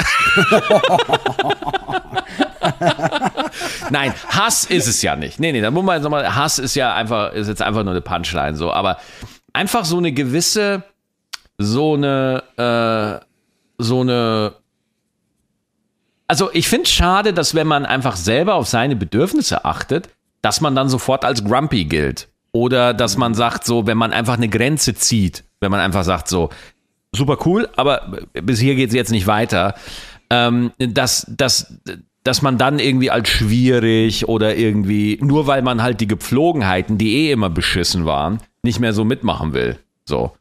Nein, 3.89 4.13
Hass 4.28 4.65
ist 4.65 4.88
es 4.88 5.02
ja 5.02 5.15
nicht. 5.15 5.39
Nee, 5.39 5.52
nee, 5.52 5.62
da 5.62 5.72
muss 5.72 5.84
man 5.84 5.95
jetzt 5.95 6.04
nochmal, 6.04 6.36
Hass 6.36 6.60
ist 6.60 6.76
ja 6.76 6.93
einfach, 6.93 7.34
ist 7.34 7.48
jetzt 7.48 7.62
einfach 7.62 7.84
nur 7.84 7.93
eine 7.93 8.02
Punchline 8.02 8.56
so, 8.56 8.72
aber 8.72 8.98
einfach 9.54 9.86
so 9.86 9.98
eine 9.98 10.12
gewisse, 10.12 10.84
so 11.58 11.95
eine, 11.95 12.43
äh, 12.58 13.26
so 13.78 14.02
eine, 14.02 14.54
also 16.28 16.50
ich 16.54 16.67
finde 16.67 16.84
es 16.84 16.91
schade, 16.91 17.34
dass 17.34 17.56
wenn 17.56 17.67
man 17.67 17.86
einfach 17.86 18.15
selber 18.15 18.56
auf 18.56 18.67
seine 18.67 18.95
Bedürfnisse 18.95 19.65
achtet, 19.65 20.10
dass 20.41 20.62
man 20.62 20.76
dann 20.76 20.89
sofort 20.89 21.26
als 21.26 21.43
grumpy 21.43 21.86
gilt. 21.86 22.28
Oder 22.52 22.93
dass 22.93 23.17
man 23.17 23.34
sagt, 23.36 23.65
so, 23.65 23.86
wenn 23.86 23.98
man 23.98 24.12
einfach 24.12 24.36
eine 24.36 24.50
Grenze 24.50 24.95
zieht, 24.95 25.43
wenn 25.60 25.72
man 25.72 25.80
einfach 25.80 26.04
sagt, 26.04 26.28
so, 26.28 26.50
super 27.12 27.38
cool, 27.45 27.69
aber 27.76 28.19
bis 28.34 28.60
hier 28.60 28.76
geht 28.76 28.89
es 28.89 28.95
jetzt 28.95 29.12
nicht 29.12 29.28
weiter, 29.28 29.76
ähm, 30.30 30.72
dass, 30.78 31.26
dass, 31.30 31.74
dass 32.24 32.42
man 32.42 32.58
dann 32.58 32.80
irgendwie 32.80 33.12
als 33.12 33.30
schwierig 33.30 34.28
oder 34.28 34.56
irgendwie, 34.56 35.20
nur 35.22 35.48
weil 35.48 35.62
man 35.62 35.82
halt 35.82 36.02
die 36.02 36.08
Gepflogenheiten, 36.08 36.98
die 36.98 37.16
eh 37.16 37.32
immer 37.32 37.50
beschissen 37.50 38.06
waren, 38.06 38.40
nicht 38.64 38.80
mehr 38.80 38.94
so 38.94 39.06
mitmachen 39.06 39.54
will. 39.54 39.78
So. 40.06 40.34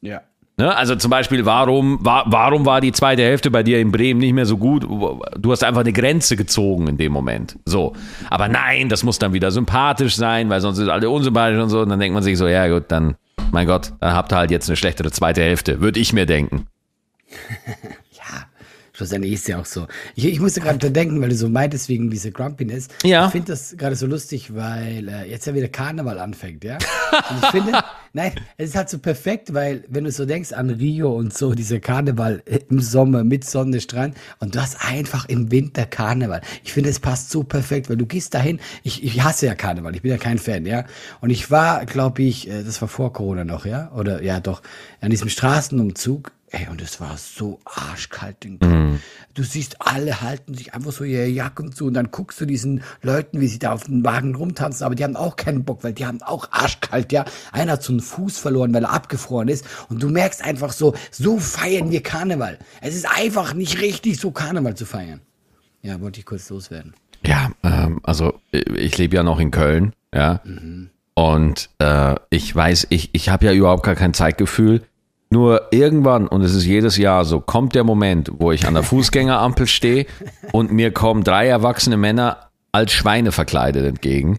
Ja. 0.00 0.20
Ne? 0.58 0.76
Also 0.76 0.96
zum 0.96 1.10
Beispiel, 1.10 1.44
warum 1.44 2.04
war, 2.04 2.24
warum 2.26 2.66
war 2.66 2.80
die 2.80 2.92
zweite 2.92 3.22
Hälfte 3.22 3.50
bei 3.50 3.62
dir 3.62 3.80
in 3.80 3.92
Bremen 3.92 4.20
nicht 4.20 4.32
mehr 4.32 4.46
so 4.46 4.56
gut? 4.58 4.84
Du 4.84 5.52
hast 5.52 5.62
einfach 5.62 5.82
eine 5.82 5.92
Grenze 5.92 6.36
gezogen 6.36 6.88
in 6.88 6.96
dem 6.98 7.12
Moment. 7.12 7.56
So. 7.64 7.94
Aber 8.28 8.48
nein, 8.48 8.88
das 8.88 9.04
muss 9.04 9.18
dann 9.18 9.32
wieder 9.32 9.50
sympathisch 9.50 10.16
sein, 10.16 10.48
weil 10.50 10.60
sonst 10.60 10.78
sind 10.78 10.88
alle 10.88 11.10
unsympathisch 11.10 11.60
und 11.60 11.68
so. 11.68 11.80
Und 11.80 11.88
dann 11.90 12.00
denkt 12.00 12.14
man 12.14 12.24
sich 12.24 12.36
so, 12.38 12.48
ja 12.48 12.68
gut, 12.68 12.84
dann, 12.88 13.16
mein 13.52 13.66
Gott, 13.66 13.92
dann 14.00 14.14
habt 14.14 14.32
ihr 14.32 14.36
halt 14.36 14.50
jetzt 14.50 14.68
eine 14.68 14.76
schlechtere 14.76 15.12
zweite 15.12 15.42
Hälfte, 15.42 15.80
würde 15.80 16.00
ich 16.00 16.12
mir 16.12 16.26
denken. 16.26 16.66
Schlussendlich 18.98 19.34
ist 19.34 19.46
ja 19.46 19.60
auch 19.60 19.64
so. 19.64 19.86
Ich, 20.16 20.24
ich 20.24 20.40
musste 20.40 20.60
gerade 20.60 20.90
denken, 20.90 21.20
weil 21.20 21.28
du 21.28 21.36
so 21.36 21.48
meintest 21.48 21.88
wegen 21.88 22.10
dieser 22.10 22.32
Grumpiness. 22.32 22.88
Ja. 23.04 23.26
Ich 23.26 23.30
finde 23.30 23.52
das 23.52 23.76
gerade 23.76 23.94
so 23.94 24.06
lustig, 24.08 24.56
weil 24.56 25.08
äh, 25.08 25.30
jetzt 25.30 25.46
ja 25.46 25.54
wieder 25.54 25.68
Karneval 25.68 26.18
anfängt, 26.18 26.64
ja. 26.64 26.78
Und 27.30 27.40
ich 27.40 27.48
finde, 27.50 27.78
nein, 28.12 28.32
es 28.56 28.70
ist 28.70 28.74
halt 28.74 28.88
so 28.88 28.98
perfekt, 28.98 29.54
weil 29.54 29.84
wenn 29.86 30.02
du 30.02 30.10
so 30.10 30.26
denkst 30.26 30.52
an 30.52 30.70
Rio 30.70 31.14
und 31.14 31.32
so, 31.32 31.54
dieser 31.54 31.78
Karneval 31.78 32.42
im 32.68 32.80
Sommer 32.80 33.22
mit 33.22 33.44
Sonne, 33.44 33.80
Strand 33.80 34.16
und 34.40 34.56
du 34.56 34.60
hast 34.60 34.84
einfach 34.84 35.28
im 35.28 35.52
Winter 35.52 35.86
Karneval. 35.86 36.40
Ich 36.64 36.72
finde, 36.72 36.90
es 36.90 36.98
passt 36.98 37.30
so 37.30 37.44
perfekt, 37.44 37.88
weil 37.88 37.98
du 37.98 38.06
gehst 38.06 38.34
dahin. 38.34 38.58
Ich, 38.82 39.04
ich 39.04 39.22
hasse 39.22 39.46
ja 39.46 39.54
Karneval, 39.54 39.94
ich 39.94 40.02
bin 40.02 40.10
ja 40.10 40.18
kein 40.18 40.38
Fan, 40.38 40.66
ja. 40.66 40.86
Und 41.20 41.30
ich 41.30 41.52
war, 41.52 41.86
glaube 41.86 42.22
ich, 42.22 42.50
äh, 42.50 42.64
das 42.64 42.80
war 42.80 42.88
vor 42.88 43.12
Corona 43.12 43.44
noch, 43.44 43.64
ja, 43.64 43.92
oder 43.92 44.24
ja 44.24 44.40
doch, 44.40 44.60
an 45.00 45.10
diesem 45.10 45.28
Straßenumzug. 45.28 46.32
Ey, 46.50 46.66
und 46.70 46.80
es 46.80 47.00
war 47.00 47.16
so 47.18 47.60
arschkalt 47.64 48.44
in 48.44 48.58
Köln. 48.58 49.02
Du 49.34 49.42
siehst, 49.42 49.76
alle 49.80 50.22
halten 50.22 50.54
sich 50.54 50.74
einfach 50.74 50.92
so 50.92 51.04
ihre 51.04 51.26
Jacken 51.26 51.72
zu 51.72 51.86
und 51.86 51.94
dann 51.94 52.10
guckst 52.10 52.40
du 52.40 52.46
diesen 52.46 52.82
Leuten, 53.02 53.40
wie 53.40 53.48
sie 53.48 53.58
da 53.58 53.72
auf 53.72 53.84
dem 53.84 54.02
Wagen 54.04 54.34
rumtanzen, 54.34 54.84
aber 54.84 54.94
die 54.94 55.04
haben 55.04 55.16
auch 55.16 55.36
keinen 55.36 55.64
Bock, 55.64 55.84
weil 55.84 55.92
die 55.92 56.06
haben 56.06 56.22
auch 56.22 56.50
arschkalt, 56.50 57.12
ja. 57.12 57.26
Einer 57.52 57.72
hat 57.72 57.82
so 57.82 57.92
einen 57.92 58.00
Fuß 58.00 58.38
verloren, 58.38 58.72
weil 58.72 58.84
er 58.84 58.92
abgefroren 58.92 59.48
ist 59.48 59.66
und 59.90 60.02
du 60.02 60.08
merkst 60.08 60.42
einfach 60.42 60.72
so, 60.72 60.94
so 61.10 61.38
feiern 61.38 61.90
wir 61.90 62.02
Karneval. 62.02 62.58
Es 62.80 62.94
ist 62.94 63.06
einfach 63.08 63.52
nicht 63.52 63.80
richtig, 63.80 64.18
so 64.18 64.30
Karneval 64.30 64.74
zu 64.74 64.86
feiern. 64.86 65.20
Ja, 65.82 66.00
wollte 66.00 66.20
ich 66.20 66.26
kurz 66.26 66.48
loswerden. 66.48 66.94
Ja, 67.24 67.50
ähm, 67.62 68.00
also 68.02 68.40
ich 68.52 68.96
lebe 68.96 69.16
ja 69.16 69.22
noch 69.22 69.38
in 69.38 69.50
Köln, 69.50 69.92
ja. 70.14 70.40
Und 71.14 71.70
äh, 71.78 72.14
ich 72.30 72.54
weiß, 72.54 72.86
ich, 72.90 73.10
ich 73.12 73.28
habe 73.28 73.46
ja 73.46 73.52
überhaupt 73.52 73.82
gar 73.82 73.96
kein 73.96 74.14
Zeitgefühl. 74.14 74.82
Nur 75.30 75.68
irgendwann, 75.72 76.26
und 76.26 76.42
es 76.42 76.54
ist 76.54 76.64
jedes 76.64 76.96
Jahr 76.96 77.24
so, 77.24 77.40
kommt 77.40 77.74
der 77.74 77.84
Moment, 77.84 78.30
wo 78.38 78.50
ich 78.50 78.66
an 78.66 78.74
der 78.74 78.82
Fußgängerampel 78.82 79.66
stehe 79.66 80.06
und 80.52 80.72
mir 80.72 80.90
kommen 80.90 81.22
drei 81.22 81.48
erwachsene 81.48 81.98
Männer 81.98 82.48
als 82.72 82.92
Schweine 82.92 83.32
verkleidet 83.32 83.84
entgegen. 83.84 84.38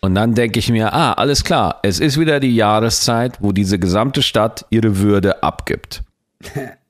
Und 0.00 0.14
dann 0.16 0.34
denke 0.34 0.58
ich 0.58 0.70
mir, 0.70 0.92
ah, 0.92 1.12
alles 1.12 1.44
klar, 1.44 1.80
es 1.82 1.98
ist 1.98 2.18
wieder 2.18 2.40
die 2.40 2.54
Jahreszeit, 2.54 3.38
wo 3.40 3.52
diese 3.52 3.78
gesamte 3.78 4.22
Stadt 4.22 4.66
ihre 4.70 4.98
Würde 4.98 5.42
abgibt. 5.42 6.02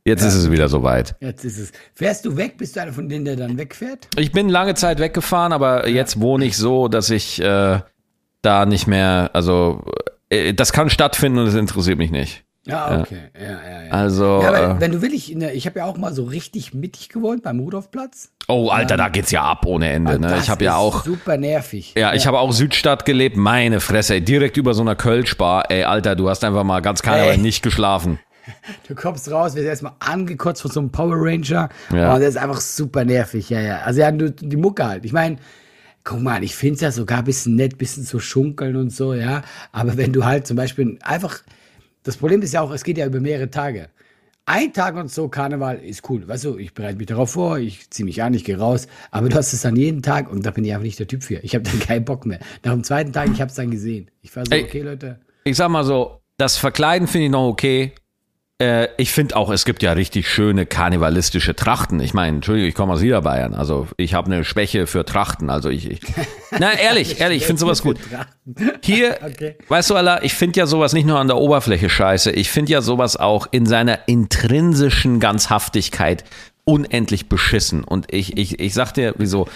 Jetzt 0.04 0.22
ist 0.22 0.35
es 0.35 0.50
wieder 0.50 0.68
soweit. 0.68 1.14
Jetzt 1.20 1.44
ist 1.44 1.59
es. 1.59 1.72
Fährst 1.94 2.24
du 2.24 2.37
weg? 2.37 2.59
Bist 2.59 2.76
du 2.76 2.80
einer 2.80 2.92
von 2.92 3.09
denen, 3.09 3.24
der 3.24 3.37
dann 3.37 3.57
wegfährt? 3.57 4.09
Ich 4.16 4.33
bin 4.33 4.48
lange 4.48 4.74
Zeit 4.74 4.98
weggefahren, 4.98 5.52
aber 5.52 5.88
jetzt 5.88 6.20
wohne 6.20 6.44
ich 6.44 6.57
so, 6.57 6.88
dass 6.88 7.09
ich 7.09 7.40
äh, 7.40 7.80
da 8.42 8.66
nicht 8.66 8.87
mehr, 8.87 9.30
also 9.33 9.83
äh, 10.28 10.52
das 10.52 10.72
kann 10.72 10.90
stattfinden 10.90 11.38
und 11.38 11.46
es 11.46 11.54
interessiert 11.54 11.96
mich 11.98 12.11
nicht. 12.11 12.44
Ja, 12.66 13.00
okay. 13.00 13.31
Ja, 13.38 13.42
ja, 13.42 13.83
ja. 13.85 13.90
Also, 13.92 14.40
ja, 14.42 14.48
aber 14.48 14.77
äh, 14.77 14.81
wenn 14.81 14.92
du 14.92 15.03
willig, 15.03 15.33
der, 15.37 15.55
ich 15.55 15.66
habe 15.66 15.81
ja 15.81 15.85
auch 15.85 15.98
mal 15.98 16.14
so 16.14 16.24
richtig 16.24 16.72
mittig 16.72 17.11
gewohnt 17.11 17.42
beim 17.42 17.61
Rudolfplatz. 17.61 18.31
oh 18.48 18.70
Alter, 18.70 18.96
da 18.96 19.11
geht's 19.11 19.31
ja 19.31 19.42
ab 19.42 19.66
ohne 19.66 19.90
Ende. 19.90 20.18
Ne? 20.18 20.38
Ich 20.40 20.48
habe 20.48 20.64
ja 20.64 20.77
auch, 20.77 21.05
Super 21.05 21.37
nervig. 21.37 21.94
ja, 21.96 22.14
ich 22.14 22.27
habe 22.27 22.38
auch 22.38 22.53
Südstadt 22.53 23.05
gelebt. 23.05 23.37
Meine 23.37 23.81
Fresse, 23.81 24.14
ey, 24.14 24.20
direkt 24.22 24.57
über 24.57 24.72
so 24.72 24.81
einer 24.81 24.96
Kölschbar. 24.96 25.70
Ey, 25.70 25.85
Alter, 25.85 26.16
du 26.16 26.31
hast 26.31 26.42
einfach 26.42 26.64
mal 26.64 26.81
ganz 26.81 27.03
Ey. 27.05 27.37
nicht 27.37 27.62
geschlafen. 27.62 28.18
Du 28.88 28.94
kommst 28.94 29.31
raus, 29.31 29.55
wirst 29.55 29.66
erstmal 29.66 29.92
angekotzt 30.00 30.62
von 30.62 30.70
so 30.70 30.81
einem 30.81 30.90
Power 30.90 31.16
Ranger. 31.16 31.68
Ja. 31.92 32.14
Und 32.14 32.20
das 32.20 32.31
ist 32.31 32.37
einfach 32.37 32.61
super 32.61 33.05
nervig, 33.05 33.50
ja, 33.50 33.61
ja. 33.61 33.79
Also 33.79 34.00
ja, 34.00 34.11
du, 34.11 34.31
die 34.31 34.57
Mucke 34.57 34.87
halt. 34.87 35.05
Ich 35.05 35.12
meine, 35.12 35.37
guck 36.03 36.20
mal, 36.20 36.44
ich 36.44 36.55
finde 36.55 36.74
es 36.74 36.81
ja 36.83 36.90
sogar 36.92 37.18
ein 37.18 37.24
bisschen 37.24 37.57
nett, 37.57 37.79
bisschen 37.79 38.05
zu 38.05 38.20
schunkeln 38.20 38.77
und 38.77 38.90
so, 38.90 39.14
ja. 39.14 39.42
Aber 39.72 39.96
wenn 39.96 40.12
du 40.12 40.24
halt 40.24 40.46
zum 40.46 40.57
Beispiel 40.57 40.98
einfach, 41.03 41.38
das 42.04 42.16
Problem 42.16 42.42
ist 42.42 42.52
ja 42.52 42.60
auch, 42.60 42.70
es 42.70 42.84
geht 42.84 42.98
ja 42.98 43.06
über 43.06 43.20
mehrere 43.20 43.50
Tage. 43.50 43.88
Ein 44.46 44.74
Tag 44.74 44.96
und 44.96 45.10
so 45.10 45.28
Karneval 45.28 45.78
ist 45.78 46.08
cool. 46.10 46.28
Weißt 46.28 46.44
du, 46.44 46.58
ich 46.58 46.74
bereite 46.74 46.98
mich 46.98 47.06
darauf 47.06 47.30
vor, 47.30 47.58
ich 47.58 47.88
ziehe 47.88 48.04
mich 48.04 48.22
an, 48.22 48.34
ich 48.34 48.44
gehe 48.44 48.58
raus. 48.58 48.86
Aber 49.10 49.30
du 49.30 49.36
hast 49.36 49.54
es 49.54 49.62
dann 49.62 49.74
jeden 49.74 50.02
Tag 50.02 50.30
und 50.30 50.44
da 50.44 50.50
bin 50.50 50.64
ich 50.66 50.72
einfach 50.72 50.84
nicht 50.84 50.98
der 50.98 51.08
Typ 51.08 51.24
für. 51.24 51.36
Ich 51.36 51.54
habe 51.54 51.64
dann 51.64 51.78
keinen 51.80 52.04
Bock 52.04 52.26
mehr. 52.26 52.40
Nach 52.62 52.72
dem 52.72 52.84
zweiten 52.84 53.12
Tag, 53.12 53.30
ich 53.32 53.40
habe 53.40 53.48
es 53.48 53.56
dann 53.56 53.70
gesehen. 53.70 54.10
Ich 54.20 54.36
war 54.36 54.44
so, 54.44 54.52
Ey. 54.52 54.64
okay, 54.64 54.82
Leute. 54.82 55.18
Ich 55.44 55.56
sag 55.56 55.70
mal 55.70 55.82
so, 55.82 56.20
das 56.36 56.58
Verkleiden 56.58 57.08
finde 57.08 57.26
ich 57.26 57.32
noch 57.32 57.48
okay. 57.48 57.92
Äh, 58.58 58.88
ich 58.98 59.10
finde 59.10 59.34
auch, 59.36 59.50
es 59.50 59.64
gibt 59.64 59.82
ja 59.82 59.92
richtig 59.92 60.28
schöne 60.28 60.64
karnevalistische 60.64 61.56
Trachten. 61.56 61.98
Ich 62.00 62.14
meine, 62.14 62.36
Entschuldigung, 62.36 62.68
ich 62.68 62.74
komme 62.74 62.92
aus 62.92 63.00
Niederbayern. 63.00 63.52
Also 63.54 63.88
ich 63.96 64.14
habe 64.14 64.32
eine 64.32 64.44
Schwäche 64.44 64.86
für 64.86 65.04
Trachten. 65.04 65.50
Also 65.50 65.70
ich, 65.70 65.90
ich 65.90 66.00
na 66.58 66.72
ehrlich, 66.72 67.20
ehrlich, 67.20 67.38
ich 67.38 67.46
finde 67.46 67.60
sowas 67.60 67.82
gut. 67.82 67.98
Hier, 68.82 69.18
Okay. 69.24 69.56
weißt 69.68 69.90
du, 69.90 69.96
Allah, 69.96 70.22
ich 70.22 70.34
finde 70.34 70.60
ja 70.60 70.66
sowas 70.66 70.92
nicht 70.92 71.06
nur 71.06 71.18
an 71.18 71.26
der 71.26 71.38
Oberfläche 71.38 71.90
scheiße. 71.90 72.30
Ich 72.30 72.48
finde 72.50 72.72
ja 72.72 72.80
sowas 72.80 73.16
auch 73.16 73.48
in 73.50 73.66
seiner 73.66 74.06
intrinsischen 74.06 75.18
Ganzhaftigkeit 75.18 76.22
unendlich 76.64 77.28
beschissen. 77.28 77.82
Und 77.82 78.12
ich, 78.12 78.38
ich, 78.38 78.60
ich 78.60 78.72
sag 78.74 78.92
dir, 78.92 79.14
wieso. 79.18 79.48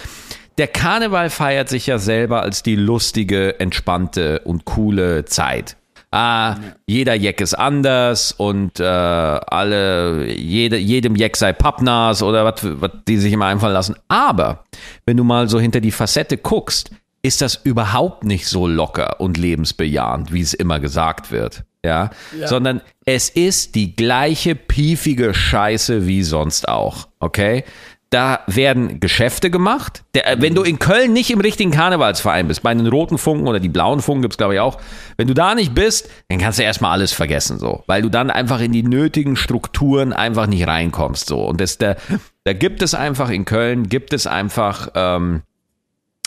Der 0.59 0.67
Karneval 0.67 1.31
feiert 1.31 1.69
sich 1.69 1.87
ja 1.87 1.99
selber 1.99 2.43
als 2.43 2.65
die 2.65 2.75
lustige, 2.75 3.61
entspannte 3.61 4.41
und 4.41 4.65
coole 4.65 5.25
Zeit. 5.25 5.77
Ah, 6.11 6.57
jeder 6.87 7.15
Jeck 7.15 7.41
ist 7.43 7.53
anders 7.53 8.33
und 8.33 8.81
äh, 8.81 8.85
alle, 8.85 10.33
jede, 10.33 10.79
jedem 10.79 11.17
Jeck 11.17 11.37
sei 11.37 11.53
Pappnas 11.53 12.23
oder 12.23 12.47
was 12.47 12.61
was 12.63 12.91
die 13.07 13.19
sich 13.19 13.33
immer 13.33 13.47
einfallen 13.47 13.75
lassen. 13.75 13.97
Aber 14.09 14.65
wenn 15.05 15.19
du 15.19 15.25
mal 15.25 15.49
so 15.49 15.61
hinter 15.61 15.81
die 15.81 15.91
Facette 15.91 16.39
guckst, 16.39 16.91
ist 17.23 17.43
das 17.43 17.57
überhaupt 17.57 18.25
nicht 18.25 18.47
so 18.47 18.67
locker 18.67 19.21
und 19.21 19.37
lebensbejahend, 19.37 20.33
wie 20.33 20.41
es 20.41 20.55
immer 20.55 20.81
gesagt 20.81 21.31
wird. 21.31 21.65
Ja? 21.85 22.11
Sondern 22.45 22.81
es 23.05 23.29
ist 23.29 23.75
die 23.75 23.95
gleiche 23.95 24.55
piefige 24.55 25.35
Scheiße 25.35 26.07
wie 26.07 26.23
sonst 26.23 26.69
auch. 26.69 27.09
Okay? 27.21 27.65
Da 28.11 28.41
werden 28.47 29.01
Geschäfte 29.01 29.51
gemacht. 29.51 30.03
Der, 30.15 30.27
äh, 30.27 30.41
wenn 30.41 30.55
du 30.55 30.63
in 30.63 30.79
Köln 30.79 31.13
nicht 31.13 31.31
im 31.31 31.41
richtigen 31.41 31.71
Karnevalsverein 31.71 32.49
bist, 32.49 32.63
bei 32.63 32.73
den 32.73 32.87
roten 32.87 33.19
Funken 33.19 33.47
oder 33.47 33.61
die 33.61 33.69
blauen 33.69 34.01
Funken 34.01 34.23
gibt's 34.23 34.39
glaube 34.39 34.55
ich 34.55 34.61
auch, 34.61 34.79
wenn 35.19 35.29
du 35.29 35.35
da 35.35 35.55
nicht 35.55 35.75
bist, 35.75 36.09
dann 36.29 36.39
kannst 36.39 36.59
du 36.59 36.63
erstmal 36.63 36.93
alles 36.93 37.13
vergessen, 37.13 37.59
so. 37.59 37.85
Weil 37.87 38.03
du 38.03 38.09
dann 38.09 38.31
einfach 38.31 38.61
in 38.61 38.73
die 38.73 38.83
nötigen 38.83 39.37
Strukturen 39.37 40.13
einfach 40.13 40.47
nicht 40.47 40.67
reinkommst, 40.67 41.27
so. 41.27 41.45
Und 41.45 41.61
das, 41.61 41.77
da, 41.77 41.97
da 42.45 42.55
gibt 42.55 42.83
es 42.83 42.95
einfach 42.95 43.29
in 43.29 43.45
Köln, 43.45 43.89
gibt 43.89 44.15
es 44.15 44.27
einfach, 44.27 44.89
ähm, 44.95 45.43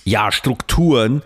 ja, 0.03 0.31
Strukturen, 0.31 1.23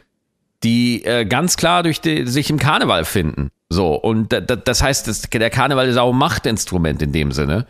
die 0.63 1.03
äh, 1.05 1.25
ganz 1.25 1.57
klar 1.57 1.83
durch 1.83 2.01
die, 2.01 2.27
sich 2.27 2.49
im 2.49 2.59
Karneval 2.59 3.05
finden. 3.05 3.51
So, 3.69 3.95
und 3.95 4.31
da, 4.31 4.41
da, 4.41 4.55
das 4.55 4.81
heißt, 4.81 5.07
das, 5.07 5.21
der 5.21 5.49
Karneval 5.49 5.87
ist 5.87 5.97
auch 5.97 6.11
ein 6.11 6.17
Machtinstrument 6.17 7.01
in 7.01 7.11
dem 7.11 7.31
Sinne. 7.31 7.67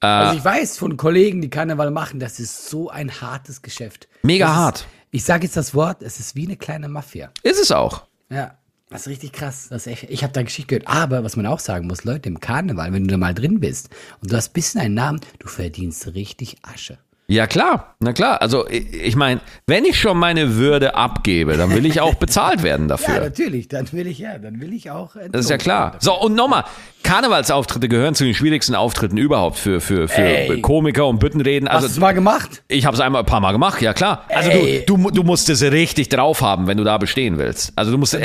Also 0.00 0.36
ich 0.36 0.44
weiß 0.44 0.78
von 0.78 0.96
Kollegen, 0.96 1.40
die 1.40 1.50
Karneval 1.50 1.90
machen, 1.90 2.20
das 2.20 2.38
ist 2.38 2.68
so 2.68 2.90
ein 2.90 3.20
hartes 3.20 3.62
Geschäft. 3.62 4.08
Mega 4.22 4.46
das 4.46 4.56
hart. 4.56 4.78
Ist, 4.78 4.86
ich 5.10 5.24
sage 5.24 5.44
jetzt 5.44 5.56
das 5.56 5.74
Wort, 5.74 6.02
es 6.02 6.20
ist 6.20 6.34
wie 6.36 6.46
eine 6.46 6.56
kleine 6.56 6.88
Mafia. 6.88 7.30
Ist 7.42 7.60
es 7.60 7.72
auch. 7.72 8.06
Ja. 8.28 8.58
Das 8.88 9.02
ist 9.02 9.08
richtig 9.08 9.32
krass. 9.32 9.66
Das 9.68 9.88
echt, 9.88 10.04
ich 10.04 10.22
habe 10.22 10.32
da 10.32 10.42
Geschichte 10.42 10.68
gehört. 10.78 10.86
Aber 10.86 11.24
was 11.24 11.34
man 11.36 11.46
auch 11.46 11.58
sagen 11.58 11.88
muss, 11.88 12.04
Leute, 12.04 12.28
im 12.28 12.38
Karneval, 12.38 12.92
wenn 12.92 13.04
du 13.04 13.10
da 13.10 13.16
mal 13.16 13.34
drin 13.34 13.58
bist 13.58 13.90
und 14.20 14.30
du 14.30 14.36
hast 14.36 14.50
ein 14.50 14.52
bisschen 14.52 14.80
einen 14.80 14.94
Namen, 14.94 15.20
du 15.40 15.48
verdienst 15.48 16.06
richtig 16.14 16.58
Asche. 16.62 16.98
Ja 17.28 17.48
klar, 17.48 17.96
na 17.98 18.12
klar. 18.12 18.40
Also 18.40 18.68
ich, 18.68 18.92
ich 18.94 19.16
meine, 19.16 19.40
wenn 19.66 19.84
ich 19.84 19.98
schon 19.98 20.16
meine 20.16 20.54
Würde 20.54 20.94
abgebe, 20.94 21.56
dann 21.56 21.70
will 21.74 21.84
ich 21.84 22.00
auch 22.00 22.14
bezahlt 22.20 22.62
werden 22.62 22.82
Ja, 22.82 22.96
dafür. 22.96 23.20
natürlich. 23.20 23.66
Dann 23.66 23.92
will 23.92 24.06
ich 24.06 24.20
ja, 24.20 24.38
dann 24.38 24.60
will 24.60 24.72
ich 24.72 24.90
auch. 24.92 25.16
Das 25.32 25.40
ist 25.46 25.50
ja 25.50 25.58
klar. 25.58 25.96
So, 25.98 26.14
und 26.20 26.36
nochmal, 26.36 26.62
Karnevalsauftritte 27.02 27.88
gehören 27.88 28.14
zu 28.14 28.24
den 28.24 28.34
schwierigsten 28.34 28.74
Auftritten 28.74 29.16
überhaupt 29.16 29.58
für, 29.58 29.80
für, 29.80 30.06
für 30.06 30.20
Ey. 30.22 30.60
Komiker 30.60 31.06
und 31.06 31.18
Büttenreden. 31.18 31.68
Hast 31.68 31.74
du 31.82 31.86
Also 31.86 31.88
es 31.94 31.98
mal 32.00 32.12
gemacht? 32.12 32.62
ich 32.68 32.86
habe 32.86 32.94
es 32.94 33.00
einmal 33.00 33.22
ein 33.22 33.26
paar 33.26 33.40
Mal 33.40 33.52
gemacht, 33.52 33.80
ja 33.82 33.92
klar. 33.92 34.24
Also 34.28 34.50
Ey. 34.50 34.84
du, 34.86 34.96
du, 34.96 35.10
du 35.10 35.22
musst 35.24 35.48
es 35.48 35.62
richtig 35.62 36.08
drauf 36.08 36.42
haben, 36.42 36.66
wenn 36.66 36.76
du 36.76 36.84
da 36.84 36.96
bestehen 36.98 37.38
willst. 37.38 37.72
Also 37.76 37.90
du 37.92 37.98
musst. 37.98 38.16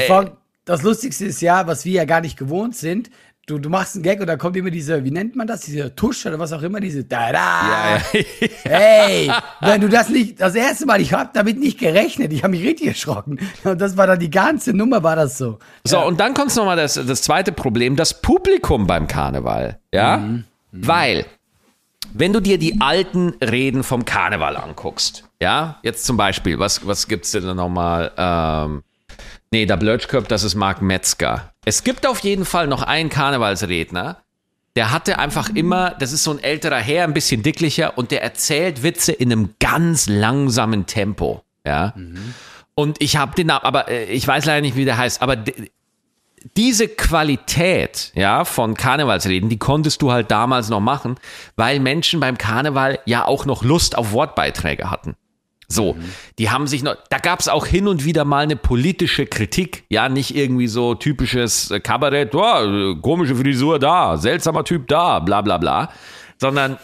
Das 0.65 0.83
Lustigste 0.83 1.25
ist 1.25 1.41
ja, 1.41 1.65
was 1.65 1.85
wir 1.85 1.93
ja 1.93 2.05
gar 2.05 2.21
nicht 2.21 2.37
gewohnt 2.37 2.75
sind. 2.75 3.09
Du, 3.47 3.57
du 3.57 3.69
machst 3.69 3.95
einen 3.95 4.03
Gag 4.03 4.19
und 4.21 4.27
da 4.27 4.37
kommt 4.37 4.55
immer 4.55 4.69
diese, 4.69 5.03
wie 5.03 5.09
nennt 5.09 5.35
man 5.35 5.47
das, 5.47 5.61
diese 5.61 5.95
Tusch 5.95 6.27
oder 6.27 6.37
was 6.37 6.53
auch 6.53 6.61
immer, 6.61 6.79
diese 6.79 7.03
da 7.03 7.31
da. 7.31 7.37
ja, 7.37 7.97
ja. 7.97 8.47
Hey, 8.63 9.31
wenn 9.61 9.81
du 9.81 9.89
das 9.89 10.09
nicht, 10.09 10.39
das 10.39 10.53
erste 10.53 10.85
Mal, 10.85 11.01
ich 11.01 11.11
habe 11.11 11.31
damit 11.33 11.59
nicht 11.59 11.79
gerechnet, 11.79 12.31
ich 12.31 12.43
habe 12.43 12.51
mich 12.51 12.63
richtig 12.63 12.89
erschrocken. 12.89 13.39
Und 13.63 13.81
das 13.81 13.97
war 13.97 14.05
dann 14.05 14.19
die 14.19 14.29
ganze 14.29 14.73
Nummer, 14.73 15.01
war 15.01 15.15
das 15.15 15.39
so. 15.39 15.57
So, 15.83 16.05
und 16.05 16.19
dann 16.19 16.35
kommt 16.35 16.55
nochmal 16.55 16.77
das, 16.77 16.93
das 16.93 17.23
zweite 17.23 17.51
Problem, 17.51 17.95
das 17.95 18.21
Publikum 18.21 18.85
beim 18.85 19.07
Karneval. 19.07 19.79
Ja? 19.91 20.17
Mhm. 20.17 20.45
Weil, 20.71 21.25
wenn 22.13 22.33
du 22.33 22.41
dir 22.41 22.59
die 22.59 22.79
alten 22.79 23.33
Reden 23.43 23.83
vom 23.83 24.05
Karneval 24.05 24.55
anguckst, 24.55 25.23
ja, 25.41 25.79
jetzt 25.81 26.05
zum 26.05 26.15
Beispiel, 26.15 26.59
was, 26.59 26.85
was 26.85 27.07
gibt's 27.07 27.31
denn 27.31 27.43
da 27.43 27.55
nochmal? 27.55 28.11
Ähm, 28.15 28.83
nee, 29.49 29.65
der 29.65 29.77
Blötschköp, 29.77 30.27
das 30.27 30.43
ist 30.43 30.53
Marc 30.53 30.83
Metzger. 30.83 31.50
Es 31.65 31.83
gibt 31.83 32.07
auf 32.07 32.19
jeden 32.19 32.45
Fall 32.45 32.67
noch 32.67 32.81
einen 32.81 33.09
Karnevalsredner, 33.09 34.17
der 34.75 34.91
hatte 34.91 35.19
einfach 35.19 35.49
immer, 35.49 35.91
das 35.91 36.11
ist 36.13 36.23
so 36.23 36.31
ein 36.31 36.39
älterer 36.39 36.77
Herr, 36.77 37.03
ein 37.03 37.13
bisschen 37.13 37.43
dicklicher 37.43 37.97
und 37.97 38.11
der 38.11 38.23
erzählt 38.23 38.83
Witze 38.83 39.11
in 39.11 39.31
einem 39.31 39.55
ganz 39.59 40.07
langsamen 40.07 40.85
Tempo. 40.85 41.43
Ja. 41.65 41.93
Und 42.73 43.01
ich 43.01 43.17
habe 43.17 43.35
den 43.35 43.47
Namen, 43.47 43.65
aber 43.65 43.89
äh, 43.89 44.05
ich 44.05 44.25
weiß 44.25 44.45
leider 44.45 44.61
nicht, 44.61 44.75
wie 44.75 44.85
der 44.85 44.97
heißt, 44.97 45.21
aber 45.21 45.35
diese 46.55 46.87
Qualität, 46.87 48.11
ja, 48.15 48.45
von 48.45 48.73
Karnevalsreden, 48.73 49.49
die 49.49 49.59
konntest 49.59 50.01
du 50.01 50.11
halt 50.11 50.31
damals 50.31 50.69
noch 50.69 50.79
machen, 50.79 51.19
weil 51.55 51.79
Menschen 51.79 52.19
beim 52.19 52.37
Karneval 52.37 52.99
ja 53.05 53.25
auch 53.25 53.45
noch 53.45 53.63
Lust 53.63 53.95
auf 53.97 54.13
Wortbeiträge 54.13 54.89
hatten. 54.89 55.15
So, 55.71 55.95
die 56.37 56.49
haben 56.49 56.67
sich 56.67 56.83
noch, 56.83 56.95
da 57.09 57.17
gab 57.17 57.39
es 57.39 57.47
auch 57.47 57.65
hin 57.65 57.87
und 57.87 58.05
wieder 58.05 58.25
mal 58.25 58.43
eine 58.43 58.55
politische 58.55 59.25
Kritik, 59.25 59.83
ja, 59.89 60.09
nicht 60.09 60.35
irgendwie 60.35 60.67
so 60.67 60.95
typisches 60.95 61.71
äh, 61.71 61.79
Kabarett, 61.79 62.35
oh, 62.35 62.95
komische 63.01 63.35
Frisur 63.35 63.79
da, 63.79 64.17
seltsamer 64.17 64.63
Typ 64.63 64.87
da, 64.87 65.19
bla 65.19 65.41
bla 65.41 65.57
bla, 65.57 65.89
sondern 66.37 66.77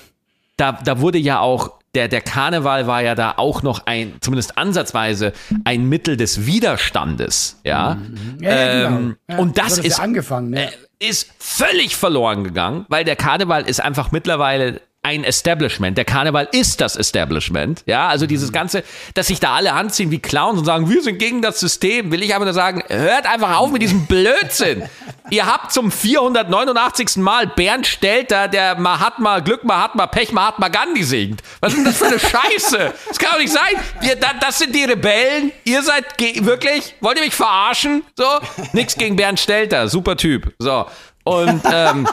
da, 0.58 0.72
da 0.72 1.00
wurde 1.00 1.18
ja 1.18 1.40
auch, 1.40 1.74
der, 1.96 2.08
der 2.08 2.22
Karneval 2.22 2.88
war 2.88 3.02
ja 3.02 3.16
da 3.16 3.36
auch 3.38 3.64
noch 3.64 3.86
ein, 3.86 4.14
zumindest 4.22 4.58
ansatzweise, 4.58 5.34
ein 5.64 5.88
Mittel 5.90 6.18
des 6.18 6.46
Widerstandes, 6.46 7.60
ja. 7.64 7.98
Ja, 8.40 8.56
ja, 8.56 8.84
genau. 8.90 8.98
Ähm, 8.98 9.16
Ja, 9.30 9.38
und 9.38 9.58
das 9.58 9.78
ist, 9.78 10.00
angefangen, 10.00 10.52
ne? 10.52 10.68
äh, 10.68 10.72
ist 11.00 11.32
völlig 11.40 11.96
verloren 11.96 12.44
gegangen, 12.44 12.86
weil 12.90 13.04
der 13.04 13.16
Karneval 13.16 13.68
ist 13.68 13.82
einfach 13.82 14.12
mittlerweile 14.12 14.82
ein 15.08 15.24
Establishment. 15.24 15.98
Der 15.98 16.04
Karneval 16.04 16.50
ist 16.52 16.82
das 16.82 16.98
Establishment. 16.98 17.82
Ja, 17.86 18.10
also 18.10 18.26
dieses 18.26 18.52
Ganze, 18.52 18.84
dass 19.14 19.28
sich 19.28 19.40
da 19.40 19.56
alle 19.56 19.72
anziehen 19.72 20.12
wie 20.12 20.20
Clowns 20.20 20.60
und 20.60 20.66
sagen, 20.66 20.90
wir 20.90 21.02
sind 21.02 21.18
gegen 21.18 21.42
das 21.42 21.62
System, 21.62 22.12
will 22.12 22.22
ich 22.24 22.34
einfach 22.34 22.44
nur 22.44 22.54
sagen, 22.54 22.84
hört 22.90 23.26
einfach 23.26 23.58
auf 23.58 23.72
mit 23.72 23.82
diesem 23.82 24.06
Blödsinn. 24.06 24.84
Ihr 25.30 25.46
habt 25.46 25.72
zum 25.72 25.92
489. 25.92 27.18
Mal 27.18 27.48
Bernd 27.48 27.88
Stelter, 27.88 28.48
der 28.50 28.78
Mahatma, 28.78 29.40
Glück 29.40 29.64
Mahatma, 29.64 30.08
Pech 30.08 30.32
Mahatma 30.34 30.68
Gandhi 30.68 31.04
singt. 31.04 31.42
Was 31.62 31.74
ist 31.74 31.78
denn 31.78 31.86
das 31.86 31.98
für 31.98 32.08
eine 32.08 32.20
Scheiße? 32.20 32.94
Das 33.08 33.18
kann 33.18 33.32
doch 33.32 33.40
nicht 33.40 33.52
sein. 33.54 33.82
Wir, 34.02 34.18
da, 34.18 34.32
das 34.40 34.60
sind 34.60 34.76
die 34.76 34.84
Rebellen. 34.84 35.54
Ihr 35.64 35.84
seid 35.84 36.06
wirklich, 36.20 36.96
wollt 37.00 37.18
ihr 37.18 37.24
mich 37.24 37.36
verarschen? 37.36 38.04
So, 38.18 38.26
nix 38.74 38.96
gegen 38.96 39.16
Bernd 39.16 39.40
Stelter, 39.40 39.88
super 39.88 40.18
Typ. 40.18 40.54
So. 40.60 40.86
Und 41.24 41.62
ähm, 41.72 42.08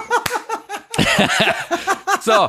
so, 2.21 2.49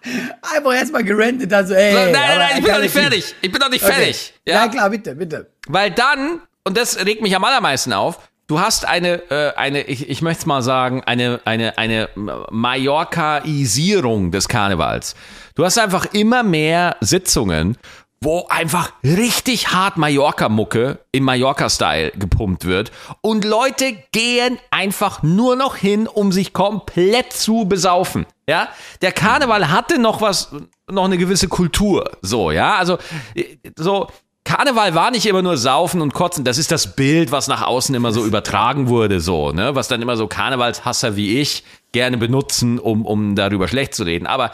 Einfach 0.54 0.74
erstmal 0.74 1.04
gerentet, 1.04 1.50
dann 1.52 1.66
so, 1.66 1.74
ey. 1.74 1.94
nein, 1.94 2.12
nein, 2.12 2.38
nein, 2.38 2.50
ich 2.58 2.64
bin 2.64 2.72
noch 2.72 2.80
nicht 2.80 2.94
nicht- 2.94 3.02
fertig. 3.04 3.34
Ich 3.40 3.52
bin 3.52 3.60
noch 3.60 3.70
nicht 3.70 3.84
Okay. 3.84 3.92
fertig. 3.92 4.34
Ja? 4.46 4.68
klar, 4.68 4.90
bitte, 4.90 5.14
bitte. 5.14 5.50
Weil 5.68 5.90
dann, 5.90 6.40
und 6.64 6.76
das 6.76 7.04
regt 7.04 7.22
mich 7.22 7.34
am 7.36 7.44
allermeisten 7.44 7.92
auf, 7.92 8.18
du 8.48 8.60
hast 8.60 8.84
eine, 8.86 9.22
äh, 9.30 9.54
eine 9.56 9.82
ich, 9.82 10.08
ich 10.10 10.20
möchte 10.22 10.40
es 10.40 10.46
mal 10.46 10.62
sagen, 10.62 11.02
eine, 11.04 11.40
eine, 11.44 11.78
eine 11.78 12.08
Mallorcaisierung 12.50 14.30
des 14.30 14.48
Karnevals. 14.48 15.14
Du 15.54 15.64
hast 15.64 15.78
einfach 15.78 16.06
immer 16.12 16.42
mehr 16.42 16.96
Sitzungen, 17.00 17.76
wo 18.22 18.46
einfach 18.48 18.92
richtig 19.02 19.72
hart 19.72 19.96
Mallorca-Mucke 19.96 21.00
im 21.10 21.24
Mallorca-Style 21.24 22.12
gepumpt 22.12 22.64
wird. 22.64 22.92
Und 23.20 23.44
Leute 23.44 23.96
gehen 24.12 24.58
einfach 24.70 25.22
nur 25.22 25.56
noch 25.56 25.76
hin, 25.76 26.06
um 26.06 26.30
sich 26.30 26.52
komplett 26.52 27.32
zu 27.32 27.64
besaufen. 27.64 28.26
Ja, 28.48 28.68
der 29.00 29.12
Karneval 29.12 29.70
hatte 29.70 29.98
noch 29.98 30.20
was, 30.20 30.52
noch 30.90 31.04
eine 31.04 31.18
gewisse 31.18 31.48
Kultur. 31.48 32.10
So, 32.22 32.50
ja, 32.50 32.76
also, 32.76 32.98
äh, 33.34 33.56
so, 33.76 34.08
Karneval 34.44 34.94
war 34.94 35.10
nicht 35.10 35.26
immer 35.26 35.42
nur 35.42 35.56
Saufen 35.56 36.00
und 36.00 36.14
Kotzen. 36.14 36.44
Das 36.44 36.58
ist 36.58 36.72
das 36.72 36.94
Bild, 36.96 37.30
was 37.30 37.48
nach 37.48 37.62
außen 37.62 37.94
immer 37.94 38.12
so 38.12 38.24
übertragen 38.24 38.88
wurde, 38.88 39.20
so, 39.20 39.52
ne? 39.52 39.74
Was 39.74 39.88
dann 39.88 40.02
immer 40.02 40.16
so 40.16 40.26
Karnevalshasser 40.26 41.16
wie 41.16 41.40
ich 41.40 41.64
gerne 41.92 42.18
benutzen, 42.18 42.78
um, 42.78 43.06
um 43.06 43.36
darüber 43.36 43.68
schlecht 43.68 43.94
zu 43.94 44.02
reden. 44.02 44.26
Aber 44.26 44.52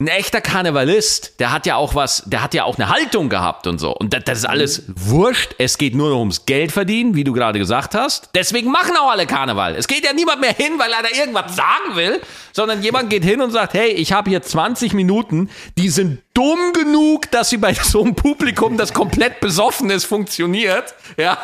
ein 0.00 0.08
echter 0.08 0.40
Karnevalist, 0.40 1.38
der 1.40 1.52
hat 1.52 1.66
ja 1.66 1.76
auch 1.76 1.94
was, 1.94 2.22
der 2.24 2.42
hat 2.42 2.54
ja 2.54 2.64
auch 2.64 2.78
eine 2.78 2.88
Haltung 2.88 3.28
gehabt 3.28 3.66
und 3.66 3.78
so. 3.78 3.92
Und 3.92 4.14
das, 4.14 4.24
das 4.24 4.38
ist 4.38 4.44
alles 4.46 4.84
wurscht. 4.86 5.54
Es 5.58 5.76
geht 5.76 5.94
nur 5.94 6.08
noch 6.08 6.18
ums 6.20 6.46
Geld 6.46 6.72
verdienen, 6.72 7.14
wie 7.14 7.22
du 7.22 7.34
gerade 7.34 7.58
gesagt 7.58 7.94
hast. 7.94 8.30
Deswegen 8.34 8.70
machen 8.70 8.96
auch 8.96 9.10
alle 9.10 9.26
Karneval. 9.26 9.76
Es 9.76 9.86
geht 9.86 10.02
ja 10.06 10.14
niemand 10.14 10.40
mehr 10.40 10.54
hin, 10.54 10.78
weil 10.78 10.90
er 10.90 11.02
da 11.02 11.10
irgendwas 11.14 11.54
sagen 11.54 11.96
will, 11.96 12.18
sondern 12.52 12.82
jemand 12.82 13.10
geht 13.10 13.24
hin 13.24 13.42
und 13.42 13.50
sagt, 13.50 13.74
hey, 13.74 13.90
ich 13.90 14.12
habe 14.12 14.30
hier 14.30 14.40
20 14.40 14.94
Minuten, 14.94 15.50
die 15.76 15.90
sind 15.90 16.22
dumm 16.32 16.72
genug, 16.72 17.30
dass 17.30 17.50
sie 17.50 17.58
bei 17.58 17.74
so 17.82 18.02
einem 18.02 18.14
Publikum, 18.14 18.78
das 18.78 18.94
komplett 18.94 19.40
besoffen 19.40 19.90
ist, 19.90 20.06
funktioniert. 20.06 20.94
Ja, 21.18 21.36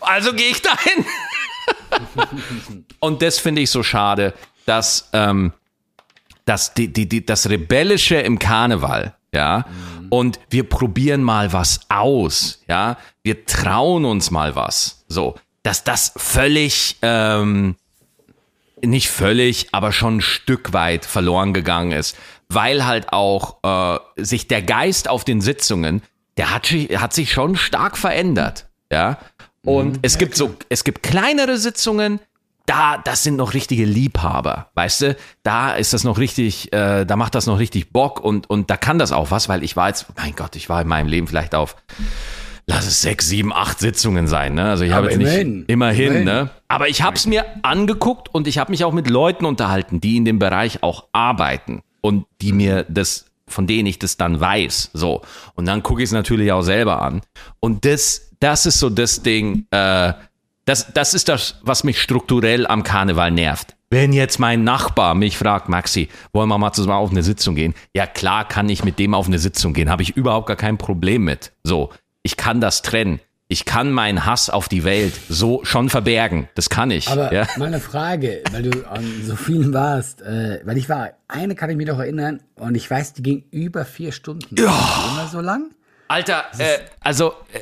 also 0.00 0.32
gehe 0.32 0.50
ich 0.50 0.62
dahin. 0.62 1.06
und 2.98 3.22
das 3.22 3.38
finde 3.38 3.62
ich 3.62 3.70
so 3.70 3.84
schade, 3.84 4.34
dass, 4.66 5.08
ähm, 5.12 5.52
das, 6.50 6.74
die, 6.74 6.92
die, 6.92 7.08
die, 7.08 7.24
das 7.24 7.48
Rebellische 7.48 8.16
im 8.16 8.38
Karneval, 8.38 9.14
ja, 9.32 9.64
und 10.08 10.40
wir 10.50 10.68
probieren 10.68 11.22
mal 11.22 11.52
was 11.52 11.80
aus, 11.88 12.60
ja, 12.68 12.96
wir 13.22 13.46
trauen 13.46 14.04
uns 14.04 14.30
mal 14.30 14.56
was, 14.56 15.04
so, 15.08 15.36
dass 15.62 15.84
das 15.84 16.12
völlig, 16.16 16.96
ähm, 17.02 17.76
nicht 18.82 19.10
völlig, 19.10 19.68
aber 19.72 19.92
schon 19.92 20.16
ein 20.16 20.20
Stück 20.22 20.72
weit 20.72 21.04
verloren 21.04 21.52
gegangen 21.54 21.92
ist, 21.92 22.16
weil 22.48 22.84
halt 22.86 23.12
auch 23.12 23.58
äh, 23.62 23.98
sich 24.24 24.48
der 24.48 24.62
Geist 24.62 25.08
auf 25.08 25.22
den 25.24 25.40
Sitzungen, 25.40 26.02
der 26.36 26.52
hat, 26.52 26.66
sich- 26.66 26.98
hat 26.98 27.12
sich 27.12 27.30
schon 27.32 27.56
stark 27.56 27.96
verändert, 27.96 28.66
ja. 28.90 29.18
Und 29.62 29.98
es 30.00 30.16
gibt 30.16 30.36
so, 30.36 30.56
es 30.70 30.84
gibt 30.84 31.02
kleinere 31.02 31.58
Sitzungen, 31.58 32.18
da, 32.66 32.98
das 32.98 33.22
sind 33.22 33.36
noch 33.36 33.54
richtige 33.54 33.84
Liebhaber, 33.84 34.70
weißt 34.74 35.02
du? 35.02 35.16
Da 35.42 35.72
ist 35.72 35.92
das 35.92 36.04
noch 36.04 36.18
richtig, 36.18 36.72
äh, 36.72 37.04
da 37.04 37.16
macht 37.16 37.34
das 37.34 37.46
noch 37.46 37.58
richtig 37.58 37.92
Bock 37.92 38.20
und, 38.20 38.48
und 38.48 38.70
da 38.70 38.76
kann 38.76 38.98
das 38.98 39.12
auch 39.12 39.30
was, 39.30 39.48
weil 39.48 39.64
ich 39.64 39.76
war 39.76 39.88
jetzt, 39.88 40.06
mein 40.16 40.34
Gott, 40.36 40.56
ich 40.56 40.68
war 40.68 40.80
in 40.80 40.88
meinem 40.88 41.08
Leben 41.08 41.26
vielleicht 41.26 41.54
auf, 41.54 41.76
lass 42.66 42.86
es 42.86 43.02
sechs, 43.02 43.28
sieben, 43.28 43.52
acht 43.52 43.80
Sitzungen 43.80 44.28
sein, 44.28 44.54
ne? 44.54 44.70
Also 44.70 44.84
ich 44.84 44.92
habe 44.92 45.06
jetzt 45.08 45.16
immerhin, 45.16 45.58
nicht, 45.58 45.70
immerhin, 45.70 46.06
immerhin. 46.06 46.24
ne? 46.24 46.50
Aber 46.68 46.88
ich 46.88 47.02
habe 47.02 47.16
es 47.16 47.26
mir 47.26 47.44
angeguckt 47.62 48.32
und 48.32 48.46
ich 48.46 48.58
habe 48.58 48.70
mich 48.70 48.84
auch 48.84 48.92
mit 48.92 49.08
Leuten 49.10 49.44
unterhalten, 49.44 50.00
die 50.00 50.16
in 50.16 50.24
dem 50.24 50.38
Bereich 50.38 50.82
auch 50.82 51.06
arbeiten 51.12 51.82
und 52.00 52.26
die 52.40 52.52
mir 52.52 52.84
das, 52.88 53.26
von 53.48 53.66
denen 53.66 53.86
ich 53.86 53.98
das 53.98 54.16
dann 54.16 54.40
weiß, 54.40 54.90
so. 54.92 55.22
Und 55.54 55.66
dann 55.66 55.82
gucke 55.82 56.02
ich 56.02 56.08
es 56.08 56.12
natürlich 56.12 56.52
auch 56.52 56.62
selber 56.62 57.02
an. 57.02 57.22
Und 57.58 57.84
das, 57.84 58.30
das 58.38 58.66
ist 58.66 58.78
so 58.78 58.88
das 58.88 59.22
Ding, 59.22 59.66
äh, 59.70 60.12
das, 60.64 60.92
das 60.92 61.14
ist 61.14 61.28
das, 61.28 61.56
was 61.62 61.84
mich 61.84 62.00
strukturell 62.00 62.66
am 62.66 62.82
Karneval 62.82 63.30
nervt. 63.30 63.76
Wenn 63.88 64.12
jetzt 64.12 64.38
mein 64.38 64.62
Nachbar 64.62 65.16
mich 65.16 65.36
fragt, 65.36 65.68
Maxi, 65.68 66.08
wollen 66.32 66.48
wir 66.48 66.58
mal 66.58 66.72
zusammen 66.72 66.98
auf 66.98 67.10
eine 67.10 67.24
Sitzung 67.24 67.56
gehen? 67.56 67.74
Ja, 67.92 68.06
klar 68.06 68.46
kann 68.46 68.68
ich 68.68 68.84
mit 68.84 69.00
dem 69.00 69.14
auf 69.14 69.26
eine 69.26 69.40
Sitzung 69.40 69.72
gehen, 69.72 69.90
habe 69.90 70.02
ich 70.02 70.16
überhaupt 70.16 70.46
gar 70.46 70.56
kein 70.56 70.78
Problem 70.78 71.24
mit. 71.24 71.52
So, 71.64 71.90
ich 72.22 72.36
kann 72.36 72.60
das 72.60 72.82
trennen. 72.82 73.20
Ich 73.48 73.64
kann 73.64 73.90
meinen 73.90 74.26
Hass 74.26 74.48
auf 74.48 74.68
die 74.68 74.84
Welt 74.84 75.12
so 75.28 75.64
schon 75.64 75.88
verbergen. 75.88 76.48
Das 76.54 76.70
kann 76.70 76.92
ich. 76.92 77.08
Aber 77.08 77.32
ja? 77.34 77.48
mal 77.56 77.66
eine 77.66 77.80
Frage, 77.80 78.44
weil 78.52 78.62
du 78.62 78.88
an 78.88 79.04
so 79.24 79.34
vielen 79.34 79.74
warst, 79.74 80.22
äh, 80.22 80.60
weil 80.62 80.76
ich 80.76 80.88
war, 80.88 81.10
eine 81.26 81.56
kann 81.56 81.68
ich 81.68 81.76
mich 81.76 81.88
noch 81.88 81.98
erinnern 81.98 82.44
und 82.54 82.76
ich 82.76 82.88
weiß, 82.88 83.14
die 83.14 83.24
ging 83.24 83.42
über 83.50 83.84
vier 83.84 84.12
Stunden. 84.12 84.54
Ja. 84.56 85.10
Immer 85.12 85.26
so 85.26 85.40
lang? 85.40 85.72
Alter, 86.06 86.44
äh, 86.58 86.78
also 87.00 87.34
äh, 87.52 87.60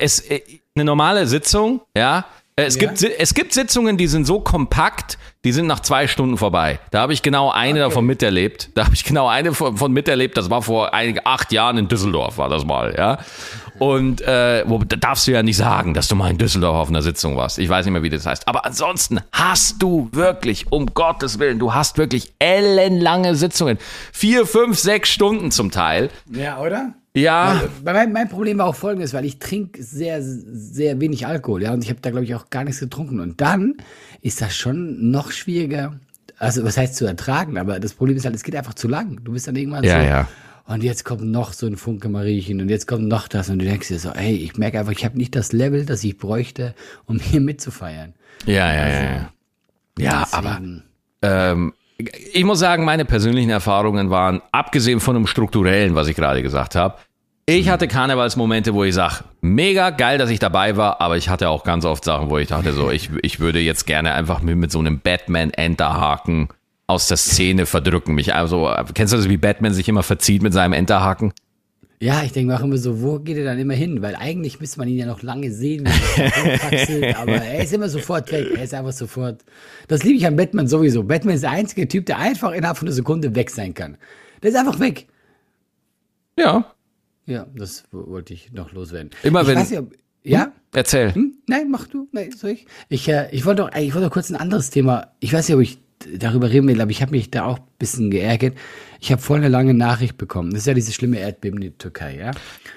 es, 0.00 0.18
äh, 0.28 0.40
eine 0.76 0.84
normale 0.84 1.26
Sitzung, 1.26 1.80
ja, 1.96 2.24
Es, 2.58 2.78
gibt, 2.78 2.96
Si- 2.98 3.12
es 3.18 3.34
gibt 3.34 3.52
Sitzungen, 3.52 3.96
die 3.98 4.06
sind 4.06 4.26
so 4.26 4.40
kompakt, 4.40 5.18
die 5.44 5.52
sind 5.52 5.66
nach 5.66 5.80
zwei 5.80 6.06
Stunden 6.08 6.38
vorbei. 6.38 6.80
Da 6.90 7.00
habe 7.02 7.12
ich 7.12 7.22
genau 7.22 7.50
eine 7.50 7.80
davon 7.80 8.06
miterlebt. 8.06 8.70
Da 8.74 8.84
habe 8.86 8.94
ich 8.94 9.04
genau 9.04 9.28
eine 9.28 9.52
von, 9.52 9.76
von 9.76 9.92
miterlebt. 9.92 10.36
Das 10.38 10.48
war 10.50 10.62
vor 10.62 10.92
einigen, 10.94 11.20
acht 11.24 11.52
Jahren 11.52 11.76
in 11.78 11.86
Düsseldorf, 11.88 12.38
war 12.38 12.48
das 12.48 12.64
mal, 12.64 12.94
ja. 12.96 13.18
Und 13.78 14.22
äh, 14.22 14.64
wo, 14.66 14.78
da 14.78 14.96
darfst 14.96 15.26
du 15.26 15.32
ja 15.32 15.42
nicht 15.42 15.58
sagen, 15.58 15.92
dass 15.92 16.08
du 16.08 16.14
mal 16.16 16.30
in 16.30 16.38
Düsseldorf 16.38 16.74
auf 16.76 16.88
einer 16.88 17.02
Sitzung 17.02 17.36
warst. 17.36 17.58
Ich 17.58 17.68
weiß 17.68 17.84
nicht 17.84 17.92
mehr, 17.92 18.02
wie 18.02 18.08
das 18.10 18.24
heißt. 18.24 18.48
Aber 18.48 18.64
ansonsten 18.64 19.20
hast 19.32 19.82
du 19.82 20.08
wirklich, 20.12 20.72
um 20.72 20.86
Gottes 20.94 21.38
Willen, 21.38 21.58
du 21.58 21.74
hast 21.74 21.98
wirklich 21.98 22.32
ellenlange 22.38 23.34
Sitzungen. 23.34 23.78
Vier, 24.12 24.46
fünf, 24.46 24.78
sechs 24.78 25.10
Stunden 25.10 25.50
zum 25.50 25.70
Teil. 25.70 26.08
Ja, 26.32 26.58
oder? 26.58 26.94
Ja. 27.16 27.62
Mein, 27.82 28.12
mein 28.12 28.28
Problem 28.28 28.58
war 28.58 28.66
auch 28.66 28.74
folgendes, 28.74 29.14
weil 29.14 29.24
ich 29.24 29.38
trinke 29.38 29.82
sehr, 29.82 30.22
sehr 30.22 31.00
wenig 31.00 31.26
Alkohol, 31.26 31.62
ja, 31.62 31.72
und 31.72 31.82
ich 31.82 31.88
habe 31.88 32.00
da, 32.02 32.10
glaube 32.10 32.24
ich, 32.24 32.34
auch 32.34 32.50
gar 32.50 32.62
nichts 32.64 32.78
getrunken. 32.80 33.20
Und 33.20 33.40
dann 33.40 33.76
ist 34.20 34.42
das 34.42 34.54
schon 34.54 35.10
noch 35.10 35.32
schwieriger, 35.32 35.94
also 36.38 36.62
was 36.62 36.76
heißt 36.76 36.94
zu 36.94 37.06
ertragen, 37.06 37.56
aber 37.56 37.80
das 37.80 37.94
Problem 37.94 38.18
ist 38.18 38.26
halt, 38.26 38.34
es 38.34 38.42
geht 38.42 38.54
einfach 38.54 38.74
zu 38.74 38.86
lang. 38.86 39.20
Du 39.24 39.32
bist 39.32 39.48
dann 39.48 39.56
irgendwann 39.56 39.82
Ja, 39.82 40.02
so, 40.02 40.06
ja. 40.06 40.28
und 40.66 40.84
jetzt 40.84 41.04
kommt 41.04 41.22
noch 41.22 41.54
so 41.54 41.66
ein 41.66 41.78
Funke 41.78 42.10
Mariechen 42.10 42.60
und 42.60 42.68
jetzt 42.68 42.86
kommt 42.86 43.08
noch 43.08 43.28
das 43.28 43.48
und 43.48 43.60
du 43.60 43.64
denkst 43.64 43.88
dir 43.88 43.98
so, 43.98 44.10
ey, 44.10 44.34
ich 44.36 44.58
merke 44.58 44.78
einfach, 44.78 44.92
ich 44.92 45.04
habe 45.06 45.16
nicht 45.16 45.34
das 45.34 45.52
Level, 45.52 45.86
das 45.86 46.04
ich 46.04 46.18
bräuchte, 46.18 46.74
um 47.06 47.18
hier 47.18 47.40
mitzufeiern. 47.40 48.12
Ja, 48.44 48.74
ja, 48.74 48.88
ja. 48.88 49.02
Ja, 49.12 49.30
ja 49.98 50.28
aber 50.32 50.60
ähm, 51.22 51.72
ich 51.98 52.44
muss 52.44 52.58
sagen, 52.58 52.84
meine 52.84 53.04
persönlichen 53.04 53.48
Erfahrungen 53.50 54.10
waren, 54.10 54.42
abgesehen 54.52 55.00
von 55.00 55.14
dem 55.14 55.26
Strukturellen, 55.26 55.94
was 55.94 56.08
ich 56.08 56.16
gerade 56.16 56.42
gesagt 56.42 56.74
habe, 56.74 56.98
ich 57.48 57.68
hatte 57.68 57.86
Karnevalsmomente, 57.86 58.74
wo 58.74 58.82
ich 58.82 58.94
sage, 58.94 59.24
mega 59.40 59.90
geil, 59.90 60.18
dass 60.18 60.30
ich 60.30 60.40
dabei 60.40 60.76
war, 60.76 61.00
aber 61.00 61.16
ich 61.16 61.28
hatte 61.28 61.48
auch 61.48 61.62
ganz 61.62 61.84
oft 61.84 62.04
Sachen, 62.04 62.28
wo 62.28 62.38
ich 62.38 62.48
dachte, 62.48 62.72
so, 62.72 62.90
ich, 62.90 63.10
ich 63.22 63.38
würde 63.38 63.60
jetzt 63.60 63.86
gerne 63.86 64.14
einfach 64.14 64.42
mit, 64.42 64.56
mit 64.56 64.72
so 64.72 64.80
einem 64.80 65.00
Batman-Enterhaken 65.00 66.48
aus 66.88 67.06
der 67.06 67.16
Szene 67.16 67.66
verdrücken. 67.66 68.16
Mich 68.16 68.34
also, 68.34 68.68
kennst 68.94 69.12
du 69.12 69.16
das, 69.16 69.28
wie 69.28 69.36
Batman 69.36 69.72
sich 69.72 69.88
immer 69.88 70.02
verzieht 70.02 70.42
mit 70.42 70.52
seinem 70.52 70.72
Enterhaken? 70.72 71.32
Ja, 72.00 72.22
ich 72.24 72.32
denke 72.32 72.54
auch 72.54 72.60
immer 72.60 72.76
so, 72.76 73.00
wo 73.00 73.20
geht 73.20 73.38
er 73.38 73.44
dann 73.44 73.58
immer 73.58 73.74
hin? 73.74 74.02
Weil 74.02 74.16
eigentlich 74.16 74.60
müsste 74.60 74.80
man 74.80 74.88
ihn 74.88 74.98
ja 74.98 75.06
noch 75.06 75.22
lange 75.22 75.50
sehen, 75.50 75.86
er 76.16 77.18
aber 77.18 77.36
er 77.36 77.62
ist 77.62 77.72
immer 77.72 77.88
sofort 77.88 78.30
weg. 78.32 78.48
Er 78.54 78.64
ist 78.64 78.74
einfach 78.74 78.92
sofort. 78.92 79.44
Das 79.88 80.02
liebe 80.02 80.16
ich 80.16 80.26
an 80.26 80.36
Batman 80.36 80.66
sowieso. 80.66 81.04
Batman 81.04 81.36
ist 81.36 81.44
der 81.44 81.52
einzige 81.52 81.88
Typ, 81.88 82.04
der 82.06 82.18
einfach 82.18 82.52
innerhalb 82.52 82.76
von 82.76 82.86
einer 82.86 82.94
Sekunde 82.94 83.34
weg 83.34 83.50
sein 83.50 83.72
kann. 83.72 83.96
Der 84.42 84.50
ist 84.50 84.56
einfach 84.56 84.78
weg. 84.78 85.06
Ja, 86.38 86.75
Ja, 87.26 87.46
das 87.54 87.84
wollte 87.92 88.32
ich 88.34 88.52
noch 88.52 88.72
loswerden. 88.72 89.10
Immer 89.22 89.42
ich 89.42 89.48
wenn- 89.48 89.58
Weiß 89.58 89.70
nicht, 89.70 89.78
ob, 89.80 89.92
ja? 90.22 90.52
erzähl. 90.72 91.14
Hm? 91.14 91.34
Nein, 91.48 91.70
mach 91.70 91.86
du. 91.88 92.08
Nein, 92.12 92.32
soll 92.32 92.50
ich? 92.50 92.66
Ich, 92.88 93.08
äh, 93.08 93.28
ich 93.32 93.44
wollte 93.44 93.62
doch, 93.62 93.74
ich 93.76 93.94
wollte 93.94 94.06
doch 94.08 94.12
kurz 94.12 94.30
ein 94.30 94.36
anderes 94.36 94.70
Thema. 94.70 95.08
Ich 95.20 95.32
weiß 95.32 95.48
nicht, 95.48 95.54
ob 95.56 95.62
ich 95.62 95.78
darüber 96.18 96.50
reden 96.50 96.68
will, 96.68 96.80
aber 96.80 96.90
ich 96.90 97.02
habe 97.02 97.12
mich 97.12 97.30
da 97.30 97.44
auch 97.46 97.58
ein 97.58 97.64
bisschen 97.78 98.10
geärgert. 98.10 98.54
Ich 99.00 99.10
habe 99.12 99.20
vorhin 99.22 99.44
eine 99.44 99.52
lange 99.52 99.74
Nachricht 99.74 100.18
bekommen. 100.18 100.50
Das 100.50 100.60
ist 100.60 100.66
ja 100.66 100.74
dieses 100.74 100.94
schlimme 100.94 101.18
Erdbeben 101.18 101.58
in 101.60 101.70
der 101.70 101.78
Türkei, 101.78 102.16
ja? 102.18 102.30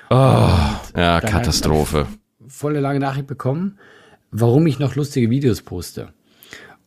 Ja, 0.09 0.79
dann 0.95 1.21
Katastrophe. 1.21 2.07
voll 2.47 2.71
eine 2.71 2.79
lange 2.81 2.99
Nachricht 2.99 3.27
bekommen, 3.27 3.77
warum 4.31 4.65
ich 4.67 4.79
noch 4.79 4.95
lustige 4.95 5.29
Videos 5.29 5.61
poste. 5.61 6.09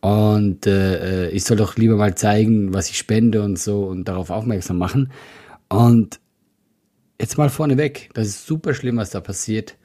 Und 0.01 0.67
äh, 0.67 1.27
äh, 1.27 1.29
ich 1.29 1.45
soll 1.45 1.55
doch 1.57 1.77
lieber 1.77 1.95
mal 1.95 2.15
zeigen, 2.15 2.73
was 2.73 2.89
ich 2.89 2.97
spende 2.97 3.41
und 3.41 3.57
so 3.57 3.85
und 3.85 4.07
darauf 4.07 4.29
aufmerksam 4.31 4.77
machen. 4.77 5.11
Und 5.69 6.19
jetzt 7.23 7.37
mal 7.37 7.49
vorneweg, 7.49 8.09
das 8.13 8.27
ist 8.27 8.45
super 8.45 8.73
schlimm, 8.73 8.97
was 8.97 9.09
da 9.09 9.21
passiert. 9.21 9.75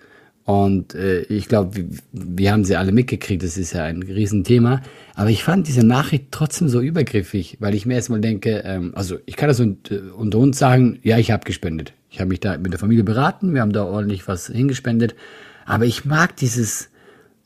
Und 0.45 0.95
äh, 0.95 1.21
ich 1.23 1.47
glaube, 1.47 1.77
wir, 1.77 1.87
wir 2.13 2.53
haben 2.53 2.65
sie 2.65 2.77
alle 2.77 2.91
mitgekriegt, 2.91 3.43
das 3.43 3.59
ist 3.59 3.75
ja 3.75 3.85
ein 3.85 4.03
Riesenthema. 4.03 4.81
Aber 5.15 5.31
ich 5.31 5.45
fand 5.45 5.69
diese 5.69 5.87
Nachricht 5.87 6.29
trotzdem 6.31 6.69
so 6.69 6.81
übergriffig, 6.81 7.59
weil 7.61 7.75
ich 7.75 7.87
mir 7.87 7.95
erstmal 7.95 8.21
denke, 8.21 8.63
ähm, 8.65 8.93
also 8.95 9.19
ich 9.27 9.37
kann 9.37 9.49
das 9.49 9.61
äh, 9.61 9.75
unter 10.17 10.39
uns 10.39 10.59
sagen, 10.59 11.01
ja, 11.03 11.19
ich 11.19 11.31
habe 11.31 11.45
gespendet. 11.45 11.93
Ich 12.11 12.19
habe 12.19 12.31
mich 12.31 12.41
da 12.41 12.57
mit 12.57 12.73
der 12.73 12.81
Familie 12.81 13.05
beraten, 13.05 13.53
wir 13.55 13.61
haben 13.61 13.73
da 13.73 13.85
ordentlich 13.85 14.27
was 14.27 14.47
hingespendet. 14.47 15.15
Aber 15.67 15.85
ich 15.85 16.07
mag 16.07 16.35
dieses, 16.37 16.89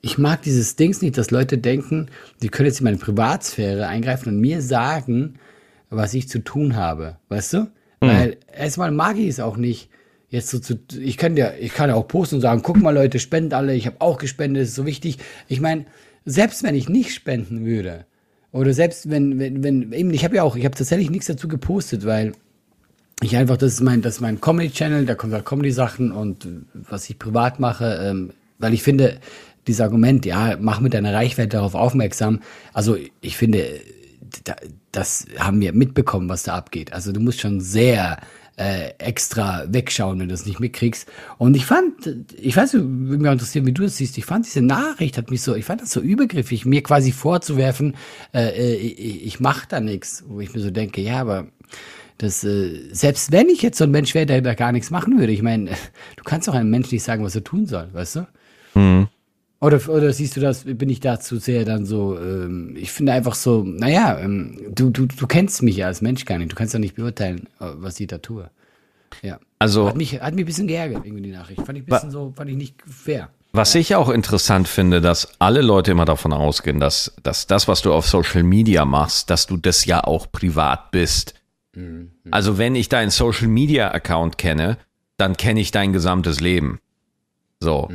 ich 0.00 0.16
mag 0.16 0.42
dieses 0.42 0.76
Dings 0.76 1.02
nicht, 1.02 1.18
dass 1.18 1.32
Leute 1.32 1.58
denken, 1.58 2.06
die 2.40 2.48
können 2.48 2.68
jetzt 2.68 2.80
in 2.80 2.84
meine 2.84 2.98
Privatsphäre 2.98 3.88
eingreifen 3.88 4.28
und 4.28 4.40
mir 4.40 4.62
sagen, 4.62 5.40
was 5.90 6.14
ich 6.14 6.28
zu 6.28 6.38
tun 6.38 6.76
habe, 6.76 7.16
weißt 7.28 7.52
du? 7.54 7.66
Weil 8.08 8.36
erstmal 8.56 8.90
mag 8.90 9.16
ich 9.18 9.28
es 9.28 9.40
auch 9.40 9.56
nicht, 9.56 9.88
jetzt 10.28 10.48
so 10.48 10.58
zu, 10.58 10.78
ich 10.98 11.16
kann 11.18 11.36
ja, 11.36 11.52
ich 11.58 11.74
kann 11.74 11.90
ja 11.90 11.94
auch 11.94 12.08
posten 12.08 12.36
und 12.36 12.40
sagen, 12.40 12.62
guck 12.62 12.78
mal 12.78 12.94
Leute, 12.94 13.18
spenden 13.18 13.52
alle, 13.52 13.74
ich 13.74 13.86
habe 13.86 14.00
auch 14.00 14.18
gespendet, 14.18 14.64
ist 14.64 14.74
so 14.74 14.86
wichtig. 14.86 15.18
Ich 15.46 15.60
meine, 15.60 15.84
selbst 16.24 16.62
wenn 16.62 16.74
ich 16.74 16.88
nicht 16.88 17.14
spenden 17.14 17.64
würde, 17.64 18.06
oder 18.50 18.72
selbst 18.74 19.10
wenn, 19.10 19.38
wenn, 19.38 19.62
wenn, 19.62 19.92
eben, 19.92 20.12
ich 20.12 20.24
habe 20.24 20.36
ja 20.36 20.42
auch, 20.42 20.56
ich 20.56 20.64
habe 20.64 20.74
tatsächlich 20.74 21.10
nichts 21.10 21.26
dazu 21.26 21.48
gepostet, 21.48 22.06
weil 22.06 22.32
ich 23.22 23.36
einfach, 23.36 23.56
das 23.56 23.74
ist 23.74 23.80
mein, 23.80 24.02
das 24.02 24.16
ist 24.16 24.20
mein 24.20 24.40
Comedy-Channel, 24.40 25.06
da 25.06 25.14
kommen 25.14 25.32
halt 25.32 25.44
Comedy-Sachen 25.44 26.12
und 26.12 26.48
was 26.74 27.08
ich 27.08 27.18
privat 27.18 27.60
mache, 27.60 28.00
ähm, 28.02 28.30
weil 28.58 28.74
ich 28.74 28.82
finde, 28.82 29.18
dieses 29.66 29.80
Argument, 29.80 30.26
ja, 30.26 30.56
mach 30.60 30.80
mit 30.80 30.94
deiner 30.94 31.14
Reichweite 31.14 31.56
darauf 31.56 31.74
aufmerksam, 31.74 32.40
also 32.72 32.96
ich 33.20 33.36
finde, 33.36 33.66
das 34.92 35.26
haben 35.38 35.60
wir 35.60 35.72
mitbekommen, 35.72 36.28
was 36.28 36.44
da 36.44 36.54
abgeht. 36.54 36.92
Also 36.92 37.12
du 37.12 37.20
musst 37.20 37.40
schon 37.40 37.60
sehr 37.60 38.18
äh, 38.56 38.90
extra 38.98 39.64
wegschauen, 39.68 40.20
wenn 40.20 40.28
du 40.28 40.34
das 40.34 40.46
nicht 40.46 40.60
mitkriegst. 40.60 41.08
Und 41.38 41.56
ich 41.56 41.64
fand, 41.64 42.26
ich 42.36 42.56
weiß 42.56 42.74
würde 42.74 42.86
mich 42.86 43.32
interessieren, 43.32 43.66
wie 43.66 43.72
du 43.72 43.82
das 43.82 43.96
siehst, 43.96 44.18
ich 44.18 44.24
fand 44.24 44.46
diese 44.46 44.62
Nachricht 44.62 45.16
hat 45.16 45.30
mich 45.30 45.42
so, 45.42 45.54
ich 45.54 45.64
fand 45.64 45.80
das 45.80 45.90
so 45.90 46.00
übergriffig, 46.00 46.64
mir 46.66 46.82
quasi 46.82 47.12
vorzuwerfen, 47.12 47.96
äh, 48.34 48.48
äh, 48.48 48.74
ich, 48.74 49.26
ich 49.26 49.40
mache 49.40 49.66
da 49.68 49.80
nichts, 49.80 50.24
wo 50.26 50.40
ich 50.40 50.54
mir 50.54 50.60
so 50.60 50.70
denke, 50.70 51.00
ja, 51.00 51.20
aber 51.20 51.48
das, 52.18 52.44
äh, 52.44 52.88
selbst 52.92 53.32
wenn 53.32 53.48
ich 53.48 53.62
jetzt 53.62 53.78
so 53.78 53.84
ein 53.84 53.90
Mensch 53.90 54.14
wäre, 54.14 54.26
der 54.26 54.42
da 54.42 54.54
gar 54.54 54.72
nichts 54.72 54.90
machen 54.90 55.18
würde, 55.18 55.32
ich 55.32 55.42
meine, 55.42 55.70
du 56.16 56.24
kannst 56.24 56.46
doch 56.46 56.54
einem 56.54 56.70
Menschen 56.70 56.94
nicht 56.94 57.04
sagen, 57.04 57.24
was 57.24 57.34
er 57.34 57.44
tun 57.44 57.66
soll, 57.66 57.88
weißt 57.92 58.16
du? 58.16 58.26
Oder, 59.62 59.88
oder 59.88 60.12
siehst 60.12 60.36
du 60.36 60.40
das, 60.40 60.64
bin 60.64 60.90
ich 60.90 60.98
da 60.98 61.20
zu 61.20 61.38
sehr 61.38 61.64
dann 61.64 61.86
so, 61.86 62.18
ähm, 62.18 62.74
ich 62.76 62.90
finde 62.90 63.12
einfach 63.12 63.36
so, 63.36 63.62
naja, 63.62 64.18
ähm, 64.18 64.58
du, 64.74 64.90
du, 64.90 65.06
du 65.06 65.26
kennst 65.28 65.62
mich 65.62 65.76
ja 65.76 65.86
als 65.86 66.02
Mensch 66.02 66.24
gar 66.24 66.36
nicht, 66.38 66.50
du 66.50 66.56
kannst 66.56 66.74
doch 66.74 66.80
nicht 66.80 66.96
beurteilen, 66.96 67.46
äh, 67.60 67.66
was 67.76 68.00
ich 68.00 68.08
da 68.08 68.18
tue. 68.18 68.50
Ja. 69.22 69.38
Also, 69.60 69.86
Hat 69.86 69.96
mich, 69.96 70.20
hat 70.20 70.34
mich 70.34 70.42
ein 70.42 70.46
bisschen 70.46 70.66
geärgert, 70.66 71.06
irgendwie 71.06 71.22
die 71.22 71.30
Nachricht. 71.30 71.64
Fand 71.64 71.78
ich 71.78 71.84
ein 71.84 71.86
bisschen 71.86 72.10
so, 72.10 72.32
fand 72.34 72.50
ich 72.50 72.56
nicht 72.56 72.74
fair. 72.84 73.28
Was 73.52 73.72
ich 73.76 73.94
auch 73.94 74.08
interessant 74.08 74.66
finde, 74.66 75.00
dass 75.00 75.28
alle 75.38 75.60
Leute 75.62 75.92
immer 75.92 76.06
davon 76.06 76.32
ausgehen, 76.32 76.80
dass, 76.80 77.14
dass 77.22 77.46
das, 77.46 77.68
was 77.68 77.82
du 77.82 77.92
auf 77.92 78.08
Social 78.08 78.42
Media 78.42 78.84
machst, 78.84 79.30
dass 79.30 79.46
du 79.46 79.56
das 79.56 79.84
ja 79.84 80.02
auch 80.02 80.32
privat 80.32 80.90
bist. 80.90 81.34
Also 82.30 82.58
wenn 82.58 82.74
ich 82.74 82.88
deinen 82.88 83.10
Social 83.10 83.48
Media 83.48 83.92
Account 83.92 84.38
kenne, 84.38 84.78
dann 85.18 85.36
kenne 85.36 85.60
ich 85.60 85.70
dein 85.70 85.92
gesamtes 85.92 86.40
Leben. 86.40 86.80
So. 87.60 87.88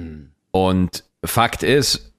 Und 0.52 1.04
Fakt 1.24 1.64
ist, 1.64 2.14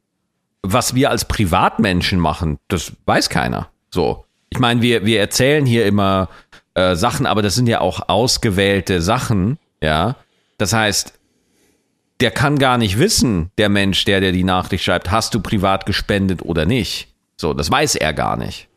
was 0.62 0.94
wir 0.94 1.10
als 1.10 1.26
Privatmenschen 1.26 2.18
machen, 2.18 2.58
das 2.68 2.92
weiß 3.06 3.28
keiner. 3.30 3.68
So. 3.90 4.24
Ich 4.50 4.58
meine, 4.58 4.82
wir, 4.82 5.04
wir 5.04 5.20
erzählen 5.20 5.66
hier 5.66 5.86
immer 5.86 6.28
äh, 6.74 6.94
Sachen, 6.96 7.26
aber 7.26 7.42
das 7.42 7.54
sind 7.54 7.68
ja 7.68 7.80
auch 7.80 8.08
ausgewählte 8.08 9.02
Sachen, 9.02 9.58
ja. 9.82 10.16
Das 10.56 10.72
heißt, 10.72 11.18
der 12.20 12.30
kann 12.30 12.58
gar 12.58 12.78
nicht 12.78 12.98
wissen, 12.98 13.50
der 13.58 13.68
Mensch, 13.68 14.04
der 14.04 14.20
dir 14.20 14.32
die 14.32 14.44
Nachricht 14.44 14.84
schreibt, 14.84 15.10
hast 15.10 15.34
du 15.34 15.40
privat 15.40 15.86
gespendet 15.86 16.42
oder 16.42 16.66
nicht. 16.66 17.08
So, 17.36 17.54
das 17.54 17.70
weiß 17.70 17.94
er 17.94 18.12
gar 18.12 18.36
nicht. 18.36 18.67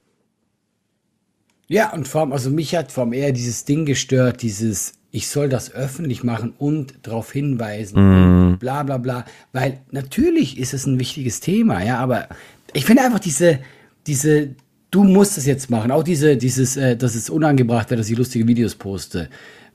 Ja, 1.71 1.93
und 1.93 2.05
vor 2.05 2.19
allem, 2.19 2.33
also 2.33 2.49
mich 2.49 2.75
hat 2.75 2.91
vor 2.91 3.05
allem 3.05 3.13
eher 3.13 3.31
dieses 3.31 3.63
Ding 3.63 3.85
gestört, 3.85 4.41
dieses, 4.41 4.91
ich 5.09 5.29
soll 5.29 5.47
das 5.47 5.73
öffentlich 5.73 6.21
machen 6.21 6.53
und 6.59 6.95
darauf 7.03 7.31
hinweisen, 7.31 7.97
und 7.97 8.59
bla 8.59 8.83
bla 8.83 8.97
bla. 8.97 9.23
Weil 9.53 9.79
natürlich 9.89 10.59
ist 10.59 10.73
es 10.73 10.85
ein 10.85 10.99
wichtiges 10.99 11.39
Thema, 11.39 11.81
ja, 11.81 11.97
aber 11.99 12.27
ich 12.73 12.83
finde 12.83 13.03
einfach 13.03 13.19
diese, 13.19 13.59
diese, 14.05 14.49
du 14.91 15.05
musst 15.05 15.37
es 15.37 15.45
jetzt 15.45 15.69
machen, 15.69 15.91
auch 15.91 16.03
diese, 16.03 16.35
dieses, 16.35 16.75
äh, 16.75 16.97
dass 16.97 17.15
es 17.15 17.29
unangebracht 17.29 17.89
wird, 17.89 18.01
dass 18.01 18.09
ich 18.09 18.17
lustige 18.17 18.45
Videos 18.49 18.75
poste. 18.75 19.29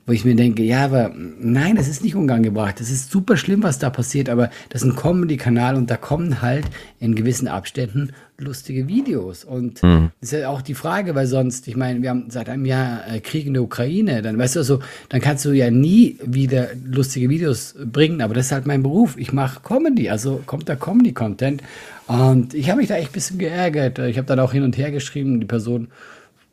Wo 0.07 0.13
ich 0.13 0.23
mir 0.23 0.35
denke, 0.35 0.63
ja, 0.63 0.85
aber 0.85 1.11
nein, 1.13 1.75
das 1.75 1.89
ist 1.89 2.01
nicht 2.01 2.15
unangebracht. 2.15 2.79
Das 2.79 2.89
ist 2.89 3.11
super 3.11 3.35
schlimm, 3.35 3.61
was 3.61 3.77
da 3.77 3.89
passiert, 3.89 4.29
aber 4.29 4.49
das 4.69 4.81
ist 4.81 4.87
ein 4.87 4.95
Comedy-Kanal 4.95 5.75
und 5.75 5.91
da 5.91 5.97
kommen 5.97 6.41
halt 6.41 6.63
in 7.01 7.13
gewissen 7.13 7.49
Abständen 7.49 8.13
lustige 8.37 8.87
Videos. 8.87 9.43
Und 9.43 9.83
das 9.83 10.31
ist 10.31 10.31
ja 10.31 10.47
auch 10.47 10.61
die 10.61 10.75
Frage, 10.75 11.13
weil 11.13 11.27
sonst, 11.27 11.67
ich 11.67 11.75
meine, 11.75 12.01
wir 12.01 12.09
haben 12.09 12.29
seit 12.29 12.47
einem 12.47 12.65
Jahr 12.65 13.01
äh, 13.05 13.19
Krieg 13.19 13.47
in 13.47 13.53
der 13.53 13.63
Ukraine, 13.63 14.21
dann 14.21 14.37
weißt 14.37 14.55
du 14.55 14.63
so, 14.63 14.79
dann 15.09 15.19
kannst 15.19 15.43
du 15.43 15.51
ja 15.51 15.71
nie 15.71 16.17
wieder 16.23 16.69
lustige 16.85 17.29
Videos 17.29 17.75
bringen, 17.83 18.21
aber 18.21 18.33
das 18.33 18.45
ist 18.45 18.51
halt 18.53 18.65
mein 18.65 18.83
Beruf. 18.83 19.17
Ich 19.17 19.33
mache 19.33 19.59
Comedy, 19.59 20.09
also 20.09 20.41
kommt 20.45 20.69
da 20.69 20.77
Comedy-Content. 20.77 21.61
Und 22.07 22.53
ich 22.53 22.69
habe 22.69 22.79
mich 22.79 22.87
da 22.87 22.95
echt 22.95 23.09
ein 23.09 23.13
bisschen 23.13 23.39
geärgert. 23.39 23.99
Ich 23.99 24.17
habe 24.17 24.27
dann 24.27 24.39
auch 24.39 24.53
hin 24.53 24.63
und 24.63 24.77
her 24.77 24.91
geschrieben, 24.91 25.41
die 25.41 25.45
Person 25.45 25.89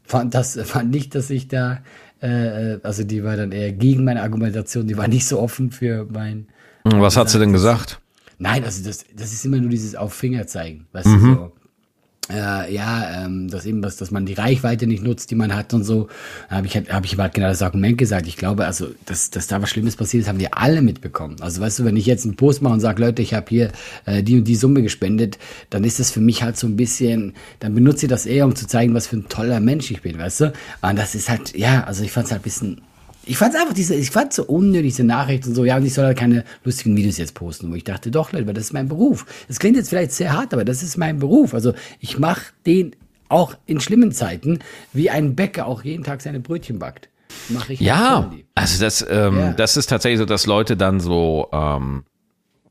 fand 0.05 0.34
das, 0.34 0.59
fand 0.64 0.90
nicht, 0.90 1.14
dass 1.14 1.30
ich 1.30 1.48
da, 1.48 1.78
äh, 2.25 2.81
also 2.83 3.05
die 3.05 3.22
war 3.22 3.37
dann 3.37 3.53
eher 3.53 3.72
gegen 3.72 4.05
meine 4.05 4.22
Argumentation, 4.22 4.87
die 4.87 4.97
war 4.97 5.09
nicht 5.09 5.27
so 5.27 5.39
offen 5.41 5.70
für 5.70 6.07
mein, 6.11 6.47
Was 6.85 7.16
hat 7.16 7.29
sie 7.31 7.39
denn 7.39 7.53
gesagt? 7.53 8.01
nein, 8.39 8.64
also 8.64 8.85
das, 8.85 9.05
das 9.16 9.33
ist 9.33 9.45
immer 9.45 9.59
nur 9.59 9.70
dieses 9.70 9.95
Auf 9.95 10.12
Finger 10.14 10.47
zeigen, 10.47 10.87
weißt 10.93 11.07
du, 11.07 11.18
so. 11.18 11.53
Äh, 12.31 12.72
ja, 12.75 13.25
ähm, 13.25 13.49
dass 13.49 13.66
eben 13.66 13.83
was, 13.83 13.97
dass 13.97 14.11
man 14.11 14.25
die 14.25 14.33
Reichweite 14.33 14.87
nicht 14.87 15.03
nutzt, 15.03 15.31
die 15.31 15.35
man 15.35 15.55
hat 15.55 15.75
und 15.75 15.85
so. 15.85 16.09
Habe 16.49 16.66
ich 16.66 16.75
halt, 16.75 16.91
habe 16.91 17.05
ich 17.05 17.18
halt 17.18 17.35
genau 17.35 17.49
das 17.49 17.61
Argument 17.61 17.99
gesagt. 17.99 18.27
Ich 18.27 18.37
glaube, 18.37 18.64
also, 18.64 18.89
dass, 19.05 19.29
dass 19.31 19.47
da 19.47 19.61
was 19.61 19.68
Schlimmes 19.68 19.97
passiert 19.97 20.22
ist, 20.22 20.29
haben 20.29 20.39
wir 20.39 20.57
alle 20.57 20.81
mitbekommen. 20.81 21.37
Also, 21.41 21.61
weißt 21.61 21.81
du, 21.81 21.85
wenn 21.85 21.97
ich 21.97 22.07
jetzt 22.07 22.25
einen 22.25 22.37
Post 22.37 22.62
mache 22.62 22.72
und 22.72 22.81
sage, 22.81 23.03
Leute, 23.03 23.20
ich 23.20 23.35
habe 23.35 23.47
hier 23.51 23.72
äh, 24.07 24.22
die 24.22 24.39
und 24.39 24.45
die 24.45 24.57
Summe 24.57 24.83
gespendet, 24.83 25.39
dann 25.68 25.85
ist 25.85 26.01
das 26.01 26.11
für 26.11 26.20
mich 26.20 26.43
halt 26.43 26.57
so 26.57 26.66
ein 26.66 26.77
bisschen, 26.77 27.35
dann 27.61 27.75
benutze 27.75 28.07
ich 28.07 28.11
das 28.11 28.25
eher, 28.25 28.47
um 28.47 28.57
zu 28.57 28.66
zeigen, 28.66 28.95
was 28.95 29.07
für 29.07 29.16
ein 29.16 29.29
toller 29.29 29.61
Mensch 29.61 29.91
ich 29.91 30.01
bin, 30.01 30.18
weißt 30.18 30.41
du? 30.41 30.53
Und 30.81 30.99
das 30.99 31.14
ist 31.14 31.29
halt, 31.29 31.55
ja, 31.55 31.85
also 31.85 32.05
ich 32.05 32.12
fand 32.12 32.27
es 32.27 32.33
halt 32.33 32.41
ein 32.41 32.45
bisschen 32.45 32.81
ich 33.27 33.37
fand 33.37 33.55
einfach 33.57 33.72
diese, 33.75 33.95
ich 33.95 34.11
fand 34.11 34.33
so 34.33 34.45
unnötig, 34.45 34.93
diese 34.93 35.05
Nachrichten 35.05 35.49
und 35.51 35.55
so, 35.55 35.64
ja, 35.64 35.77
und 35.77 35.85
ich 35.87 35.95
soll 35.95 36.05
halt 36.05 36.18
keine 36.18 36.45
lustigen 36.64 36.97
Videos 36.97 37.16
jetzt 37.18 37.35
posten, 37.35 37.70
wo 37.70 37.75
ich 37.75 37.85
dachte, 37.85 38.11
doch, 38.11 38.33
Leute, 38.33 38.53
das 38.55 38.64
ist 38.64 38.72
mein 38.72 38.89
Beruf. 38.89 39.27
Das 39.49 39.59
klingt 39.59 39.77
jetzt 39.77 39.89
vielleicht 39.89 40.12
sehr 40.12 40.33
hart, 40.33 40.53
aber 40.53 40.64
das 40.64 40.83
ist 40.83 40.97
mein 40.97 41.18
Beruf. 41.18 41.55
Also 41.55 41.75
ich 42.01 42.18
mache 42.18 42.43
den 42.66 42.95
auch 43.29 43.55
in 43.66 43.81
schlimmen 43.81 44.12
Zeiten, 44.12 44.59
wie 44.93 45.11
ein 45.11 45.35
Bäcker 45.35 45.66
auch 45.66 45.83
jeden 45.83 46.05
Tag 46.05 46.20
seine 46.22 46.41
Brötchen 46.41 46.79
backt. 46.79 47.09
Mach 47.49 47.68
ich 47.68 47.81
Ja, 47.81 48.31
also 48.55 48.81
das, 48.85 49.05
ähm, 49.09 49.39
Ja. 49.39 49.53
das 49.53 49.77
ist 49.77 49.87
tatsächlich 49.89 50.18
so, 50.18 50.25
dass 50.27 50.47
Leute 50.47 50.77
dann 50.77 51.01
so 51.01 51.49
ähm, 51.53 52.05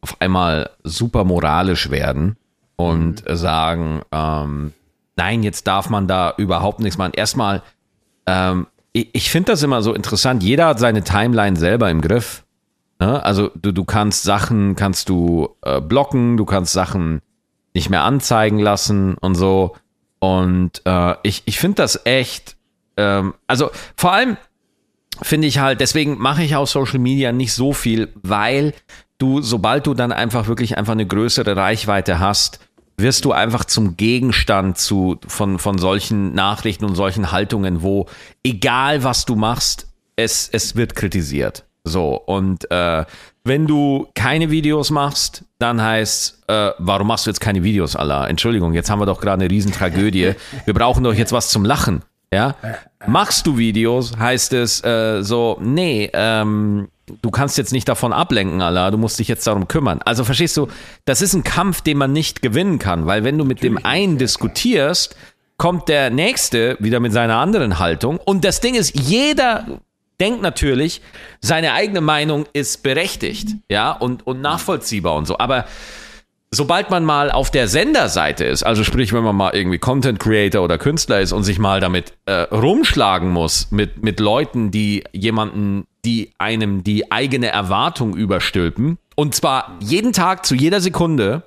auf 0.01 0.21
einmal 0.21 0.69
super 0.83 1.23
moralisch 1.23 1.89
werden 1.89 2.37
und 2.75 3.27
Mhm. 3.27 3.35
sagen, 3.35 4.01
ähm, 4.11 4.73
nein, 5.15 5.43
jetzt 5.43 5.67
darf 5.67 5.89
man 5.89 6.07
da 6.07 6.33
überhaupt 6.37 6.79
nichts 6.79 6.97
machen. 6.97 7.13
Erstmal, 7.15 7.61
ähm, 8.25 8.67
ich, 8.93 9.31
finde 9.31 9.51
das 9.51 9.63
immer 9.63 9.81
so 9.81 9.93
interessant. 9.93 10.43
Jeder 10.43 10.67
hat 10.67 10.79
seine 10.79 11.03
Timeline 11.03 11.57
selber 11.57 11.89
im 11.89 12.01
Griff. 12.01 12.45
Ne? 12.99 13.23
Also 13.23 13.49
du, 13.55 13.71
du 13.71 13.83
kannst 13.83 14.23
Sachen, 14.23 14.75
kannst 14.75 15.09
du 15.09 15.49
äh, 15.63 15.81
blocken, 15.81 16.37
du 16.37 16.45
kannst 16.45 16.73
Sachen 16.73 17.21
nicht 17.73 17.89
mehr 17.89 18.03
anzeigen 18.03 18.59
lassen 18.59 19.15
und 19.15 19.35
so. 19.35 19.75
Und 20.19 20.81
äh, 20.85 21.15
ich, 21.23 21.41
ich 21.45 21.59
finde 21.59 21.77
das 21.77 22.05
echt, 22.05 22.55
ähm, 22.95 23.33
also 23.47 23.71
vor 23.97 24.13
allem 24.13 24.37
finde 25.21 25.47
ich 25.47 25.59
halt, 25.59 25.81
deswegen 25.81 26.17
mache 26.19 26.43
ich 26.43 26.55
auf 26.55 26.69
Social 26.69 26.99
Media 26.99 27.31
nicht 27.31 27.53
so 27.53 27.73
viel, 27.73 28.09
weil 28.21 28.73
du, 29.17 29.41
sobald 29.41 29.87
du 29.87 29.95
dann 29.95 30.11
einfach 30.11 30.47
wirklich 30.47 30.77
einfach 30.77 30.93
eine 30.93 31.07
größere 31.07 31.55
Reichweite 31.55 32.19
hast, 32.19 32.59
wirst 32.97 33.25
du 33.25 33.31
einfach 33.31 33.65
zum 33.65 33.97
Gegenstand 33.97 34.77
zu, 34.77 35.19
von, 35.27 35.59
von 35.59 35.77
solchen 35.77 36.33
Nachrichten 36.33 36.85
und 36.85 36.95
solchen 36.95 37.31
Haltungen, 37.31 37.81
wo 37.81 38.07
egal 38.43 39.03
was 39.03 39.25
du 39.25 39.35
machst, 39.35 39.87
es, 40.15 40.49
es 40.51 40.75
wird 40.75 40.95
kritisiert. 40.95 41.65
So, 41.83 42.15
und 42.15 42.69
äh, 42.71 43.05
wenn 43.43 43.67
du 43.67 44.07
keine 44.15 44.49
Videos 44.51 44.89
machst, 44.89 45.43
dann 45.59 45.81
heißt 45.81 46.43
äh, 46.47 46.71
warum 46.77 47.07
machst 47.07 47.25
du 47.25 47.29
jetzt 47.29 47.41
keine 47.41 47.63
Videos, 47.63 47.95
Allah? 47.95 48.27
Entschuldigung, 48.27 48.73
jetzt 48.73 48.89
haben 48.89 48.99
wir 48.99 49.05
doch 49.05 49.19
gerade 49.19 49.43
eine 49.43 49.51
Riesentragödie. 49.51 50.35
Wir 50.65 50.73
brauchen 50.73 51.03
doch 51.03 51.13
jetzt 51.13 51.33
was 51.33 51.49
zum 51.49 51.65
Lachen. 51.65 52.03
Ja? 52.33 52.55
Machst 53.05 53.45
du 53.45 53.57
Videos, 53.57 54.17
heißt 54.17 54.53
es 54.53 54.83
äh, 54.83 55.21
so, 55.23 55.57
nee, 55.61 56.09
ähm, 56.13 56.87
du 57.21 57.31
kannst 57.31 57.57
jetzt 57.57 57.71
nicht 57.71 57.87
davon 57.87 58.13
ablenken, 58.13 58.61
Allah, 58.61 58.91
du 58.91 58.97
musst 58.97 59.19
dich 59.19 59.27
jetzt 59.27 59.45
darum 59.47 59.67
kümmern. 59.67 59.99
Also 60.05 60.23
verstehst 60.23 60.55
du, 60.57 60.67
das 61.05 61.21
ist 61.21 61.33
ein 61.33 61.43
Kampf, 61.43 61.81
den 61.81 61.97
man 61.97 62.13
nicht 62.13 62.41
gewinnen 62.41 62.79
kann, 62.79 63.05
weil 63.05 63.23
wenn 63.23 63.37
du 63.37 63.45
mit 63.45 63.63
dem 63.63 63.83
einen 63.83 64.17
diskutierst, 64.17 65.15
kommt 65.57 65.87
der 65.89 66.09
nächste 66.09 66.77
wieder 66.79 66.99
mit 66.99 67.13
seiner 67.13 67.37
anderen 67.37 67.79
Haltung. 67.79 68.17
Und 68.17 68.43
das 68.43 68.59
Ding 68.59 68.75
ist, 68.75 68.97
jeder 68.99 69.81
denkt 70.19 70.41
natürlich, 70.41 71.01
seine 71.41 71.73
eigene 71.73 72.01
Meinung 72.01 72.45
ist 72.53 72.83
berechtigt, 72.83 73.49
ja, 73.69 73.91
und, 73.91 74.25
und 74.25 74.41
nachvollziehbar 74.41 75.15
und 75.15 75.25
so, 75.25 75.37
aber 75.37 75.65
sobald 76.53 76.89
man 76.91 77.03
mal 77.03 77.31
auf 77.31 77.51
der 77.51 77.67
Senderseite 77.67 78.45
ist, 78.45 78.63
also 78.63 78.83
sprich, 78.83 79.11
wenn 79.11 79.23
man 79.23 79.35
mal 79.35 79.55
irgendwie 79.55 79.79
Content 79.79 80.19
Creator 80.19 80.63
oder 80.63 80.77
Künstler 80.77 81.19
ist 81.19 81.33
und 81.33 81.43
sich 81.43 81.59
mal 81.59 81.79
damit 81.79 82.13
äh, 82.25 82.41
rumschlagen 82.43 83.29
muss 83.29 83.71
mit, 83.71 84.03
mit 84.03 84.19
Leuten, 84.19 84.71
die 84.71 85.03
jemanden, 85.11 85.85
die 86.05 86.31
einem 86.37 86.83
die 86.83 87.11
eigene 87.11 87.47
Erwartung 87.47 88.15
überstülpen, 88.15 88.97
und 89.15 89.35
zwar 89.35 89.77
jeden 89.79 90.13
Tag 90.13 90.45
zu 90.45 90.55
jeder 90.55 90.81
Sekunde, 90.81 91.43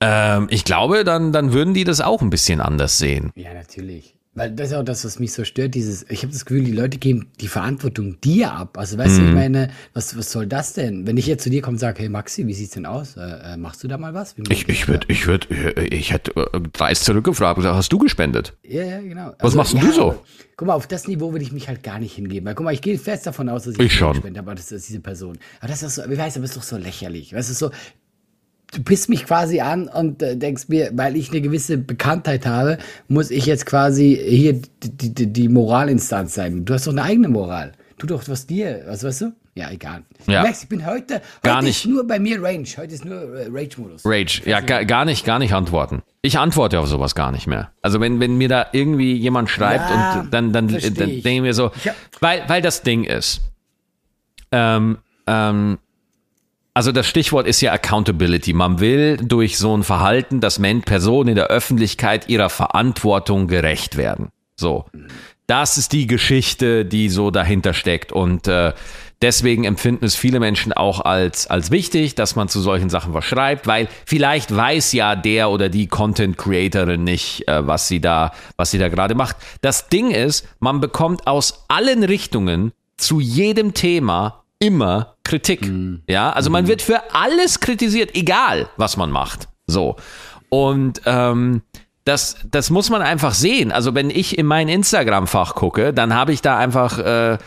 ähm, 0.00 0.46
ich 0.50 0.64
glaube, 0.64 1.04
dann, 1.04 1.32
dann 1.32 1.52
würden 1.52 1.74
die 1.74 1.84
das 1.84 2.00
auch 2.00 2.22
ein 2.22 2.30
bisschen 2.30 2.60
anders 2.60 2.98
sehen. 2.98 3.32
Ja, 3.34 3.52
natürlich. 3.54 4.14
Weil 4.38 4.52
das 4.52 4.68
ist 4.68 4.74
auch 4.74 4.82
das, 4.84 5.04
was 5.04 5.18
mich 5.18 5.32
so 5.32 5.44
stört, 5.44 5.74
dieses, 5.74 6.06
ich 6.08 6.22
habe 6.22 6.32
das 6.32 6.44
Gefühl, 6.44 6.64
die 6.64 6.72
Leute 6.72 6.98
geben 6.98 7.26
die 7.40 7.48
Verantwortung 7.48 8.20
dir 8.20 8.52
ab. 8.52 8.78
Also 8.78 8.96
weißt 8.96 9.18
du, 9.18 9.22
Mhm. 9.22 9.28
ich 9.28 9.34
meine, 9.34 9.70
was, 9.94 10.16
was 10.16 10.32
soll 10.32 10.46
das 10.46 10.72
denn? 10.72 11.06
Wenn 11.06 11.16
ich 11.16 11.26
jetzt 11.26 11.42
zu 11.44 11.50
dir 11.50 11.60
komme 11.60 11.74
und 11.74 11.78
sage, 11.78 12.00
hey 12.00 12.08
Maxi, 12.08 12.46
wie 12.46 12.54
sieht's 12.54 12.72
denn 12.74 12.86
aus? 12.86 13.16
Äh, 13.16 13.20
äh, 13.54 13.56
machst 13.56 13.82
du 13.84 13.88
da 13.88 13.98
mal 13.98 14.14
was? 14.14 14.34
Ich, 14.48 14.68
ich 14.68 14.88
würde, 14.88 15.06
ich 15.08 15.26
würde, 15.26 15.46
ich 15.84 16.12
hätte 16.12 16.32
äh, 16.36 16.60
dreist 16.72 17.04
zurückgefragt 17.04 17.56
und 17.58 17.62
gesagt, 17.62 17.76
hast 17.76 17.92
du 17.92 17.98
gespendet? 17.98 18.54
Ja, 18.62 18.84
ja, 18.84 19.00
genau. 19.00 19.34
Was 19.40 19.54
machst 19.54 19.74
denn 19.74 19.80
du 19.80 19.92
so? 19.92 20.02
aber- 20.12 20.22
Guck 20.56 20.66
mal, 20.66 20.74
auf 20.74 20.88
das 20.88 21.06
Niveau 21.06 21.30
würde 21.30 21.44
ich 21.44 21.52
mich 21.52 21.68
halt 21.68 21.84
gar 21.84 22.00
nicht 22.00 22.14
hingeben. 22.16 22.44
Weil, 22.44 22.56
guck 22.56 22.64
mal, 22.64 22.74
ich 22.74 22.82
gehe 22.82 22.98
fest 22.98 23.26
davon 23.28 23.48
aus, 23.48 23.62
dass 23.62 23.74
ich, 23.74 23.80
Ich 23.80 23.94
schon. 23.94 24.12
gespendet 24.14 24.38
habe, 24.38 24.50
aber 24.50 24.56
das 24.56 24.72
ist 24.72 24.88
diese 24.88 24.98
Person. 24.98 25.38
Aber 25.60 25.68
das 25.68 25.84
ist 25.84 25.94
so, 25.94 26.02
ich 26.04 26.18
weiß, 26.18 26.34
aber 26.36 26.42
das 26.42 26.50
ist 26.50 26.56
doch 26.56 26.62
so 26.64 26.76
lächerlich. 26.76 27.32
Weißt 27.32 27.48
du, 27.50 27.54
so, 27.54 27.70
du 28.72 28.82
pisst 28.82 29.08
mich 29.08 29.24
quasi 29.26 29.60
an 29.60 29.88
und 29.88 30.22
äh, 30.22 30.36
denkst 30.36 30.68
mir, 30.68 30.90
weil 30.94 31.16
ich 31.16 31.30
eine 31.30 31.40
gewisse 31.40 31.78
Bekanntheit 31.78 32.46
habe, 32.46 32.78
muss 33.08 33.30
ich 33.30 33.46
jetzt 33.46 33.66
quasi 33.66 34.18
hier 34.22 34.60
die, 34.82 35.14
die, 35.14 35.26
die 35.32 35.48
Moralinstanz 35.48 36.34
sein. 36.34 36.64
Du 36.64 36.74
hast 36.74 36.86
doch 36.86 36.92
eine 36.92 37.02
eigene 37.02 37.28
Moral. 37.28 37.72
Tu 37.98 38.06
doch 38.06 38.22
was 38.28 38.46
dir, 38.46 38.84
was 38.86 39.02
weißt 39.02 39.22
du? 39.22 39.32
Ja, 39.54 39.72
egal. 39.72 40.04
Ja. 40.28 40.40
Du 40.40 40.46
merkst, 40.46 40.62
ich 40.62 40.68
bin 40.68 40.86
heute, 40.86 41.14
heute 41.14 41.22
Gar 41.42 41.62
nicht. 41.62 41.84
ist 41.84 41.90
nur 41.90 42.06
bei 42.06 42.20
mir 42.20 42.40
Range. 42.40 42.64
Heute 42.76 42.94
ist 42.94 43.04
nur 43.04 43.20
äh, 43.34 43.48
Rage-Modus. 43.50 44.02
Rage, 44.04 44.42
ja, 44.44 44.60
gar, 44.60 44.84
gar 44.84 45.04
nicht, 45.04 45.24
gar 45.24 45.40
nicht 45.40 45.52
antworten. 45.52 46.02
Ich 46.22 46.38
antworte 46.38 46.78
auf 46.78 46.86
sowas 46.86 47.16
gar 47.16 47.32
nicht 47.32 47.48
mehr. 47.48 47.72
Also 47.82 48.00
wenn, 48.00 48.20
wenn 48.20 48.38
mir 48.38 48.48
da 48.48 48.66
irgendwie 48.70 49.14
jemand 49.14 49.50
schreibt 49.50 49.90
Ja, 49.90 50.20
und 50.20 50.32
dann, 50.32 50.52
dann, 50.52 50.68
dann 50.68 50.78
denke 50.78 51.28
ich 51.30 51.40
mir 51.40 51.54
so, 51.54 51.72
Ich 51.74 51.90
weil, 52.20 52.44
weil 52.46 52.62
das 52.62 52.82
Ding 52.82 53.02
ist, 53.02 53.40
ähm, 54.52 54.98
ähm, 55.26 55.78
also 56.78 56.92
das 56.92 57.08
Stichwort 57.08 57.48
ist 57.48 57.60
ja 57.60 57.72
Accountability. 57.72 58.52
Man 58.52 58.78
will 58.78 59.16
durch 59.16 59.58
so 59.58 59.76
ein 59.76 59.82
Verhalten, 59.82 60.40
dass 60.40 60.60
Personen 60.82 61.30
in 61.30 61.34
der 61.34 61.48
Öffentlichkeit 61.48 62.28
ihrer 62.28 62.50
Verantwortung 62.50 63.48
gerecht 63.48 63.96
werden. 63.96 64.28
So. 64.54 64.84
Das 65.48 65.76
ist 65.76 65.92
die 65.92 66.06
Geschichte, 66.06 66.84
die 66.84 67.08
so 67.08 67.32
dahinter 67.32 67.74
steckt. 67.74 68.12
Und 68.12 68.46
äh, 68.46 68.74
deswegen 69.20 69.64
empfinden 69.64 70.04
es 70.04 70.14
viele 70.14 70.38
Menschen 70.38 70.72
auch 70.72 71.00
als, 71.00 71.48
als 71.48 71.72
wichtig, 71.72 72.14
dass 72.14 72.36
man 72.36 72.48
zu 72.48 72.60
solchen 72.60 72.90
Sachen 72.90 73.12
was 73.12 73.24
schreibt, 73.24 73.66
weil 73.66 73.88
vielleicht 74.06 74.54
weiß 74.54 74.92
ja 74.92 75.16
der 75.16 75.50
oder 75.50 75.68
die 75.70 75.88
Content 75.88 76.38
Creatorin 76.38 77.02
nicht, 77.02 77.48
äh, 77.48 77.66
was 77.66 77.88
sie 77.88 78.00
da, 78.00 78.30
was 78.56 78.70
sie 78.70 78.78
da 78.78 78.88
gerade 78.88 79.16
macht. 79.16 79.34
Das 79.62 79.88
Ding 79.88 80.12
ist, 80.12 80.46
man 80.60 80.78
bekommt 80.78 81.26
aus 81.26 81.64
allen 81.66 82.04
Richtungen 82.04 82.70
zu 82.96 83.18
jedem 83.18 83.74
Thema 83.74 84.44
immer 84.58 85.14
Kritik. 85.24 85.70
Ja, 86.08 86.30
also 86.30 86.50
man 86.50 86.66
wird 86.68 86.82
für 86.82 87.14
alles 87.14 87.60
kritisiert, 87.60 88.14
egal 88.14 88.68
was 88.76 88.96
man 88.96 89.10
macht. 89.10 89.48
So. 89.66 89.96
Und 90.48 91.02
ähm, 91.04 91.62
das, 92.08 92.38
das 92.50 92.70
muss 92.70 92.88
man 92.88 93.02
einfach 93.02 93.34
sehen. 93.34 93.70
Also 93.70 93.94
wenn 93.94 94.08
ich 94.08 94.38
in 94.38 94.46
mein 94.46 94.68
Instagram-Fach 94.68 95.54
gucke, 95.54 95.92
dann 95.92 96.14
habe 96.14 96.32
ich 96.32 96.40
da 96.40 96.56
einfach, 96.56 96.98
äh, 96.98 97.34
äh, 97.34 97.38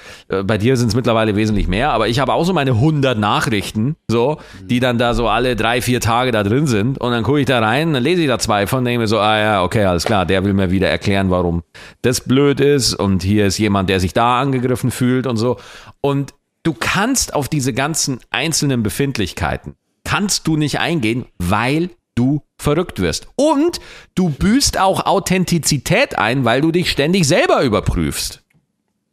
bei 0.43 0.59
dir 0.59 0.77
sind 0.77 0.89
es 0.89 0.95
mittlerweile 0.95 1.35
wesentlich 1.35 1.67
mehr, 1.67 1.91
aber 1.91 2.07
ich 2.07 2.19
habe 2.19 2.33
auch 2.33 2.43
so 2.43 2.53
meine 2.53 2.71
100 2.71 3.17
Nachrichten, 3.17 3.95
so, 4.07 4.37
die 4.63 4.79
dann 4.79 4.99
da 4.99 5.15
so 5.15 5.27
alle 5.27 5.55
drei, 5.55 5.81
vier 5.81 5.99
Tage 5.99 6.29
da 6.31 6.43
drin 6.43 6.67
sind. 6.67 6.99
Und 6.99 7.11
dann 7.11 7.23
gucke 7.23 7.39
ich 7.39 7.47
da 7.47 7.59
rein, 7.59 7.93
dann 7.93 8.03
lese 8.03 8.21
ich 8.21 8.27
da 8.27 8.37
zwei 8.37 8.67
von, 8.67 8.85
denke 8.85 8.99
mir 8.99 9.07
so, 9.07 9.17
ah 9.17 9.39
ja, 9.39 9.63
okay, 9.63 9.85
alles 9.85 10.05
klar, 10.05 10.27
der 10.27 10.45
will 10.45 10.53
mir 10.53 10.69
wieder 10.69 10.89
erklären, 10.89 11.31
warum 11.31 11.63
das 12.03 12.21
blöd 12.21 12.59
ist. 12.59 12.93
Und 12.93 13.23
hier 13.23 13.47
ist 13.47 13.57
jemand, 13.57 13.89
der 13.89 13.99
sich 13.99 14.13
da 14.13 14.39
angegriffen 14.39 14.91
fühlt 14.91 15.25
und 15.25 15.37
so. 15.37 15.57
Und 16.01 16.35
du 16.63 16.73
kannst 16.73 17.33
auf 17.33 17.49
diese 17.49 17.73
ganzen 17.73 18.19
einzelnen 18.29 18.83
Befindlichkeiten, 18.83 19.75
kannst 20.03 20.47
du 20.47 20.57
nicht 20.57 20.79
eingehen, 20.79 21.25
weil 21.37 21.89
du 22.15 22.41
verrückt 22.57 22.99
wirst. 22.99 23.27
Und 23.35 23.79
du 24.15 24.29
büßt 24.29 24.79
auch 24.79 25.05
Authentizität 25.05 26.17
ein, 26.17 26.45
weil 26.45 26.61
du 26.61 26.71
dich 26.71 26.91
ständig 26.91 27.27
selber 27.27 27.63
überprüfst. 27.63 28.43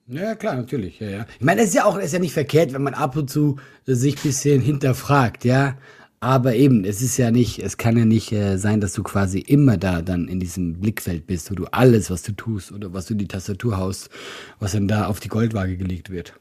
Ja, 0.08 0.34
klar, 0.34 0.56
natürlich. 0.56 1.00
Ja, 1.00 1.08
ja. 1.08 1.26
Ich 1.38 1.44
meine, 1.44 1.60
es 1.60 1.68
ist 1.68 1.74
ja 1.74 1.84
auch 1.84 1.98
ist 1.98 2.12
ja 2.12 2.18
nicht 2.18 2.32
verkehrt, 2.32 2.72
wenn 2.72 2.82
man 2.82 2.94
ab 2.94 3.16
und 3.16 3.28
zu 3.28 3.56
sich 3.84 4.16
ein 4.16 4.22
bisschen 4.22 4.60
hinterfragt, 4.60 5.44
ja. 5.44 5.76
Aber 6.20 6.56
eben, 6.56 6.84
es 6.84 7.00
ist 7.00 7.16
ja 7.16 7.30
nicht, 7.30 7.60
es 7.60 7.76
kann 7.76 7.96
ja 7.96 8.04
nicht 8.04 8.32
äh, 8.32 8.56
sein, 8.56 8.80
dass 8.80 8.92
du 8.92 9.04
quasi 9.04 9.38
immer 9.38 9.76
da 9.76 10.02
dann 10.02 10.26
in 10.26 10.40
diesem 10.40 10.80
Blickfeld 10.80 11.28
bist, 11.28 11.50
wo 11.50 11.54
du 11.54 11.66
alles, 11.66 12.10
was 12.10 12.22
du 12.22 12.32
tust 12.32 12.72
oder 12.72 12.92
was 12.92 13.06
du 13.06 13.14
in 13.14 13.18
die 13.18 13.28
Tastatur 13.28 13.76
haust, 13.76 14.10
was 14.58 14.72
dann 14.72 14.88
da 14.88 15.06
auf 15.06 15.20
die 15.20 15.28
Goldwaage 15.28 15.76
gelegt 15.76 16.10
wird. 16.10 16.34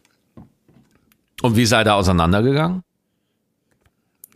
Und 1.41 1.55
wie 1.55 1.65
seid 1.65 1.87
ihr 1.87 1.95
auseinandergegangen? 1.95 2.83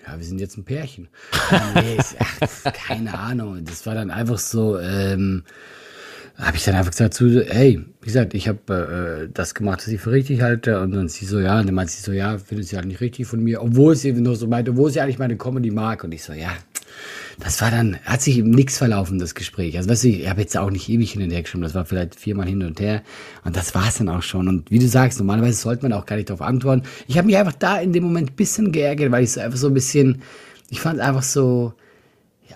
Ja, 0.06 0.18
wir 0.18 0.26
sind 0.26 0.40
jetzt 0.40 0.58
ein 0.58 0.66
Pärchen. 0.66 1.10
Ja, 1.52 1.82
nee, 1.82 1.96
ist, 1.96 2.16
ach, 2.20 2.74
keine 2.74 3.18
Ahnung. 3.18 3.64
Das 3.66 3.86
war 3.86 3.96
dann 3.96 4.12
einfach 4.12 4.40
so, 4.40 4.80
ähm, 4.80 5.44
habe 6.38 6.58
ich 6.58 6.64
dann 6.64 6.76
einfach 6.76 6.92
gesagt 6.92 7.14
zu, 7.14 7.42
hey, 7.42 7.84
wie 8.02 8.06
gesagt, 8.06 8.34
ich 8.34 8.48
habe 8.48 9.28
äh, 9.28 9.32
das 9.32 9.54
gemacht, 9.54 9.80
was 9.80 9.88
ich 9.88 10.02
für 10.02 10.12
richtig 10.12 10.42
halte. 10.42 10.82
Und 10.82 10.92
dann 10.92 11.08
sie 11.08 11.26
so, 11.26 11.40
ja, 11.40 11.60
und 11.60 11.68
dann 11.68 11.76
meint 11.76 11.92
sie 11.92 12.02
so, 12.02 12.12
ja, 12.12 12.38
findet 12.38 12.68
sie 12.68 12.76
halt 12.76 12.88
nicht 12.88 13.02
richtig 13.02 13.28
von 13.28 13.44
mir, 13.44 13.62
obwohl 13.62 13.96
sie 13.96 14.12
nur 14.14 14.36
so 14.36 14.48
meinte, 14.48 14.72
obwohl 14.72 14.92
sie 14.92 15.02
eigentlich 15.02 15.20
meine 15.20 15.38
Comedy 15.38 15.72
mag. 15.72 16.04
Und 16.04 16.12
ich 16.14 16.24
so, 16.24 16.34
ja, 16.34 16.52
das 17.40 17.62
war 17.62 17.72
dann, 17.72 17.98
hat 18.04 18.22
sich 18.22 18.38
nichts 18.44 18.78
verlaufen, 18.78 19.20
das 19.20 19.36
Gespräch. 19.36 19.78
Also 19.78 19.90
weißt 19.90 20.04
du, 20.04 20.08
ich 20.10 20.30
habe 20.30 20.42
jetzt 20.42 20.58
auch 20.58 20.70
nicht 20.70 20.90
ewig 20.90 21.12
hin 21.12 21.24
und 21.24 21.32
her 21.32 21.42
geschrieben, 21.42 21.64
das 21.64 21.76
war 21.76 21.86
vielleicht 21.86 22.16
viermal 22.16 22.48
hin 22.48 22.64
und 22.64 22.80
her. 22.80 23.02
Und 23.44 23.56
das 23.56 23.74
war 23.74 23.88
es 23.88 23.98
dann 23.98 24.10
auch 24.10 24.22
schon. 24.22 24.48
Und 24.48 24.70
wie 24.72 24.80
du 24.80 24.88
sagst, 24.88 25.20
normalerweise 25.20 25.60
sollte 25.60 25.84
man 25.84 25.94
auch 25.94 26.06
gar 26.06 26.16
nicht 26.16 26.30
darauf 26.30 26.42
antworten. 26.42 26.84
Ich 27.08 27.18
habe 27.18 27.28
mich 27.28 27.38
einfach 27.38 27.54
da 27.54 27.80
in 27.80 27.94
dem 27.94 28.04
Moment 28.04 28.36
bisschen 28.36 28.72
geärgert, 28.72 29.12
weil 29.12 29.24
ich 29.24 29.32
so 29.32 29.42
einfach 29.42 29.58
so 29.58 29.68
ein 29.68 29.74
bisschen, 29.74 30.22
ich 30.70 30.82
fand 30.82 31.00
einfach 31.00 31.24
so, 31.24 31.74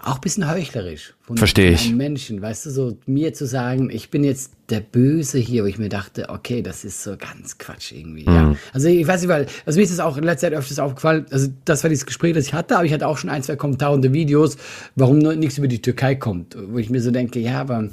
auch 0.06 0.16
ein 0.16 0.22
bisschen 0.22 0.50
heuchlerisch. 0.50 1.14
Von, 1.22 1.38
Versteh 1.38 1.70
ich. 1.70 1.92
Menschen, 1.94 2.42
weißt 2.42 2.68
du, 2.68 2.70
so 2.70 2.98
mir 3.08 3.34
zu 3.34 3.48
sagen, 3.48 3.90
ich 3.90 4.12
bin 4.12 4.24
jetzt 4.24 4.52
der 4.70 4.80
Böse 4.80 5.40
hier, 5.40 5.64
wo 5.64 5.68
ich 5.68 5.80
mir 5.80 5.90
dachte, 5.90 6.30
okay, 6.30 6.62
das 6.62 6.86
ist 6.86 7.04
so 7.04 7.18
ganz 7.18 7.58
Quatsch 7.58 7.92
irgendwie. 7.92 8.26
Ja. 8.26 8.56
Also 8.72 8.88
ich 8.88 9.08
weiß 9.08 9.22
nicht, 9.22 9.30
weil, 9.30 9.48
also 9.66 9.78
mir 9.78 9.84
ist 9.84 9.92
das 9.92 10.00
auch 10.00 10.18
in 10.18 10.24
letzter 10.24 10.48
Zeit 10.48 10.58
öfters 10.58 10.80
aufgefallen, 10.80 11.26
also 11.32 11.48
das 11.66 11.84
war 11.84 11.90
dieses 11.90 12.06
Gespräch, 12.06 12.34
das 12.34 12.46
ich 12.46 12.54
hatte, 12.54 12.76
aber 12.76 12.86
ich 12.86 12.94
hatte 12.94 13.08
auch 13.08 13.18
schon 13.18 13.30
ein, 13.30 13.42
zwei 13.42 13.56
Kommentare 13.56 13.94
unter 13.94 14.14
Videos, 14.14 14.58
warum 14.96 15.18
nur 15.18 15.36
nichts 15.36 15.58
über 15.58 15.68
die 15.68 15.82
Türkei 15.82 16.16
kommt, 16.16 16.56
wo 16.56 16.78
ich 16.78 16.90
mir 16.90 17.02
so 17.02 17.10
denke, 17.10 17.40
ja, 17.40 17.62
aber, 17.62 17.90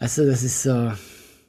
weißt 0.00 0.18
du, 0.18 0.26
das 0.26 0.42
ist 0.42 0.62
so, 0.62 0.92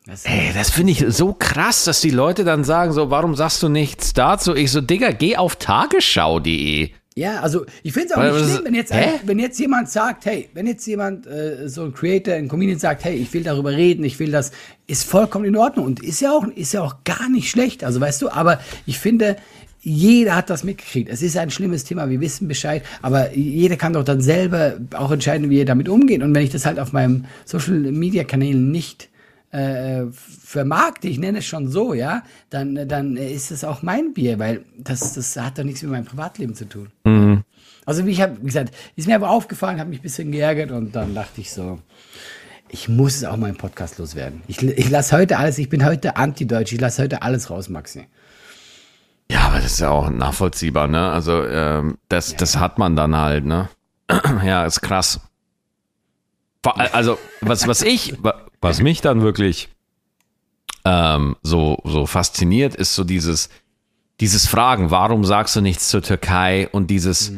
du, 0.06 0.12
Ey, 0.24 0.52
das 0.54 0.70
finde 0.70 0.94
ich 0.94 1.04
so 1.10 1.34
krass, 1.34 1.84
dass 1.84 2.00
die 2.00 2.12
Leute 2.12 2.46
dann 2.46 2.64
sagen 2.64 2.94
so, 2.94 3.10
warum 3.10 3.36
sagst 3.36 3.62
du 3.62 3.70
nichts 3.70 4.14
dazu? 4.14 4.56
Ich 4.56 4.72
so, 4.72 4.80
Digga, 4.80 5.12
geh 5.12 5.36
auf 5.36 5.58
tagesschau.de. 5.58 6.92
Ja, 7.18 7.40
also 7.40 7.66
ich 7.82 7.94
finde 7.94 8.10
es 8.10 8.14
auch 8.14 8.22
nicht 8.22 8.52
schlimm, 8.52 8.66
wenn 8.66 8.74
jetzt, 8.74 8.94
wenn 9.24 9.40
jetzt 9.40 9.58
jemand 9.58 9.90
sagt, 9.90 10.26
hey, 10.26 10.50
wenn 10.54 10.68
jetzt 10.68 10.86
jemand, 10.86 11.26
äh, 11.26 11.70
so 11.70 11.86
ein 11.86 11.94
Creator, 11.94 12.34
ein 12.34 12.50
Comedian 12.50 12.78
sagt, 12.78 13.06
hey, 13.06 13.16
ich 13.16 13.34
will 13.34 13.42
darüber 13.42 13.72
reden, 13.72 14.04
ich 14.04 14.20
will 14.20 14.32
das, 14.32 14.52
ist 14.86 15.06
vollkommen 15.06 15.46
in 15.46 15.56
Ordnung 15.56 15.86
und 15.86 16.04
ist 16.04 16.20
ja 16.20 16.32
auch, 16.34 16.46
ist 16.46 16.74
ja 16.74 16.82
auch 16.82 17.06
gar 17.06 17.30
nicht 17.30 17.50
schlecht, 17.50 17.86
also 17.86 18.02
weißt 18.02 18.22
du, 18.22 18.30
aber 18.30 18.60
ich 18.86 19.00
finde, 19.00 19.38
jeder 19.80 20.36
hat 20.36 20.50
das 20.50 20.66
mitgekriegt. 20.66 21.10
Es 21.10 21.22
ist 21.22 21.38
ein 21.38 21.52
schlimmes 21.52 21.86
Thema, 21.86 22.10
wir 22.10 22.20
wissen 22.20 22.50
Bescheid, 22.50 22.84
aber 23.02 23.34
jeder 23.34 23.78
kann 23.78 23.94
doch 23.94 24.04
dann 24.04 24.20
selber 24.20 24.78
auch 24.94 25.12
entscheiden, 25.12 25.50
wie 25.50 25.60
er 25.60 25.66
damit 25.66 25.88
umgeht. 25.88 26.22
Und 26.22 26.36
wenn 26.36 26.44
ich 26.44 26.50
das 26.50 26.66
halt 26.66 26.80
auf 26.80 26.92
meinem 26.92 27.26
Social 27.46 27.76
Media 27.76 28.26
Kanälen 28.26 28.72
nicht 28.72 29.10
äh, 29.56 30.06
vermarkte, 30.12 31.08
ich 31.08 31.18
nenne 31.18 31.40
es 31.40 31.46
schon 31.46 31.70
so, 31.70 31.94
ja, 31.94 32.24
dann, 32.50 32.88
dann 32.88 33.16
ist 33.16 33.52
es 33.52 33.64
auch 33.64 33.82
mein 33.82 34.14
Bier, 34.14 34.40
weil 34.40 34.66
das, 34.78 35.14
das 35.14 35.36
hat 35.38 35.58
doch 35.58 35.64
nichts 35.64 35.82
mit 35.82 35.92
meinem 35.92 36.06
Privatleben 36.06 36.56
zu 36.56 36.68
tun. 36.68 36.90
Also 37.86 38.06
wie 38.06 38.12
ich 38.12 38.22
habe, 38.22 38.40
gesagt, 38.40 38.74
ist 38.96 39.08
mir 39.08 39.16
aber 39.16 39.30
aufgefallen, 39.30 39.80
habe 39.80 39.90
mich 39.90 40.00
ein 40.00 40.04
bisschen 40.04 40.32
geärgert 40.32 40.72
und 40.72 40.96
dann 40.96 41.14
dachte 41.14 41.40
ich 41.40 41.54
so, 41.54 41.80
ich 42.70 42.90
muss 42.90 43.16
es 43.16 43.24
auch 43.24 43.38
mal 43.38 43.50
im 43.50 43.58
Podcast 43.58 43.98
loswerden. 44.00 44.42
Ich, 44.48 44.62
ich 44.62 44.90
lasse 44.90 45.16
heute 45.16 45.38
alles, 45.38 45.58
ich 45.58 45.70
bin 45.70 45.86
heute 45.86 46.18
anti-deutsch, 46.18 46.74
ich 46.74 46.82
lasse 46.82 47.04
heute 47.04 47.22
alles 47.22 47.50
raus, 47.50 47.70
Maxi. 47.70 48.08
Ja, 49.32 49.48
aber 49.48 49.58
das 49.58 49.66
ist 49.74 49.80
ja 49.80 49.90
auch 49.90 50.10
nachvollziehbar, 50.10 50.88
ne? 50.88 51.12
Also, 51.12 51.46
ähm, 51.46 51.98
das, 52.10 52.36
das 52.36 52.58
hat 52.58 52.78
man 52.78 52.96
dann 52.96 53.16
halt, 53.16 53.46
ne? 53.46 53.70
ja, 54.46 54.66
ist 54.66 54.82
krass. 54.82 55.20
Also, 56.64 57.18
was, 57.42 57.68
was 57.68 57.82
ich, 57.82 58.16
was 58.66 58.82
mich 58.82 59.02
dann 59.02 59.22
wirklich 59.22 59.70
ähm, 60.86 61.36
so, 61.42 61.78
so 61.84 62.06
fasziniert, 62.06 62.76
ist 62.76 62.96
so 62.96 63.04
dieses, 63.04 63.50
dieses 64.20 64.48
Fragen, 64.48 64.92
warum 64.92 65.24
sagst 65.24 65.56
du 65.56 65.62
nichts 65.62 65.90
zur 65.90 66.02
Türkei 66.02 66.70
und 66.72 66.90
dieses 66.90 67.32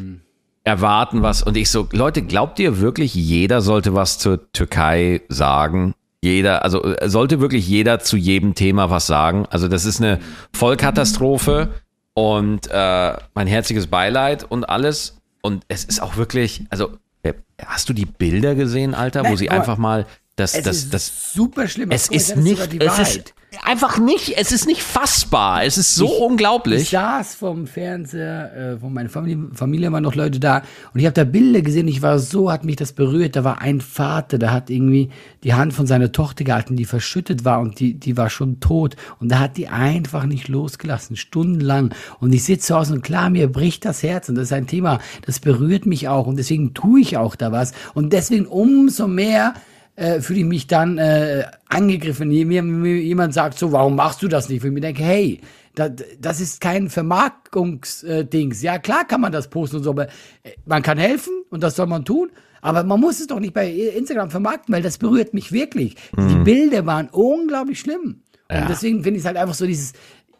Erwarten 0.67 1.21
was. 1.21 1.43
Und 1.43 1.55
ich 1.55 1.71
so, 1.71 1.87
Leute, 1.93 2.21
glaubt 2.21 2.59
ihr 2.59 2.81
wirklich, 2.81 3.15
jeder 3.15 3.61
sollte 3.61 3.95
was 3.95 4.19
zur 4.19 4.51
Türkei 4.51 5.21
sagen? 5.29 5.93
Jeder, 6.21 6.63
also 6.63 6.83
äh, 6.83 7.07
sollte 7.07 7.39
wirklich 7.39 7.65
jeder 7.65 7.99
zu 7.99 8.17
jedem 8.17 8.53
Thema 8.53 8.89
was 8.89 9.07
sagen? 9.07 9.45
Also 9.49 9.69
das 9.69 9.85
ist 9.85 10.01
eine 10.01 10.19
Vollkatastrophe 10.51 11.69
und 12.13 12.67
äh, 12.69 13.13
mein 13.33 13.47
herzliches 13.47 13.87
Beileid 13.87 14.43
und 14.43 14.67
alles. 14.67 15.21
Und 15.41 15.63
es 15.69 15.85
ist 15.85 16.01
auch 16.01 16.17
wirklich, 16.17 16.65
also 16.69 16.97
äh, 17.23 17.31
hast 17.65 17.87
du 17.87 17.93
die 17.93 18.05
Bilder 18.05 18.53
gesehen, 18.55 18.93
Alter, 18.93 19.21
wo 19.21 19.29
Nein, 19.29 19.37
sie 19.37 19.49
einfach 19.49 19.77
mal 19.77 20.05
das, 20.37 20.53
Es 20.53 20.63
das, 20.63 20.77
ist 20.77 20.93
das, 20.93 21.33
super 21.33 21.67
schlimm. 21.67 21.89
es 21.91 22.07
ist 22.09 22.37
nicht, 22.37 22.81
es 22.81 22.99
ist 22.99 23.33
einfach 23.63 23.97
nicht, 23.97 24.37
es 24.37 24.51
ist 24.51 24.67
nicht 24.67 24.83
fassbar. 24.83 25.63
Es 25.63 25.79
ist 25.79 25.95
so 25.95 26.05
Ich 26.05 26.21
unglaublich. 26.21 26.89
saß 26.91 27.33
vom 27.33 27.65
Fernseher, 27.65 28.75
äh, 28.75 28.77
von 28.77 28.93
meiner 28.93 29.09
Familie, 29.09 29.49
Familie 29.55 29.91
waren 29.91 30.03
noch 30.03 30.13
Leute 30.13 30.39
da 30.39 30.61
und 30.93 30.99
ich 30.99 31.05
habe 31.07 31.13
da 31.15 31.23
Bilder 31.23 31.61
gesehen, 31.61 31.87
ich 31.87 32.03
war 32.03 32.19
so, 32.19 32.51
hat 32.51 32.65
mich 32.65 32.75
das 32.75 32.93
berührt, 32.93 33.35
da 33.35 33.43
war 33.43 33.61
ein 33.61 33.81
Vater, 33.81 34.37
der 34.37 34.51
hat 34.51 34.69
irgendwie 34.69 35.09
die 35.43 35.55
Hand 35.55 35.73
von 35.73 35.87
seiner 35.87 36.11
Tochter 36.11 36.43
gehalten, 36.43 36.75
die 36.75 36.85
verschüttet 36.85 37.43
war 37.43 37.59
und 37.59 37.79
die, 37.79 37.95
die 37.95 38.15
war 38.15 38.29
schon 38.29 38.59
tot. 38.59 38.95
Und 39.19 39.29
da 39.29 39.39
hat 39.39 39.57
die 39.57 39.69
einfach 39.69 40.25
nicht 40.25 40.49
losgelassen, 40.49 41.15
stundenlang. 41.15 41.95
Und 42.19 42.31
ich 42.33 42.43
sitze 42.43 42.67
zu 42.67 42.75
Hause 42.75 42.93
und 42.93 43.01
klar, 43.01 43.31
mir 43.31 43.51
bricht 43.51 43.85
das 43.85 44.03
Herz. 44.03 44.29
Und 44.29 44.35
das 44.35 44.45
ist 44.45 44.53
ein 44.53 44.67
Thema, 44.67 44.99
das 45.25 45.39
berührt 45.39 45.87
mich 45.87 46.07
auch. 46.09 46.27
Und 46.27 46.37
deswegen 46.37 46.75
tue 46.75 46.99
ich 46.99 47.17
auch 47.17 47.35
da 47.35 47.51
was. 47.51 47.71
Und 47.95 48.13
deswegen 48.13 48.45
umso 48.45 49.07
mehr 49.07 49.55
äh, 49.97 50.21
fühle 50.21 50.39
ich 50.39 50.45
mich 50.45 50.67
dann 50.67 50.97
äh, 50.97 51.43
angegriffen. 51.67 52.29
Mir, 52.29 52.63
mir 52.63 52.95
jemand 53.01 53.33
sagt 53.33 53.57
so, 53.57 53.71
warum 53.71 53.95
machst 53.95 54.21
du 54.21 54.27
das 54.27 54.47
nicht? 54.47 54.61
Und 54.61 54.69
ich 54.69 54.73
mir 54.73 54.81
denke, 54.81 55.03
hey, 55.03 55.41
das, 55.75 55.91
das 56.19 56.39
ist 56.39 56.61
kein 56.61 56.89
Vermarktungsdings. 56.89 58.61
Ja, 58.61 58.77
klar 58.77 59.05
kann 59.05 59.21
man 59.21 59.31
das 59.31 59.49
posten 59.49 59.77
und 59.77 59.83
so, 59.83 59.89
aber 59.89 60.07
äh, 60.43 60.51
man 60.65 60.83
kann 60.83 60.97
helfen 60.97 61.33
und 61.49 61.61
das 61.61 61.75
soll 61.75 61.87
man 61.87 62.05
tun. 62.05 62.29
Aber 62.61 62.83
man 62.83 62.99
muss 62.99 63.19
es 63.19 63.27
doch 63.27 63.39
nicht 63.39 63.53
bei 63.53 63.69
Instagram 63.69 64.29
vermarkten, 64.29 64.73
weil 64.73 64.81
das 64.81 64.97
berührt 64.97 65.33
mich 65.33 65.51
wirklich. 65.51 65.95
Die 66.17 66.35
Bilder 66.43 66.85
waren 66.85 67.07
unglaublich 67.09 67.79
schlimm. 67.79 68.21
Ja. 68.49 68.61
Und 68.61 68.69
deswegen 68.69 69.03
finde 69.03 69.17
ich 69.17 69.21
es 69.21 69.25
halt 69.25 69.37
einfach 69.37 69.53
so 69.53 69.65
dieses, 69.65 69.93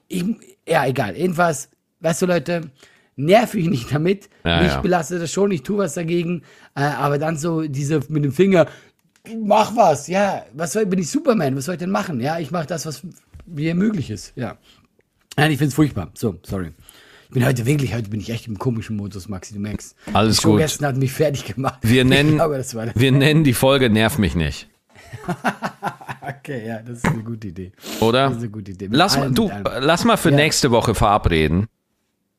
ich, 0.08 0.24
ja, 0.68 0.86
egal. 0.86 1.16
Jedenfalls, 1.16 1.70
weißt 2.00 2.24
du, 2.24 2.26
Leute, 2.26 2.62
nerv 3.18 3.56
ich 3.56 3.68
nicht 3.68 3.94
damit. 3.94 4.30
Ja, 4.46 4.62
mich 4.62 4.72
ja. 4.72 4.82
belastet 4.82 5.22
das 5.22 5.32
schon, 5.32 5.52
ich 5.52 5.64
tue 5.64 5.80
was 5.80 5.96
dagegen. 5.96 6.44
Äh, 6.76 6.82
aber 6.82 7.18
dann 7.18 7.38
so 7.38 7.62
diese 7.64 8.00
mit 8.10 8.24
dem 8.24 8.32
Finger, 8.32 8.68
mach 9.36 9.76
was, 9.76 10.08
ja. 10.08 10.46
Was 10.54 10.74
soll, 10.74 10.86
bin 10.86 11.00
ich 11.00 11.10
Superman? 11.10 11.56
Was 11.56 11.66
soll 11.66 11.76
ich 11.76 11.80
denn 11.80 11.92
machen? 11.92 12.20
Ja, 12.20 12.40
ich 12.40 12.52
mache 12.52 12.66
das, 12.68 12.86
was 12.86 13.02
mir 13.46 13.76
möglich 13.76 14.10
ist. 14.10 14.34
Ja. 14.36 14.58
Nein, 15.36 15.52
ich 15.52 15.58
find's 15.58 15.76
furchtbar. 15.76 16.10
So, 16.14 16.40
sorry. 16.44 16.72
Ich 17.26 17.34
bin 17.34 17.46
heute 17.46 17.66
wirklich, 17.66 17.94
heute 17.94 18.10
bin 18.10 18.20
ich 18.22 18.30
echt 18.30 18.48
im 18.48 18.58
komischen 18.58 18.96
Modus, 18.96 19.28
Maxi, 19.28 19.54
du 19.54 19.60
merkst. 19.60 19.96
Alles 20.14 20.38
Die 20.38 20.42
Show 20.44 20.52
gut. 20.52 20.60
gestern 20.60 20.88
hat 20.88 20.98
mich 20.98 21.12
fertig 21.12 21.44
gemacht. 21.46 21.80
Wir 21.82 22.06
nennen, 22.06 22.36
glaube, 22.36 22.58
das 22.58 22.70
das. 22.72 22.90
wir 22.96 23.12
nennen 23.12 23.44
die 23.44 23.54
Folge 23.54 23.90
Nerv 23.90 24.18
mich 24.18 24.36
nicht. 24.36 24.70
Okay, 26.40 26.68
ja, 26.68 26.80
das 26.82 26.98
ist 26.98 27.06
eine 27.06 27.24
gute 27.24 27.48
Idee. 27.48 27.72
Oder? 28.02 28.28
Das 28.28 28.34
ist 28.38 28.44
eine 28.44 28.50
gute 28.52 28.72
Idee. 28.72 28.90
Mit 28.90 28.98
Lass, 28.98 29.16
allem, 29.18 29.34
du. 29.34 29.48
Mhm. 29.48 29.64
lass 29.80 30.04
mal 30.04 30.18
für 30.18 30.30
Ja. 30.30 30.36
nächste 30.36 30.72
Woche 30.72 30.94
verabreden. 30.94 31.68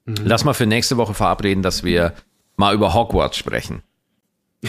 Lass 0.04 0.44
mal 0.44 0.52
für 0.54 0.66
nächste 0.66 0.98
Woche 0.98 1.14
verabreden, 1.14 1.62
dass 1.62 1.84
wir 1.84 2.12
mal 2.56 2.74
über 2.74 2.92
Hogwarts 2.92 3.36
sprechen. 3.38 3.82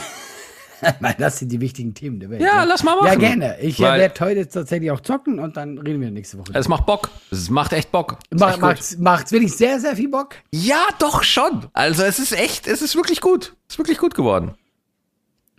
Nein, 0.99 1.15
das 1.17 1.39
sind 1.39 1.51
die 1.51 1.59
wichtigen 1.61 1.93
Themen 1.93 2.19
der 2.19 2.29
Welt. 2.29 2.41
Ja, 2.41 2.63
lass 2.63 2.83
mal 2.83 2.95
Ja, 2.97 3.03
machen. 3.03 3.19
gerne. 3.19 3.59
Ich 3.59 3.79
äh, 3.79 3.83
werde 3.83 4.19
heute 4.19 4.47
tatsächlich 4.47 4.91
auch 4.91 5.01
zocken 5.01 5.39
und 5.39 5.57
dann 5.57 5.77
reden 5.77 6.01
wir 6.01 6.11
nächste 6.11 6.37
Woche. 6.37 6.51
Es 6.53 6.67
macht 6.67 6.85
Bock. 6.85 7.09
Es 7.31 7.49
macht 7.49 7.73
echt 7.73 7.91
Bock. 7.91 8.17
Mach, 8.31 8.51
echt 8.53 8.61
macht's, 8.61 8.97
macht's 8.97 9.31
wirklich 9.31 9.55
sehr, 9.55 9.79
sehr 9.79 9.95
viel 9.95 10.09
Bock. 10.09 10.35
Ja, 10.51 10.87
doch 10.99 11.23
schon. 11.23 11.67
Also 11.73 12.03
es 12.03 12.19
ist 12.19 12.31
echt, 12.31 12.67
es 12.67 12.81
ist 12.81 12.95
wirklich 12.95 13.21
gut. 13.21 13.55
Es 13.67 13.75
ist 13.75 13.79
wirklich 13.79 13.97
gut 13.97 14.15
geworden. 14.15 14.55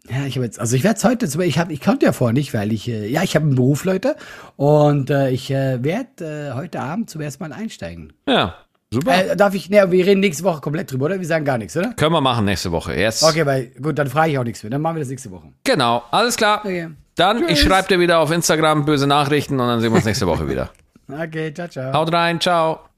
Ja, 0.08 0.24
ich 0.26 0.34
habe 0.36 0.44
jetzt, 0.46 0.58
also 0.58 0.74
ich 0.74 0.82
werde 0.82 0.96
es 0.96 1.04
heute, 1.04 1.28
zum- 1.28 1.42
ich 1.42 1.58
habe, 1.58 1.72
ich 1.72 1.80
konnte 1.80 2.06
ja 2.06 2.12
vorher 2.12 2.32
nicht, 2.32 2.52
weil 2.54 2.72
ich, 2.72 2.88
äh, 2.88 3.06
ja, 3.06 3.22
ich 3.22 3.36
habe 3.36 3.44
einen 3.46 3.54
Beruf, 3.54 3.84
Leute, 3.84 4.16
und 4.56 5.10
äh, 5.10 5.30
ich 5.30 5.50
äh, 5.50 5.84
werde 5.84 6.50
äh, 6.50 6.54
heute 6.54 6.80
Abend 6.80 7.10
zum 7.10 7.20
ersten 7.20 7.44
Mal 7.44 7.52
einsteigen. 7.52 8.12
Ja, 8.26 8.54
super. 8.92 9.32
Äh, 9.32 9.36
darf 9.36 9.54
ich, 9.54 9.70
ne, 9.70 9.90
wir 9.90 10.06
reden 10.06 10.20
nächste 10.20 10.44
Woche 10.44 10.60
komplett 10.60 10.90
drüber, 10.90 11.06
oder? 11.06 11.18
Wir 11.18 11.26
sagen 11.26 11.44
gar 11.44 11.58
nichts, 11.58 11.76
oder? 11.76 11.92
Können 11.94 12.12
wir 12.12 12.20
machen 12.20 12.44
nächste 12.44 12.72
Woche. 12.72 12.94
Yes. 12.94 13.22
Okay, 13.22 13.46
weil, 13.46 13.66
gut, 13.80 13.98
dann 13.98 14.08
frage 14.08 14.32
ich 14.32 14.38
auch 14.38 14.44
nichts 14.44 14.62
mehr. 14.62 14.70
Dann 14.70 14.82
machen 14.82 14.96
wir 14.96 15.00
das 15.00 15.08
nächste 15.10 15.30
Woche. 15.30 15.48
Genau, 15.64 16.02
alles 16.10 16.36
klar. 16.36 16.60
Okay. 16.64 16.88
Dann, 17.16 17.42
ich 17.42 17.58
Tschüss. 17.58 17.60
schreibe 17.60 17.88
dir 17.88 18.00
wieder 18.00 18.18
auf 18.18 18.30
Instagram 18.30 18.84
böse 18.84 19.06
Nachrichten 19.06 19.60
und 19.60 19.66
dann 19.66 19.80
sehen 19.80 19.92
wir 19.92 19.96
uns 19.96 20.04
nächste 20.04 20.26
Woche 20.26 20.48
wieder. 20.48 20.70
Okay, 21.12 21.52
ciao, 21.52 21.66
ciao. 21.66 21.92
Haut 21.92 22.12
rein, 22.12 22.40
ciao. 22.40 22.90